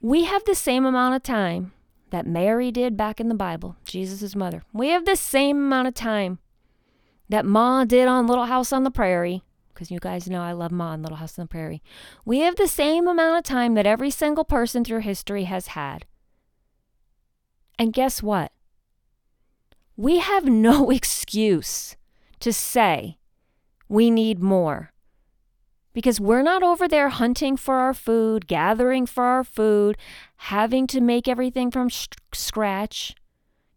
We 0.00 0.24
have 0.24 0.44
the 0.44 0.54
same 0.54 0.84
amount 0.84 1.16
of 1.16 1.22
time 1.22 1.72
that 2.10 2.26
Mary 2.26 2.70
did 2.70 2.96
back 2.96 3.20
in 3.20 3.28
the 3.28 3.34
Bible, 3.34 3.76
Jesus' 3.84 4.36
mother. 4.36 4.62
We 4.72 4.88
have 4.88 5.04
the 5.04 5.16
same 5.16 5.56
amount 5.56 5.88
of 5.88 5.94
time 5.94 6.38
that 7.28 7.44
Ma 7.44 7.84
did 7.84 8.08
on 8.08 8.26
Little 8.26 8.46
House 8.46 8.72
on 8.72 8.84
the 8.84 8.90
Prairie, 8.90 9.42
because 9.78 9.92
you 9.92 10.00
guys 10.00 10.28
know 10.28 10.42
I 10.42 10.50
love 10.50 10.72
Ma 10.72 10.94
and 10.94 11.04
Little 11.04 11.18
House 11.18 11.38
on 11.38 11.44
the 11.44 11.48
Prairie. 11.48 11.84
We 12.24 12.40
have 12.40 12.56
the 12.56 12.66
same 12.66 13.06
amount 13.06 13.38
of 13.38 13.44
time 13.44 13.74
that 13.74 13.86
every 13.86 14.10
single 14.10 14.44
person 14.44 14.82
through 14.82 15.02
history 15.02 15.44
has 15.44 15.68
had. 15.68 16.04
And 17.78 17.92
guess 17.92 18.20
what? 18.20 18.50
We 19.96 20.18
have 20.18 20.44
no 20.48 20.90
excuse 20.90 21.96
to 22.40 22.52
say 22.52 23.18
we 23.88 24.10
need 24.10 24.40
more 24.40 24.92
because 25.92 26.20
we're 26.20 26.42
not 26.42 26.64
over 26.64 26.88
there 26.88 27.08
hunting 27.08 27.56
for 27.56 27.76
our 27.76 27.94
food, 27.94 28.48
gathering 28.48 29.06
for 29.06 29.22
our 29.22 29.44
food, 29.44 29.96
having 30.38 30.88
to 30.88 31.00
make 31.00 31.28
everything 31.28 31.70
from 31.70 31.88
sh- 31.88 32.08
scratch 32.34 33.14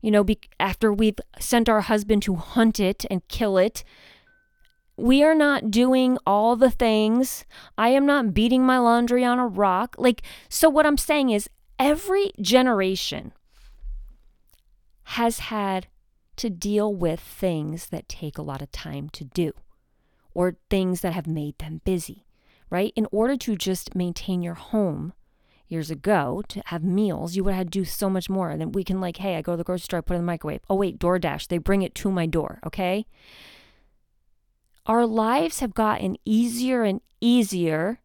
you 0.02 0.10
know, 0.10 0.24
be, 0.24 0.40
after 0.60 0.92
we've 0.92 1.20
sent 1.40 1.70
our 1.70 1.82
husband 1.82 2.24
to 2.24 2.34
hunt 2.36 2.80
it 2.80 3.06
and 3.12 3.28
kill 3.28 3.60
it. 3.60 3.84
We 5.02 5.24
are 5.24 5.36
not 5.36 5.72
doing 5.72 6.18
all 6.26 6.56
the 6.56 6.70
things. 6.70 7.46
I 7.78 7.90
am 7.90 8.06
not 8.06 8.34
beating 8.34 8.66
my 8.66 8.78
laundry 8.78 9.26
on 9.26 9.40
a 9.40 9.48
rock. 9.48 9.96
Like, 9.98 10.22
so 10.48 10.70
what 10.70 10.86
I'm 10.86 10.98
saying 10.98 11.30
is 11.32 11.50
every 11.80 12.32
generation 12.40 13.34
has 15.04 15.40
had 15.40 15.88
to 16.38 16.50
deal 16.50 16.94
with 16.94 17.20
things 17.20 17.88
that 17.88 18.08
take 18.08 18.38
a 18.38 18.44
lot 18.44 18.62
of 18.62 18.72
time 18.72 19.10
to 19.10 19.24
do 19.24 19.54
or 20.34 20.58
things 20.70 21.02
that 21.02 21.14
have 21.14 21.28
made 21.28 21.58
them 21.58 21.82
busy, 21.84 22.26
right? 22.70 22.94
In 22.96 23.08
order 23.12 23.36
to 23.38 23.56
just 23.56 23.96
maintain 23.96 24.42
your 24.42 24.54
home, 24.54 25.14
years 25.68 25.90
ago 25.90 26.44
to 26.50 26.62
have 26.66 26.84
meals, 26.84 27.36
you 27.36 27.44
would 27.44 27.54
have 27.54 27.68
to 27.68 27.70
do 27.70 27.86
so 27.86 28.10
much 28.10 28.30
more. 28.30 28.56
Then 28.58 28.74
we 28.74 28.84
can 28.84 29.00
like, 29.00 29.18
hey, 29.18 29.38
I 29.38 29.42
go 29.42 29.54
to 29.54 29.58
the 29.58 29.64
grocery 29.64 29.86
store, 29.86 30.00
I 30.00 30.02
put 30.02 30.14
it 30.14 30.18
in 30.18 30.22
the 30.24 30.28
microwave. 30.28 30.62
Oh 30.70 30.76
wait, 30.76 31.00
DoorDash, 31.00 31.48
they 31.48 31.58
bring 31.58 31.82
it 31.82 31.96
to 31.96 32.12
my 32.12 32.26
door, 32.26 32.60
okay? 32.66 33.06
Our 34.86 35.06
lives 35.06 35.60
have 35.60 35.74
gotten 35.74 36.18
easier 36.26 36.84
and 36.84 37.02
easier, 37.20 38.00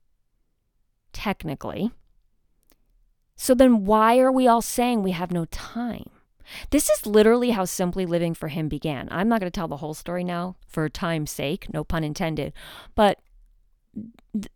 technically. 1.13 1.91
So 3.37 3.55
then 3.55 3.85
why 3.85 4.19
are 4.19 4.33
we 4.33 4.47
all 4.47 4.63
saying 4.63 5.03
we 5.03 5.13
have 5.13 5.31
no 5.31 5.45
time? 5.47 6.11
This 6.71 6.89
is 6.89 7.07
literally 7.07 7.51
how 7.51 7.65
Simply 7.65 8.07
Living 8.07 8.35
for 8.35 8.49
Him 8.49 8.69
began. 8.69 9.09
I'm 9.11 9.29
not 9.29 9.41
going 9.41 9.51
to 9.51 9.55
tell 9.55 9.69
the 9.69 9.79
whole 9.79 9.95
story 9.95 10.25
now 10.25 10.57
for 10.67 10.89
time's 10.89 11.31
sake, 11.31 11.73
no 11.73 11.85
pun 11.85 12.05
intended. 12.05 12.53
But 12.95 13.19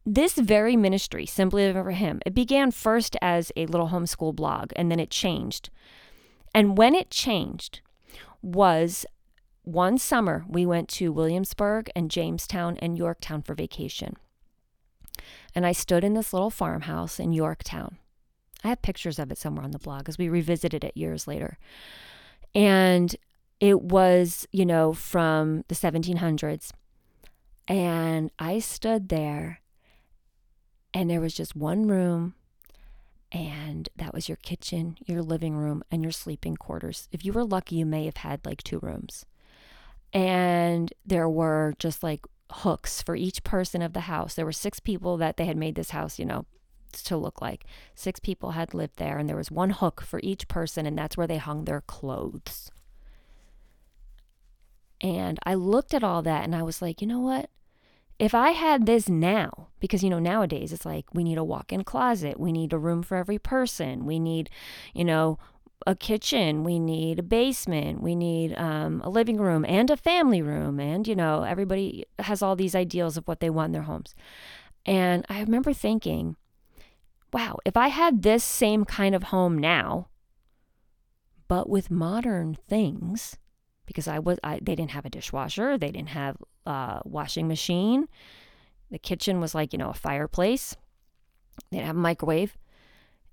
this 0.06 0.34
very 0.34 0.76
ministry, 0.76 1.26
Simply 1.26 1.66
Living 1.66 1.82
for 1.82 1.90
Him, 1.90 2.20
it 2.24 2.34
began 2.34 2.70
first 2.70 3.16
as 3.20 3.50
a 3.56 3.66
little 3.66 3.88
homeschool 3.88 4.34
blog 4.36 4.72
and 4.76 4.90
then 4.90 5.00
it 5.00 5.10
changed. 5.10 5.70
And 6.54 6.76
when 6.76 6.94
it 6.94 7.10
changed 7.10 7.80
was 8.42 9.04
one 9.62 9.98
summer 9.98 10.44
we 10.48 10.64
went 10.64 10.88
to 10.88 11.12
Williamsburg 11.12 11.90
and 11.94 12.11
Jamestown 12.11 12.76
and 12.78 12.96
Yorktown 12.96 13.42
for 13.42 13.54
vacation. 13.54 14.16
And 15.54 15.66
I 15.66 15.72
stood 15.72 16.04
in 16.04 16.14
this 16.14 16.32
little 16.32 16.50
farmhouse 16.50 17.20
in 17.20 17.32
Yorktown. 17.32 17.98
I 18.64 18.68
have 18.68 18.82
pictures 18.82 19.18
of 19.18 19.30
it 19.30 19.38
somewhere 19.38 19.64
on 19.64 19.70
the 19.70 19.78
blog 19.78 20.08
as 20.08 20.18
we 20.18 20.28
revisited 20.28 20.84
it 20.84 20.96
years 20.96 21.26
later. 21.26 21.58
And 22.54 23.14
it 23.58 23.82
was, 23.82 24.46
you 24.52 24.64
know, 24.64 24.92
from 24.92 25.64
the 25.68 25.74
1700s. 25.74 26.72
And 27.68 28.30
I 28.38 28.58
stood 28.58 29.08
there, 29.08 29.61
and 30.92 31.08
there 31.08 31.20
was 31.20 31.34
just 31.34 31.54
one 31.54 31.86
room, 31.86 32.34
and 33.30 33.88
that 33.96 34.12
was 34.12 34.28
your 34.28 34.38
kitchen, 34.38 34.96
your 35.06 35.22
living 35.22 35.54
room, 35.54 35.84
and 35.90 36.02
your 36.02 36.11
sleeping 36.11 36.56
quarters. 36.56 37.08
If 37.12 37.24
you 37.24 37.32
were 37.32 37.44
lucky, 37.44 37.76
you 37.76 37.86
may 37.86 38.06
have 38.06 38.18
had 38.18 38.44
like 38.44 38.62
two 38.64 38.80
rooms. 38.80 39.24
And 40.12 40.92
there 41.06 41.28
were 41.28 41.74
just 41.78 42.02
like 42.02 42.20
hooks 42.50 43.00
for 43.02 43.14
each 43.14 43.44
person 43.44 43.82
of 43.82 43.92
the 43.92 44.00
house. 44.00 44.34
There 44.34 44.44
were 44.44 44.52
six 44.52 44.80
people 44.80 45.16
that 45.18 45.36
they 45.36 45.44
had 45.44 45.56
made 45.56 45.76
this 45.76 45.90
house, 45.90 46.18
you 46.18 46.24
know, 46.24 46.46
to 47.04 47.16
look 47.16 47.40
like. 47.40 47.64
Six 47.94 48.18
people 48.18 48.52
had 48.52 48.74
lived 48.74 48.96
there, 48.96 49.18
and 49.18 49.28
there 49.28 49.36
was 49.36 49.50
one 49.50 49.70
hook 49.70 50.00
for 50.00 50.20
each 50.22 50.48
person, 50.48 50.86
and 50.86 50.98
that's 50.98 51.16
where 51.16 51.28
they 51.28 51.38
hung 51.38 51.64
their 51.64 51.80
clothes. 51.82 52.70
And 55.00 55.38
I 55.46 55.54
looked 55.54 55.94
at 55.94 56.04
all 56.04 56.20
that 56.22 56.44
and 56.44 56.54
I 56.54 56.62
was 56.62 56.82
like, 56.82 57.00
you 57.00 57.06
know 57.06 57.20
what? 57.20 57.48
if 58.20 58.34
I 58.34 58.50
had 58.50 58.84
this 58.84 59.08
now, 59.08 59.68
because 59.80 60.04
you 60.04 60.11
know, 60.11 60.18
nowadays 60.18 60.74
it's 60.74 60.84
like 60.84 61.06
we 61.14 61.24
need 61.24 61.38
a 61.38 61.42
walk 61.42 61.72
in 61.72 61.84
closet, 61.84 62.38
we 62.38 62.52
need 62.52 62.74
a 62.74 62.78
room 62.78 63.02
for 63.02 63.16
every 63.16 63.38
person, 63.38 64.04
we 64.04 64.20
need, 64.20 64.50
you 64.92 65.06
know, 65.06 65.38
a 65.87 65.95
kitchen, 65.95 66.64
we 66.64 66.78
need 66.78 67.18
a 67.18 67.22
basement, 67.22 68.03
we 68.03 68.14
need 68.14 68.55
um, 68.57 69.01
a 69.03 69.11
living 69.11 69.39
room 69.39 69.64
and 69.64 69.91
a 69.91 69.97
family 69.97 70.43
room. 70.43 70.78
And, 70.78 71.07
you 71.07 71.16
know, 71.16 71.43
everybody 71.43 72.05
has 72.18 72.43
all 72.43 72.57
these 72.57 72.74
ideals 72.74 73.16
of 73.16 73.26
what 73.26 73.41
they 73.41 73.51
want 73.51 73.68
in 73.68 73.72
their 73.72 73.83
homes. 73.83 74.14
And 74.87 75.24
I 75.28 75.41
remember 75.41 75.72
thinking, 75.72 76.37
wow, 77.33 77.59
if 77.64 77.76
I 77.76 77.89
had 77.89 78.22
this 78.22 78.45
same 78.45 78.85
kind 78.85 79.14
of 79.14 79.24
home 79.24 79.59
now, 79.59 80.09
but 81.49 81.68
with 81.68 81.91
modern 81.91 82.57
things, 82.68 83.37
because 83.87 84.07
I 84.07 84.18
was 84.18 84.39
I, 84.45 84.61
they 84.62 84.76
didn't 84.76 84.93
have 84.93 85.05
a 85.05 85.11
dishwasher, 85.11 85.76
they 85.76 85.91
didn't 85.91 86.11
have 86.11 86.37
a 86.64 87.03
washing 87.05 87.49
machine. 87.49 88.07
The 88.91 88.99
kitchen 88.99 89.41
was 89.41 89.55
like, 89.55 89.72
you 89.72 89.78
know, 89.78 89.91
a 89.91 89.95
fireplace. 89.95 90.76
They 91.70 91.78
didn't 91.78 91.89
have 91.89 91.97
a 91.97 92.01
microwave. 92.01 92.57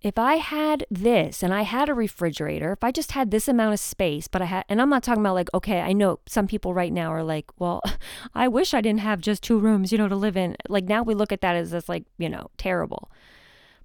If 0.02 0.20
I 0.20 0.36
had 0.36 0.86
this 0.91 1.41
and 1.41 1.54
I 1.54 1.64
had 1.64 1.89
a 1.89 1.93
refrigerator, 1.93 2.72
if 2.72 2.84
I 2.84 2.91
just 2.91 3.14
had 3.14 3.32
this 3.32 3.48
amount 3.48 3.74
of 3.74 3.80
space, 3.80 4.28
but 4.28 4.43
I 4.43 4.45
had, 4.45 4.66
and 4.70 4.80
I'm 4.80 4.89
not 4.89 5.02
talking 5.02 5.22
about 5.22 5.34
like, 5.34 5.50
okay, 5.56 5.82
I 5.82 5.93
know 5.93 6.20
some 6.28 6.48
people 6.48 6.74
right 6.74 6.93
now 6.93 7.12
are 7.12 7.24
like, 7.24 7.45
well, 7.58 7.82
I 8.36 8.48
wish 8.48 8.74
I 8.74 8.82
didn't 8.82 9.00
have 9.00 9.22
just 9.22 9.41
two 9.41 9.60
rooms, 9.60 9.91
you 9.91 9.98
know, 9.98 10.08
to 10.08 10.16
live 10.16 10.38
in. 10.38 10.56
Like 10.70 10.86
now 10.86 11.02
we 11.02 11.16
look 11.16 11.32
at 11.32 11.41
that 11.41 11.56
as 11.56 11.72
this 11.72 11.89
like, 11.89 12.06
you 12.18 12.30
know, 12.30 12.52
terrible. 12.58 13.12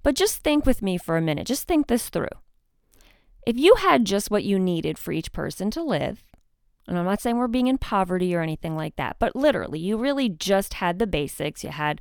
But 0.03 0.15
just 0.15 0.39
think 0.39 0.67
with 0.67 0.83
me 0.83 0.99
for 0.99 1.17
a 1.17 1.23
minute. 1.23 1.47
Just 1.47 1.67
think 1.67 1.87
this 1.87 2.09
through. 2.09 2.29
If 3.47 3.57
you 3.57 3.77
had 3.77 4.05
just 4.05 4.31
what 4.31 4.45
you 4.45 4.59
needed 4.59 4.99
for 4.99 5.13
each 5.13 5.33
person 5.33 5.71
to 5.73 5.83
live, 5.83 6.25
and 6.89 6.99
I'm 6.99 7.05
not 7.05 7.21
saying 7.21 7.37
we're 7.37 7.49
being 7.49 7.69
in 7.69 7.79
poverty 7.79 8.35
or 8.35 8.41
anything 8.41 8.77
like 8.77 8.97
that, 8.97 9.17
but 9.19 9.37
literally, 9.37 9.79
you 9.79 9.97
really 9.97 10.29
just 10.29 10.75
had 10.75 10.99
the 10.99 11.07
basics. 11.07 11.63
You 11.63 11.71
had, 11.71 12.01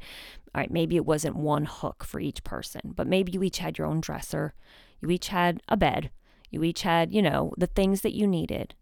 all 0.53 0.59
right, 0.59 0.71
maybe 0.71 0.97
it 0.97 1.05
wasn't 1.05 1.35
one 1.37 1.65
hook 1.65 2.03
for 2.03 2.19
each 2.19 2.43
person, 2.43 2.93
but 2.95 3.07
maybe 3.07 3.31
you 3.31 3.41
each 3.41 3.59
had 3.59 3.77
your 3.77 3.87
own 3.87 4.01
dresser. 4.01 4.53
You 4.99 5.09
each 5.09 5.29
had 5.29 5.61
a 5.69 5.77
bed. 5.77 6.11
You 6.49 6.63
each 6.63 6.81
had, 6.81 7.13
you 7.13 7.21
know, 7.21 7.53
the 7.57 7.67
things 7.67 8.01
that 8.01 8.13
you 8.13 8.27
needed. 8.27 8.75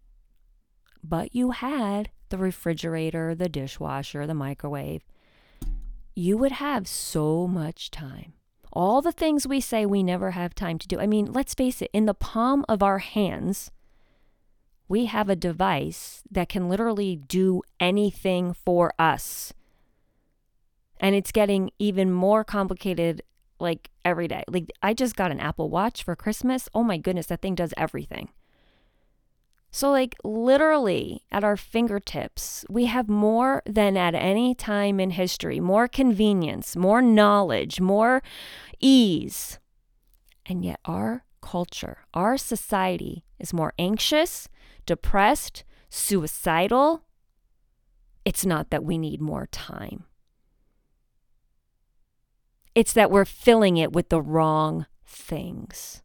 But 1.02 1.34
you 1.34 1.52
had 1.52 2.10
the 2.28 2.38
refrigerator, 2.38 3.34
the 3.34 3.48
dishwasher, 3.48 4.26
the 4.26 4.34
microwave. 4.34 5.02
You 6.16 6.36
would 6.38 6.52
have 6.52 6.88
so 6.88 7.46
much 7.46 7.90
time. 7.90 8.32
All 8.72 9.00
the 9.00 9.12
things 9.12 9.46
we 9.46 9.60
say 9.60 9.86
we 9.86 10.02
never 10.02 10.32
have 10.32 10.54
time 10.54 10.78
to 10.78 10.88
do. 10.88 10.98
I 10.98 11.06
mean, 11.06 11.32
let's 11.32 11.54
face 11.54 11.80
it, 11.80 11.90
in 11.92 12.06
the 12.06 12.14
palm 12.14 12.64
of 12.68 12.82
our 12.82 12.98
hands, 12.98 13.70
we 14.88 15.06
have 15.06 15.28
a 15.28 15.36
device 15.36 16.22
that 16.30 16.48
can 16.48 16.68
literally 16.68 17.14
do 17.14 17.62
anything 17.78 18.52
for 18.52 18.92
us. 18.98 19.52
And 21.00 21.14
it's 21.14 21.32
getting 21.32 21.70
even 21.78 22.12
more 22.12 22.44
complicated 22.44 23.22
like 23.58 23.90
every 24.04 24.28
day. 24.28 24.44
Like 24.46 24.70
I 24.82 24.94
just 24.94 25.16
got 25.16 25.32
an 25.32 25.40
Apple 25.40 25.68
Watch 25.68 26.02
for 26.02 26.14
Christmas. 26.14 26.68
Oh 26.74 26.84
my 26.84 26.98
goodness, 26.98 27.26
that 27.26 27.42
thing 27.42 27.54
does 27.54 27.74
everything. 27.76 28.28
So, 29.72 29.90
like, 29.90 30.16
literally 30.24 31.22
at 31.30 31.44
our 31.44 31.56
fingertips, 31.56 32.64
we 32.68 32.86
have 32.86 33.08
more 33.08 33.62
than 33.64 33.96
at 33.96 34.16
any 34.16 34.52
time 34.52 34.98
in 34.98 35.10
history 35.10 35.60
more 35.60 35.86
convenience, 35.86 36.74
more 36.74 37.00
knowledge, 37.00 37.80
more 37.80 38.20
ease. 38.80 39.60
And 40.44 40.64
yet, 40.64 40.80
our 40.84 41.24
culture, 41.40 41.98
our 42.14 42.36
society 42.36 43.24
is 43.38 43.52
more 43.52 43.72
anxious, 43.78 44.48
depressed, 44.86 45.62
suicidal. 45.88 47.04
It's 48.24 48.44
not 48.44 48.70
that 48.70 48.84
we 48.84 48.98
need 48.98 49.20
more 49.20 49.46
time, 49.52 50.04
it's 52.74 52.92
that 52.92 53.10
we're 53.10 53.24
filling 53.24 53.76
it 53.76 53.92
with 53.92 54.08
the 54.08 54.22
wrong 54.22 54.86
things. 55.04 56.02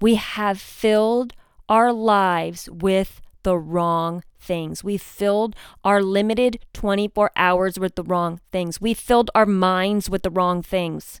We 0.00 0.16
have 0.16 0.60
filled 0.60 1.32
our 1.68 1.92
lives 1.92 2.68
with 2.70 3.20
the 3.42 3.56
wrong 3.56 4.22
things. 4.38 4.84
We've 4.84 5.02
filled 5.02 5.54
our 5.84 6.02
limited 6.02 6.58
24 6.72 7.30
hours 7.36 7.78
with 7.78 7.94
the 7.94 8.02
wrong 8.02 8.40
things. 8.50 8.80
We've 8.80 8.98
filled 8.98 9.30
our 9.34 9.46
minds 9.46 10.10
with 10.10 10.22
the 10.22 10.30
wrong 10.30 10.62
things. 10.62 11.20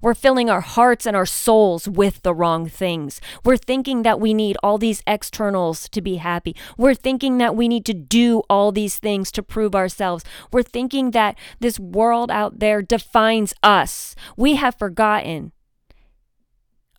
We're 0.00 0.14
filling 0.14 0.48
our 0.48 0.60
hearts 0.60 1.06
and 1.06 1.16
our 1.16 1.26
souls 1.26 1.88
with 1.88 2.22
the 2.22 2.34
wrong 2.34 2.68
things. 2.68 3.20
We're 3.44 3.56
thinking 3.56 4.02
that 4.02 4.20
we 4.20 4.34
need 4.34 4.56
all 4.62 4.78
these 4.78 5.02
externals 5.06 5.88
to 5.90 6.00
be 6.00 6.16
happy. 6.16 6.54
We're 6.76 6.94
thinking 6.94 7.38
that 7.38 7.56
we 7.56 7.68
need 7.68 7.84
to 7.86 7.94
do 7.94 8.42
all 8.48 8.72
these 8.72 8.98
things 8.98 9.32
to 9.32 9.42
prove 9.42 9.74
ourselves. 9.74 10.24
We're 10.52 10.62
thinking 10.62 11.12
that 11.12 11.36
this 11.60 11.78
world 11.78 12.30
out 12.30 12.58
there 12.58 12.82
defines 12.82 13.54
us. 13.62 14.14
We 14.36 14.56
have 14.56 14.78
forgotten 14.78 15.52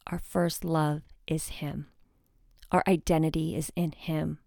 our 0.07 0.19
first 0.19 0.63
love 0.63 1.01
is 1.27 1.47
Him. 1.47 1.87
Our 2.71 2.83
identity 2.87 3.55
is 3.55 3.71
in 3.75 3.93
Him. 3.93 4.39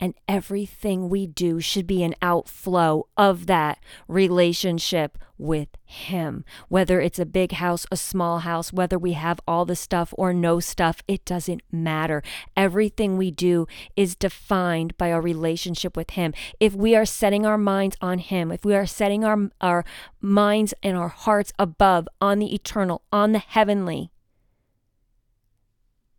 And 0.00 0.14
everything 0.28 1.08
we 1.08 1.26
do 1.26 1.60
should 1.60 1.86
be 1.86 2.02
an 2.02 2.14
outflow 2.22 3.06
of 3.16 3.46
that 3.46 3.78
relationship 4.08 5.18
with 5.38 5.68
Him. 5.84 6.44
Whether 6.68 7.00
it's 7.00 7.18
a 7.18 7.26
big 7.26 7.52
house, 7.52 7.86
a 7.90 7.96
small 7.96 8.40
house, 8.40 8.72
whether 8.72 8.98
we 8.98 9.12
have 9.12 9.40
all 9.46 9.64
the 9.64 9.76
stuff 9.76 10.14
or 10.16 10.32
no 10.32 10.60
stuff, 10.60 11.02
it 11.06 11.24
doesn't 11.24 11.62
matter. 11.70 12.22
Everything 12.56 13.16
we 13.16 13.30
do 13.30 13.66
is 13.96 14.16
defined 14.16 14.96
by 14.96 15.12
our 15.12 15.20
relationship 15.20 15.96
with 15.96 16.10
Him. 16.10 16.32
If 16.58 16.74
we 16.74 16.96
are 16.96 17.06
setting 17.06 17.44
our 17.44 17.58
minds 17.58 17.96
on 18.00 18.18
Him, 18.18 18.50
if 18.50 18.64
we 18.64 18.74
are 18.74 18.86
setting 18.86 19.24
our, 19.24 19.50
our 19.60 19.84
minds 20.20 20.72
and 20.82 20.96
our 20.96 21.08
hearts 21.08 21.52
above 21.58 22.08
on 22.20 22.38
the 22.38 22.54
eternal, 22.54 23.02
on 23.12 23.32
the 23.32 23.38
heavenly, 23.38 24.10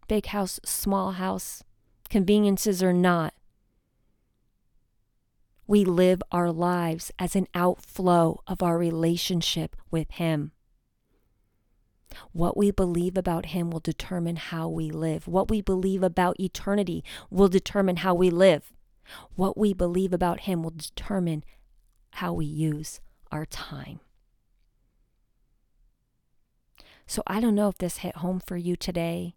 big 0.08 0.28
house, 0.28 0.60
small 0.64 1.12
house, 1.14 1.64
conveniences 2.10 2.82
or 2.82 2.94
not. 2.94 3.34
We 5.68 5.84
live 5.84 6.24
our 6.32 6.52
lives 6.52 7.12
as 7.20 7.36
an 7.36 7.48
outflow 7.54 8.42
of 8.48 8.64
our 8.64 8.78
relationship 8.78 9.76
with 9.92 10.10
Him. 10.12 10.54
What 12.32 12.56
we 12.56 12.72
believe 12.72 13.18
about 13.18 13.48
Him 13.48 13.70
will 13.70 13.82
determine 13.82 14.38
how 14.38 14.70
we 14.70 14.90
live. 14.90 15.28
What 15.28 15.50
we 15.50 15.62
believe 15.62 16.04
about 16.04 16.40
eternity 16.40 17.04
will 17.30 17.50
determine 17.50 17.98
how 17.98 18.14
we 18.14 18.30
live. 18.30 18.72
What 19.36 19.58
we 19.58 19.74
believe 19.74 20.14
about 20.14 20.42
Him 20.42 20.64
will 20.64 20.72
determine 20.72 21.44
how 22.12 22.34
we 22.34 22.46
use 22.46 23.02
our 23.30 23.46
time. 23.46 24.00
So 27.06 27.24
I 27.28 27.40
don't 27.40 27.56
know 27.56 27.68
if 27.68 27.78
this 27.78 27.98
hit 27.98 28.18
home 28.18 28.42
for 28.46 28.58
you 28.58 28.76
today. 28.76 29.36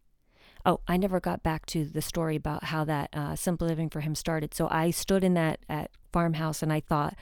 Oh, 0.64 0.80
I 0.86 0.96
never 0.96 1.20
got 1.20 1.42
back 1.42 1.64
to 1.66 1.84
the 1.84 2.02
story 2.02 2.36
about 2.36 2.64
how 2.64 2.84
that 2.84 3.11
uh, 3.12 3.34
Simple 3.34 3.66
Living 3.66 3.88
for 3.88 4.00
him 4.00 4.14
started. 4.14 4.54
So 4.54 4.68
I 4.70 4.90
stood 4.90 5.24
in 5.24 5.34
that 5.34 5.61
at 5.68 5.90
farmhouse 6.12 6.62
and 6.62 6.72
I 6.72 6.80
thought, 6.80 7.14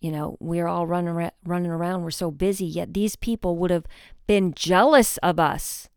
you 0.00 0.10
know, 0.10 0.36
we're 0.40 0.68
all 0.68 0.86
running 0.86 1.30
running 1.44 1.70
around. 1.70 2.02
We're 2.02 2.10
so 2.10 2.30
busy. 2.30 2.64
Yet 2.64 2.94
these 2.94 3.16
people 3.16 3.56
would 3.56 3.70
have 3.70 3.86
been 4.26 4.54
jealous 4.54 5.16
of 5.18 5.40
us 5.40 5.88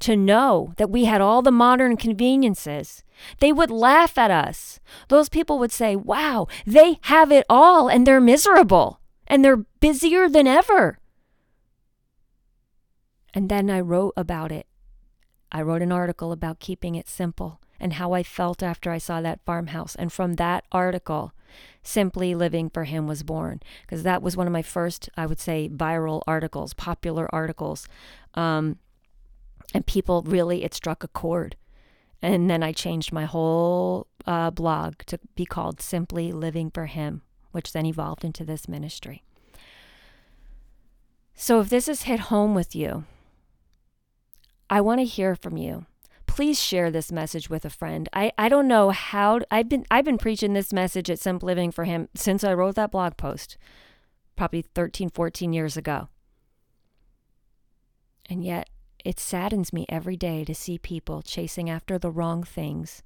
to 0.00 0.16
know 0.16 0.72
that 0.76 0.90
we 0.90 1.04
had 1.04 1.20
all 1.20 1.42
the 1.42 1.50
modern 1.50 1.96
conveniences. 1.96 3.02
They 3.40 3.52
would 3.52 3.70
laugh 3.70 4.16
at 4.16 4.30
us. 4.30 4.80
Those 5.08 5.28
people 5.28 5.58
would 5.58 5.72
say, 5.72 5.94
"Wow, 5.96 6.46
they 6.66 6.98
have 7.02 7.32
it 7.32 7.44
all 7.48 7.88
and 7.88 8.06
they're 8.06 8.20
miserable 8.20 9.00
and 9.26 9.44
they're 9.44 9.64
busier 9.80 10.28
than 10.28 10.46
ever." 10.46 10.98
And 13.34 13.48
then 13.48 13.70
I 13.70 13.80
wrote 13.80 14.14
about 14.16 14.52
it 14.52 14.67
I 15.50 15.62
wrote 15.62 15.82
an 15.82 15.92
article 15.92 16.32
about 16.32 16.58
keeping 16.60 16.94
it 16.94 17.08
simple 17.08 17.60
and 17.80 17.94
how 17.94 18.12
I 18.12 18.22
felt 18.22 18.62
after 18.62 18.90
I 18.90 18.98
saw 18.98 19.20
that 19.20 19.40
farmhouse. 19.44 19.94
And 19.94 20.12
from 20.12 20.34
that 20.34 20.64
article, 20.72 21.32
Simply 21.82 22.34
Living 22.34 22.68
for 22.70 22.84
Him 22.84 23.06
was 23.06 23.22
born 23.22 23.60
because 23.82 24.02
that 24.02 24.22
was 24.22 24.36
one 24.36 24.46
of 24.46 24.52
my 24.52 24.62
first, 24.62 25.08
I 25.16 25.26
would 25.26 25.40
say, 25.40 25.68
viral 25.68 26.22
articles, 26.26 26.74
popular 26.74 27.32
articles. 27.34 27.88
Um, 28.34 28.78
and 29.72 29.86
people 29.86 30.22
really, 30.22 30.64
it 30.64 30.74
struck 30.74 31.04
a 31.04 31.08
chord. 31.08 31.56
And 32.20 32.50
then 32.50 32.62
I 32.62 32.72
changed 32.72 33.12
my 33.12 33.24
whole 33.24 34.08
uh, 34.26 34.50
blog 34.50 34.96
to 35.06 35.18
be 35.34 35.46
called 35.46 35.80
Simply 35.80 36.32
Living 36.32 36.70
for 36.70 36.86
Him, 36.86 37.22
which 37.52 37.72
then 37.72 37.86
evolved 37.86 38.24
into 38.24 38.44
this 38.44 38.68
ministry. 38.68 39.22
So 41.34 41.60
if 41.60 41.68
this 41.68 41.86
has 41.86 42.02
hit 42.02 42.20
home 42.20 42.54
with 42.54 42.74
you, 42.74 43.04
I 44.70 44.80
want 44.80 45.00
to 45.00 45.04
hear 45.04 45.34
from 45.34 45.56
you. 45.56 45.86
Please 46.26 46.60
share 46.60 46.90
this 46.90 47.10
message 47.10 47.48
with 47.48 47.64
a 47.64 47.70
friend. 47.70 48.08
I, 48.12 48.32
I 48.36 48.48
don't 48.48 48.68
know 48.68 48.90
how 48.90 49.40
I've 49.50 49.68
been 49.68 49.86
I've 49.90 50.04
been 50.04 50.18
preaching 50.18 50.52
this 50.52 50.72
message 50.72 51.10
at 51.10 51.18
Simple 51.18 51.46
Living 51.46 51.72
for 51.72 51.84
him 51.84 52.08
since 52.14 52.44
I 52.44 52.54
wrote 52.54 52.74
that 52.74 52.92
blog 52.92 53.16
post, 53.16 53.56
probably 54.36 54.62
13, 54.62 55.10
14 55.10 55.52
years 55.52 55.76
ago. 55.76 56.08
And 58.28 58.44
yet 58.44 58.68
it 59.04 59.18
saddens 59.18 59.72
me 59.72 59.86
every 59.88 60.16
day 60.16 60.44
to 60.44 60.54
see 60.54 60.78
people 60.78 61.22
chasing 61.22 61.70
after 61.70 61.98
the 61.98 62.10
wrong 62.10 62.42
things, 62.44 63.02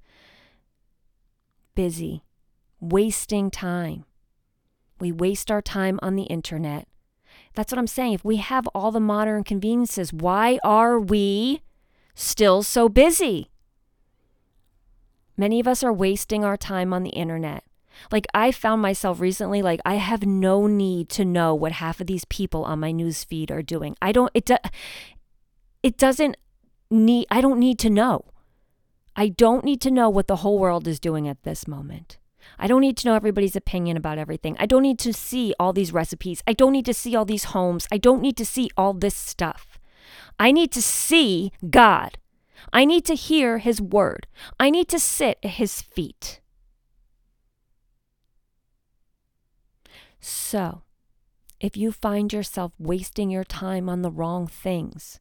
busy, 1.75 2.25
wasting 2.81 3.51
time. 3.51 4.05
We 5.01 5.13
waste 5.13 5.51
our 5.51 5.63
time 5.63 5.99
on 6.03 6.17
the 6.17 6.25
internet. 6.25 6.89
That's 7.55 7.73
what 7.73 7.79
I'm 7.79 7.87
saying. 7.87 8.15
If 8.15 8.25
we 8.25 8.37
have 8.37 8.67
all 8.69 8.91
the 8.91 9.01
modern 9.01 9.45
conveniences, 9.45 10.13
why 10.13 10.59
are 10.65 10.99
we 10.99 11.63
still 12.15 12.63
so 12.63 12.89
busy? 12.89 13.51
Many 15.37 15.61
of 15.61 15.69
us 15.69 15.83
are 15.83 15.93
wasting 15.93 16.45
our 16.45 16.57
time 16.57 16.93
on 16.93 17.03
the 17.03 17.11
internet. 17.11 17.65
Like 18.11 18.27
I 18.35 18.53
found 18.53 18.83
myself 18.83 19.21
recently 19.21 19.63
like 19.63 19.81
I 19.85 19.97
have 19.97 20.25
no 20.27 20.67
need 20.67 21.09
to 21.11 21.25
know 21.25 21.55
what 21.55 21.73
half 21.73 22.01
of 22.01 22.07
these 22.07 22.25
people 22.27 22.65
on 22.65 22.81
my 22.81 22.91
news 22.91 23.25
feed 23.25 23.51
are 23.51 23.63
doing. 23.63 23.97
I 24.01 24.13
don't 24.13 24.31
it 24.35 24.47
do, 24.47 24.57
it 25.83 25.99
doesn't 25.99 26.37
need 26.91 27.27
I 27.31 27.41
don't 27.41 27.59
need 27.59 27.79
to 27.81 27.91
know. 27.91 28.25
I 29.15 29.29
don't 29.29 29.65
need 29.65 29.81
to 29.83 29.91
know 29.91 30.09
what 30.09 30.27
the 30.27 30.37
whole 30.37 30.59
world 30.59 30.89
is 30.89 30.99
doing 30.99 31.29
at 31.29 31.43
this 31.43 31.69
moment. 31.69 32.19
I 32.63 32.69
don't 32.69 32.81
need 32.81 32.97
to 32.99 33.09
know 33.09 33.17
everybody's 33.17 33.57
opinion 33.57 33.97
about 33.97 34.19
everything. 34.19 34.55
I 34.57 34.67
don't 34.67 34.85
need 34.85 35.01
to 35.01 35.13
see 35.13 35.53
all 35.59 35.73
these 35.73 35.93
recipes. 35.93 36.45
I 36.47 36.53
don't 36.53 36.71
need 36.71 36.87
to 36.87 36.95
see 36.95 37.17
all 37.17 37.25
these 37.25 37.51
homes. 37.51 37.89
I 37.91 37.99
don't 37.99 38.23
need 38.23 38.37
to 38.37 38.47
see 38.47 38.71
all 38.77 38.93
this 38.93 39.17
stuff. 39.17 39.81
I 40.39 40.53
need 40.53 40.71
to 40.71 40.81
see 40.81 41.51
God. 41.69 42.19
I 42.73 42.85
need 42.85 43.05
to 43.07 43.17
hear 43.17 43.59
His 43.59 43.81
word. 43.83 44.29
I 44.61 44.71
need 44.71 44.87
to 44.91 45.01
sit 45.01 45.39
at 45.43 45.51
His 45.51 45.83
feet. 45.83 46.41
So, 50.21 50.83
if 51.59 51.77
you 51.77 51.91
find 51.91 52.33
yourself 52.33 52.71
wasting 52.79 53.29
your 53.29 53.43
time 53.43 53.89
on 53.89 54.03
the 54.03 54.11
wrong 54.13 54.47
things, 54.47 55.19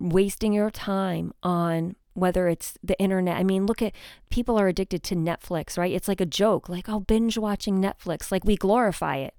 wasting 0.00 0.52
your 0.52 0.70
time 0.70 1.32
on 1.44 1.94
whether 2.16 2.48
it's 2.48 2.78
the 2.82 2.98
internet. 2.98 3.36
I 3.36 3.44
mean, 3.44 3.66
look 3.66 3.82
at 3.82 3.94
people 4.30 4.58
are 4.58 4.68
addicted 4.68 5.02
to 5.04 5.14
Netflix, 5.14 5.76
right? 5.76 5.92
It's 5.92 6.08
like 6.08 6.20
a 6.20 6.26
joke, 6.26 6.68
like, 6.68 6.88
oh, 6.88 7.00
binge 7.00 7.38
watching 7.38 7.80
Netflix, 7.80 8.32
like 8.32 8.44
we 8.44 8.56
glorify 8.56 9.16
it. 9.16 9.34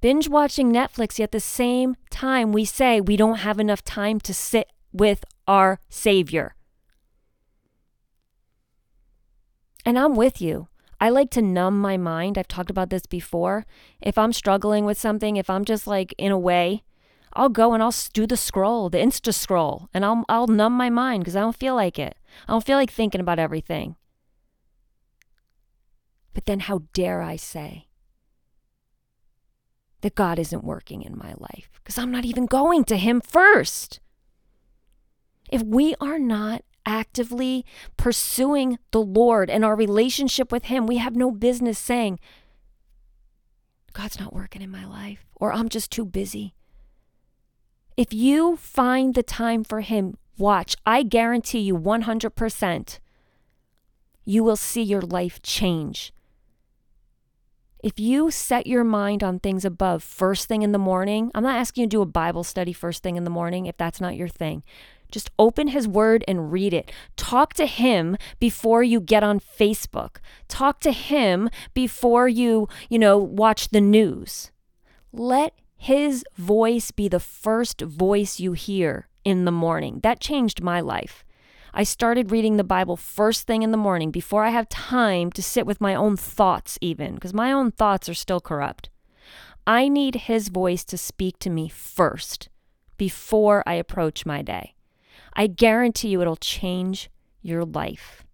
Binge 0.00 0.28
watching 0.28 0.72
Netflix, 0.72 1.18
yet 1.18 1.32
the 1.32 1.40
same 1.40 1.96
time 2.10 2.52
we 2.52 2.64
say 2.64 3.00
we 3.00 3.16
don't 3.16 3.38
have 3.38 3.58
enough 3.58 3.82
time 3.82 4.20
to 4.20 4.34
sit 4.34 4.68
with 4.92 5.24
our 5.48 5.80
Savior. 5.88 6.54
And 9.86 9.98
I'm 9.98 10.14
with 10.14 10.40
you. 10.40 10.68
I 11.00 11.10
like 11.10 11.30
to 11.30 11.42
numb 11.42 11.78
my 11.80 11.96
mind. 11.96 12.38
I've 12.38 12.48
talked 12.48 12.70
about 12.70 12.90
this 12.90 13.06
before. 13.06 13.66
If 14.00 14.16
I'm 14.16 14.32
struggling 14.32 14.84
with 14.84 14.98
something, 14.98 15.36
if 15.36 15.50
I'm 15.50 15.64
just 15.64 15.86
like 15.86 16.14
in 16.16 16.32
a 16.32 16.38
way, 16.38 16.82
I'll 17.36 17.48
go 17.48 17.74
and 17.74 17.82
I'll 17.82 17.94
do 18.12 18.26
the 18.26 18.36
scroll, 18.36 18.88
the 18.88 18.98
Insta 18.98 19.34
scroll, 19.34 19.88
and 19.92 20.04
I'll 20.04 20.24
I'll 20.28 20.46
numb 20.46 20.74
my 20.74 20.90
mind 20.90 21.22
because 21.22 21.36
I 21.36 21.40
don't 21.40 21.56
feel 21.56 21.74
like 21.74 21.98
it. 21.98 22.16
I 22.46 22.52
don't 22.52 22.64
feel 22.64 22.78
like 22.78 22.90
thinking 22.90 23.20
about 23.20 23.38
everything. 23.38 23.96
But 26.32 26.46
then 26.46 26.60
how 26.60 26.82
dare 26.92 27.22
I 27.22 27.36
say 27.36 27.88
that 30.02 30.14
God 30.14 30.38
isn't 30.38 30.64
working 30.64 31.02
in 31.02 31.16
my 31.16 31.34
life 31.38 31.70
because 31.74 31.96
I'm 31.96 32.10
not 32.10 32.24
even 32.24 32.46
going 32.46 32.84
to 32.84 32.96
Him 32.96 33.20
first. 33.20 34.00
If 35.50 35.62
we 35.62 35.94
are 36.00 36.18
not 36.18 36.62
actively 36.86 37.64
pursuing 37.96 38.78
the 38.90 39.00
Lord 39.00 39.48
and 39.48 39.64
our 39.64 39.74
relationship 39.74 40.52
with 40.52 40.64
Him, 40.64 40.86
we 40.86 40.98
have 40.98 41.16
no 41.16 41.30
business 41.30 41.78
saying, 41.78 42.18
God's 43.92 44.20
not 44.20 44.34
working 44.34 44.60
in 44.60 44.70
my 44.70 44.84
life, 44.84 45.24
or 45.36 45.52
I'm 45.52 45.68
just 45.68 45.90
too 45.90 46.04
busy. 46.04 46.54
If 47.96 48.12
you 48.12 48.56
find 48.56 49.14
the 49.14 49.22
time 49.22 49.62
for 49.62 49.80
Him, 49.80 50.16
watch. 50.36 50.74
I 50.84 51.02
guarantee 51.02 51.60
you 51.60 51.78
100%, 51.78 52.98
you 54.24 54.42
will 54.42 54.56
see 54.56 54.82
your 54.82 55.02
life 55.02 55.40
change. 55.42 56.12
If 57.84 58.00
you 58.00 58.30
set 58.30 58.66
your 58.66 58.82
mind 58.82 59.22
on 59.22 59.38
things 59.38 59.64
above 59.64 60.02
first 60.02 60.48
thing 60.48 60.62
in 60.62 60.72
the 60.72 60.78
morning, 60.78 61.30
I'm 61.34 61.42
not 61.42 61.56
asking 61.56 61.82
you 61.82 61.86
to 61.88 61.96
do 61.96 62.02
a 62.02 62.06
Bible 62.06 62.42
study 62.42 62.72
first 62.72 63.02
thing 63.02 63.16
in 63.16 63.24
the 63.24 63.30
morning 63.30 63.66
if 63.66 63.76
that's 63.76 64.00
not 64.00 64.16
your 64.16 64.26
thing. 64.26 64.62
Just 65.10 65.30
open 65.38 65.68
his 65.68 65.86
word 65.86 66.24
and 66.26 66.50
read 66.50 66.72
it. 66.72 66.90
Talk 67.16 67.52
to 67.54 67.66
him 67.66 68.16
before 68.40 68.82
you 68.82 69.00
get 69.00 69.22
on 69.22 69.38
Facebook. 69.38 70.16
Talk 70.48 70.80
to 70.80 70.92
him 70.92 71.50
before 71.74 72.26
you, 72.26 72.68
you 72.88 72.98
know, 72.98 73.18
watch 73.18 73.68
the 73.68 73.82
news. 73.82 74.50
Let 75.12 75.54
his 75.84 76.24
voice 76.38 76.90
be 76.90 77.08
the 77.08 77.20
first 77.20 77.82
voice 77.82 78.40
you 78.40 78.54
hear 78.54 79.06
in 79.22 79.44
the 79.44 79.52
morning. 79.52 80.00
That 80.02 80.18
changed 80.18 80.62
my 80.62 80.80
life. 80.80 81.26
I 81.74 81.82
started 81.82 82.30
reading 82.30 82.56
the 82.56 82.64
Bible 82.64 82.96
first 82.96 83.46
thing 83.46 83.62
in 83.62 83.70
the 83.70 83.76
morning 83.76 84.10
before 84.10 84.44
I 84.44 84.48
have 84.48 84.66
time 84.70 85.30
to 85.32 85.42
sit 85.42 85.66
with 85.66 85.82
my 85.82 85.94
own 85.94 86.16
thoughts, 86.16 86.78
even, 86.80 87.16
because 87.16 87.34
my 87.34 87.52
own 87.52 87.70
thoughts 87.70 88.08
are 88.08 88.14
still 88.14 88.40
corrupt. 88.40 88.88
I 89.66 89.88
need 89.88 90.14
His 90.14 90.48
voice 90.48 90.84
to 90.86 90.96
speak 90.96 91.38
to 91.40 91.50
me 91.50 91.68
first 91.68 92.48
before 92.96 93.62
I 93.66 93.74
approach 93.74 94.24
my 94.24 94.40
day. 94.40 94.76
I 95.34 95.48
guarantee 95.48 96.08
you 96.08 96.22
it'll 96.22 96.36
change 96.36 97.10
your 97.42 97.62
life. 97.62 98.24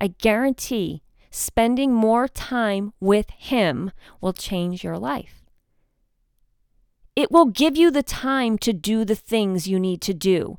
I 0.00 0.08
guarantee 0.08 1.04
spending 1.30 1.92
more 1.92 2.26
time 2.26 2.92
with 2.98 3.30
Him 3.30 3.92
will 4.20 4.32
change 4.32 4.82
your 4.82 4.98
life. 4.98 5.43
It 7.16 7.30
will 7.30 7.46
give 7.46 7.76
you 7.76 7.90
the 7.90 8.02
time 8.02 8.58
to 8.58 8.72
do 8.72 9.04
the 9.04 9.14
things 9.14 9.68
you 9.68 9.78
need 9.78 10.00
to 10.02 10.14
do 10.14 10.58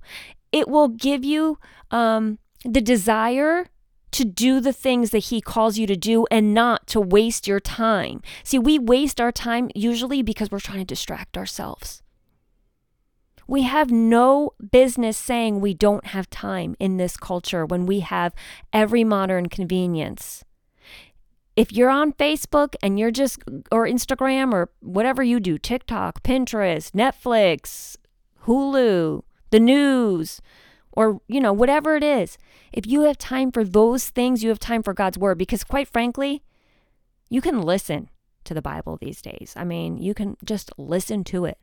it 0.55 0.69
will 0.69 0.87
give 0.87 1.25
you 1.25 1.59
um, 1.91 2.39
the 2.63 2.79
desire 2.79 3.67
to 4.11 4.23
do 4.23 4.61
the 4.61 4.71
things 4.71 5.09
that 5.09 5.25
he 5.25 5.41
calls 5.41 5.77
you 5.77 5.85
to 5.85 5.97
do 5.97 6.25
and 6.31 6.53
not 6.53 6.87
to 6.87 7.01
waste 7.01 7.45
your 7.45 7.59
time. 7.59 8.21
See, 8.45 8.57
we 8.57 8.79
waste 8.79 9.19
our 9.19 9.33
time 9.33 9.69
usually 9.75 10.21
because 10.21 10.49
we're 10.49 10.61
trying 10.61 10.79
to 10.79 10.85
distract 10.85 11.37
ourselves. 11.37 12.01
We 13.49 13.63
have 13.63 13.91
no 13.91 14.53
business 14.71 15.17
saying 15.17 15.59
we 15.59 15.73
don't 15.73 16.07
have 16.07 16.29
time 16.29 16.77
in 16.79 16.95
this 16.95 17.17
culture 17.17 17.65
when 17.65 17.85
we 17.85 17.99
have 17.99 18.33
every 18.71 19.03
modern 19.03 19.49
convenience. 19.49 20.45
If 21.55 21.71
you're 21.71 21.89
on 21.89 22.13
Facebook 22.13 22.75
and 22.83 22.99
you're 22.99 23.11
just, 23.11 23.39
or 23.71 23.87
Instagram 23.87 24.53
or 24.53 24.69
whatever 24.81 25.23
you 25.23 25.39
do, 25.39 25.57
TikTok, 25.57 26.21
Pinterest, 26.21 26.91
Netflix, 26.91 27.95
Hulu, 28.43 29.23
the 29.51 29.59
news, 29.59 30.41
or, 30.91 31.21
you 31.27 31.39
know, 31.39 31.53
whatever 31.53 31.95
it 31.95 32.03
is. 32.03 32.37
If 32.73 32.85
you 32.85 33.01
have 33.01 33.17
time 33.17 33.51
for 33.51 33.63
those 33.63 34.09
things, 34.09 34.43
you 34.43 34.49
have 34.49 34.59
time 34.59 34.83
for 34.83 34.93
God's 34.93 35.17
word 35.17 35.37
because, 35.37 35.63
quite 35.63 35.87
frankly, 35.87 36.43
you 37.29 37.41
can 37.41 37.61
listen 37.61 38.09
to 38.43 38.53
the 38.53 38.61
Bible 38.61 38.97
these 38.97 39.21
days. 39.21 39.53
I 39.55 39.63
mean, 39.63 39.97
you 39.97 40.13
can 40.13 40.37
just 40.43 40.71
listen 40.77 41.23
to 41.25 41.45
it 41.45 41.57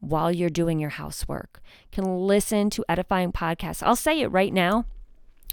while 0.00 0.32
you're 0.32 0.50
doing 0.50 0.78
your 0.78 0.90
housework. 0.90 1.60
You 1.90 2.02
can 2.02 2.18
listen 2.18 2.70
to 2.70 2.84
edifying 2.88 3.32
podcasts. 3.32 3.82
I'll 3.82 3.96
say 3.96 4.20
it 4.20 4.28
right 4.28 4.52
now. 4.52 4.84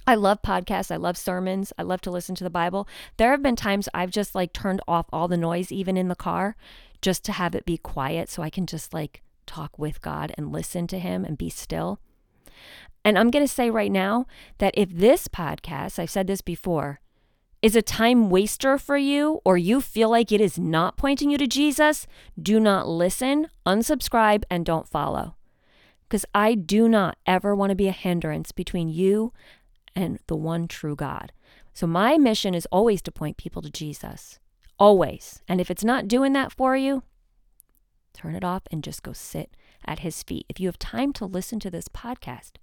I 0.08 0.16
love 0.16 0.42
podcasts. 0.42 0.92
I 0.92 0.96
love 0.96 1.18
sermons. 1.18 1.72
I 1.78 1.84
love 1.84 2.02
to 2.02 2.12
listen 2.12 2.36
to 2.36 2.44
the 2.44 2.50
Bible. 2.50 2.88
There 3.18 3.32
have 3.32 3.44
been 3.44 3.56
times 3.56 3.90
I've 3.94 4.12
just 4.12 4.36
like 4.36 4.54
turned 4.54 4.82
off 4.88 5.08
all 5.12 5.28
the 5.28 5.38
noise, 5.38 5.72
even 5.72 5.98
in 5.98 6.08
the 6.08 6.16
car, 6.16 6.56
just 7.02 7.24
to 7.26 7.32
have 7.32 7.56
it 7.56 7.66
be 7.66 7.78
quiet 7.78 8.30
so 8.30 8.42
I 8.42 8.50
can 8.50 8.66
just 8.66 8.94
like 8.94 9.22
talk 9.46 9.78
with 9.78 10.02
God 10.02 10.32
and 10.38 10.52
listen 10.52 10.88
to 10.88 11.00
Him 11.00 11.26
and 11.26 11.38
be 11.38 11.50
still. 11.50 12.00
And 13.04 13.18
I'm 13.18 13.32
going 13.32 13.46
to 13.46 13.52
say 13.52 13.70
right 13.70 13.92
now 13.92 14.26
that 14.58 14.74
if 14.78 14.90
this 14.92 15.28
podcast, 15.28 16.00
I've 16.00 16.10
said 16.10 16.28
this 16.28 16.42
before, 16.42 17.00
is 17.62 17.76
a 17.76 17.82
time 17.82 18.30
waster 18.30 18.78
for 18.78 18.98
you 18.98 19.42
or 19.44 19.58
you 19.58 19.82
feel 19.82 20.10
like 20.10 20.32
it 20.32 20.42
is 20.42 20.58
not 20.58 20.98
pointing 20.98 21.30
you 21.30 21.38
to 21.38 21.48
Jesus, 21.48 22.08
do 22.42 22.60
not 22.60 22.88
listen, 22.88 23.48
unsubscribe, 23.66 24.44
and 24.50 24.66
don't 24.66 24.88
follow. 24.88 25.36
Because 26.08 26.26
I 26.34 26.56
do 26.56 26.88
not 26.88 27.18
ever 27.26 27.56
want 27.56 27.70
to 27.70 27.76
be 27.76 27.88
a 27.88 27.94
hindrance 27.94 28.52
between 28.52 28.90
you 28.90 29.34
and 29.96 30.20
the 30.28 30.36
one 30.36 30.68
true 30.68 30.96
God. 30.96 31.32
So 31.74 31.88
my 31.88 32.18
mission 32.18 32.54
is 32.54 32.68
always 32.72 33.02
to 33.04 33.12
point 33.12 33.38
people 33.38 33.62
to 33.62 33.70
Jesus. 33.70 34.40
Always. 34.78 35.42
And 35.48 35.60
if 35.60 35.70
it's 35.70 35.84
not 35.84 36.08
doing 36.08 36.34
that 36.34 36.52
for 36.52 36.76
you, 36.76 37.04
turn 38.14 38.36
it 38.36 38.44
off 38.44 38.64
and 38.72 38.84
just 38.84 39.04
go 39.04 39.14
sit 39.14 39.56
at 39.86 40.00
his 40.00 40.24
feet. 40.24 40.46
If 40.50 40.60
you 40.60 40.68
have 40.68 40.80
time 40.80 41.14
to 41.14 41.26
listen 41.26 41.60
to 41.62 41.70
this 41.70 41.88
podcast, 41.88 42.54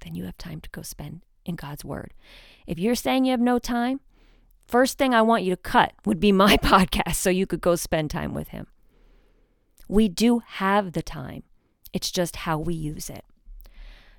then 0.00 0.14
you 0.14 0.24
have 0.24 0.38
time 0.38 0.60
to 0.60 0.70
go 0.70 0.82
spend 0.82 1.22
in 1.44 1.56
God's 1.56 1.84
word. 1.84 2.14
If 2.66 2.78
you're 2.78 2.94
saying 2.94 3.24
you 3.24 3.32
have 3.32 3.40
no 3.40 3.58
time, 3.58 4.00
first 4.66 4.98
thing 4.98 5.14
I 5.14 5.22
want 5.22 5.42
you 5.42 5.50
to 5.50 5.56
cut 5.56 5.92
would 6.04 6.20
be 6.20 6.32
my 6.32 6.56
podcast 6.62 7.16
so 7.16 7.30
you 7.30 7.46
could 7.46 7.60
go 7.60 7.76
spend 7.76 8.10
time 8.10 8.34
with 8.34 8.48
him. 8.48 8.66
We 9.88 10.08
do 10.08 10.40
have 10.46 10.92
the 10.92 11.02
time. 11.02 11.42
It's 11.92 12.10
just 12.10 12.36
how 12.36 12.58
we 12.58 12.74
use 12.74 13.10
it. 13.10 13.24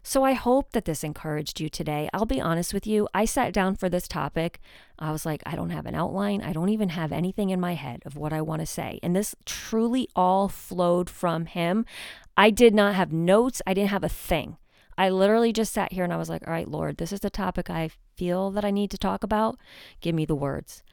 So 0.03 0.23
I 0.23 0.33
hope 0.33 0.71
that 0.71 0.85
this 0.85 1.03
encouraged 1.03 1.59
you 1.59 1.69
today. 1.69 2.09
I'll 2.13 2.25
be 2.25 2.41
honest 2.41 2.73
with 2.73 2.87
you, 2.87 3.07
I 3.13 3.25
sat 3.25 3.53
down 3.53 3.75
for 3.75 3.87
this 3.87 4.07
topic. 4.07 4.59
I 4.97 5.11
was 5.11 5.25
like, 5.25 5.43
I 5.45 5.55
don't 5.55 5.69
have 5.69 5.85
an 5.85 5.93
outline. 5.93 6.41
I 6.41 6.53
don't 6.53 6.69
even 6.69 6.89
have 6.89 7.11
anything 7.11 7.51
in 7.51 7.59
my 7.59 7.75
head 7.75 8.01
of 8.05 8.17
what 8.17 8.33
I 8.33 8.41
want 8.41 8.61
to 8.61 8.65
say. 8.65 8.99
And 9.03 9.15
this 9.15 9.35
truly 9.45 10.07
all 10.15 10.47
flowed 10.47 11.09
from 11.09 11.45
him. 11.45 11.85
I 12.35 12.49
did 12.49 12.73
not 12.73 12.95
have 12.95 13.11
notes, 13.11 13.61
I 13.67 13.73
didn't 13.73 13.91
have 13.91 14.03
a 14.03 14.09
thing. 14.09 14.57
I 14.97 15.09
literally 15.09 15.53
just 15.53 15.73
sat 15.73 15.93
here 15.93 16.03
and 16.03 16.13
I 16.13 16.17
was 16.17 16.29
like, 16.29 16.47
all 16.47 16.53
right, 16.53 16.67
Lord, 16.67 16.97
this 16.97 17.11
is 17.11 17.21
the 17.21 17.29
topic 17.29 17.69
I 17.69 17.89
feel 18.15 18.51
that 18.51 18.65
I 18.65 18.71
need 18.71 18.91
to 18.91 18.97
talk 18.97 19.23
about. 19.23 19.57
Give 19.99 20.15
me 20.15 20.25
the 20.25 20.35
words. 20.35 20.83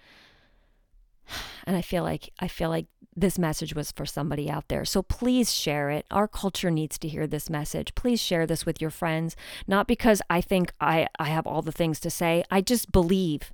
And 1.66 1.76
I 1.76 1.82
feel 1.82 2.02
like 2.02 2.32
I 2.38 2.48
feel 2.48 2.70
like 2.70 2.86
this 3.20 3.38
message 3.38 3.74
was 3.74 3.92
for 3.92 4.06
somebody 4.06 4.50
out 4.50 4.68
there. 4.68 4.84
So 4.84 5.02
please 5.02 5.52
share 5.52 5.90
it. 5.90 6.06
Our 6.10 6.28
culture 6.28 6.70
needs 6.70 6.98
to 6.98 7.08
hear 7.08 7.26
this 7.26 7.50
message. 7.50 7.94
Please 7.94 8.20
share 8.20 8.46
this 8.46 8.64
with 8.64 8.80
your 8.80 8.90
friends, 8.90 9.36
not 9.66 9.86
because 9.86 10.22
I 10.30 10.40
think 10.40 10.72
I, 10.80 11.08
I 11.18 11.28
have 11.28 11.46
all 11.46 11.62
the 11.62 11.72
things 11.72 12.00
to 12.00 12.10
say. 12.10 12.44
I 12.50 12.60
just 12.60 12.92
believe 12.92 13.52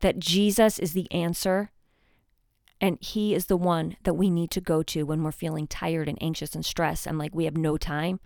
that 0.00 0.18
Jesus 0.18 0.78
is 0.78 0.92
the 0.92 1.10
answer 1.10 1.70
and 2.80 2.98
he 3.00 3.34
is 3.34 3.46
the 3.46 3.56
one 3.56 3.96
that 4.02 4.14
we 4.14 4.28
need 4.28 4.50
to 4.50 4.60
go 4.60 4.82
to 4.82 5.04
when 5.04 5.22
we're 5.22 5.32
feeling 5.32 5.66
tired 5.66 6.08
and 6.08 6.22
anxious 6.22 6.54
and 6.54 6.64
stressed 6.64 7.06
and 7.06 7.18
like 7.18 7.34
we 7.34 7.46
have 7.46 7.56
no 7.56 7.76
time. 7.76 8.20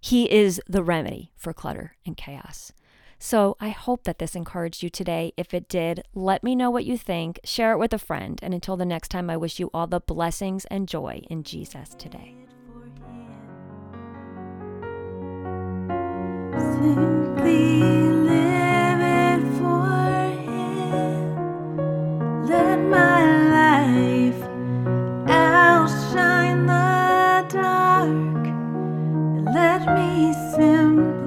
He 0.00 0.30
is 0.30 0.60
the 0.66 0.82
remedy 0.82 1.32
for 1.36 1.52
clutter 1.52 1.96
and 2.06 2.16
chaos. 2.16 2.72
So 3.24 3.56
I 3.58 3.70
hope 3.70 4.04
that 4.04 4.18
this 4.18 4.36
encouraged 4.36 4.82
you 4.82 4.90
today. 4.90 5.32
If 5.38 5.54
it 5.54 5.66
did, 5.66 6.02
let 6.14 6.44
me 6.44 6.54
know 6.54 6.70
what 6.70 6.84
you 6.84 6.98
think, 6.98 7.40
share 7.42 7.72
it 7.72 7.78
with 7.78 7.94
a 7.94 7.98
friend, 7.98 8.38
and 8.42 8.52
until 8.52 8.76
the 8.76 8.84
next 8.84 9.08
time, 9.08 9.30
I 9.30 9.38
wish 9.38 9.58
you 9.58 9.70
all 9.72 9.86
the 9.86 9.98
blessings 9.98 10.66
and 10.66 10.86
joy 10.86 11.22
in 11.30 11.42
Jesus 11.42 11.94
today. 11.94 12.34
Simply 16.52 17.80
for 19.56 19.86
Him. 20.44 21.76
Let 22.44 22.78
my 22.78 23.24
life 23.56 24.42
outshine 25.30 26.66
the 26.66 27.46
dark. 27.54 28.44
Let 29.54 29.96
me 29.96 30.34
simply. 30.54 31.23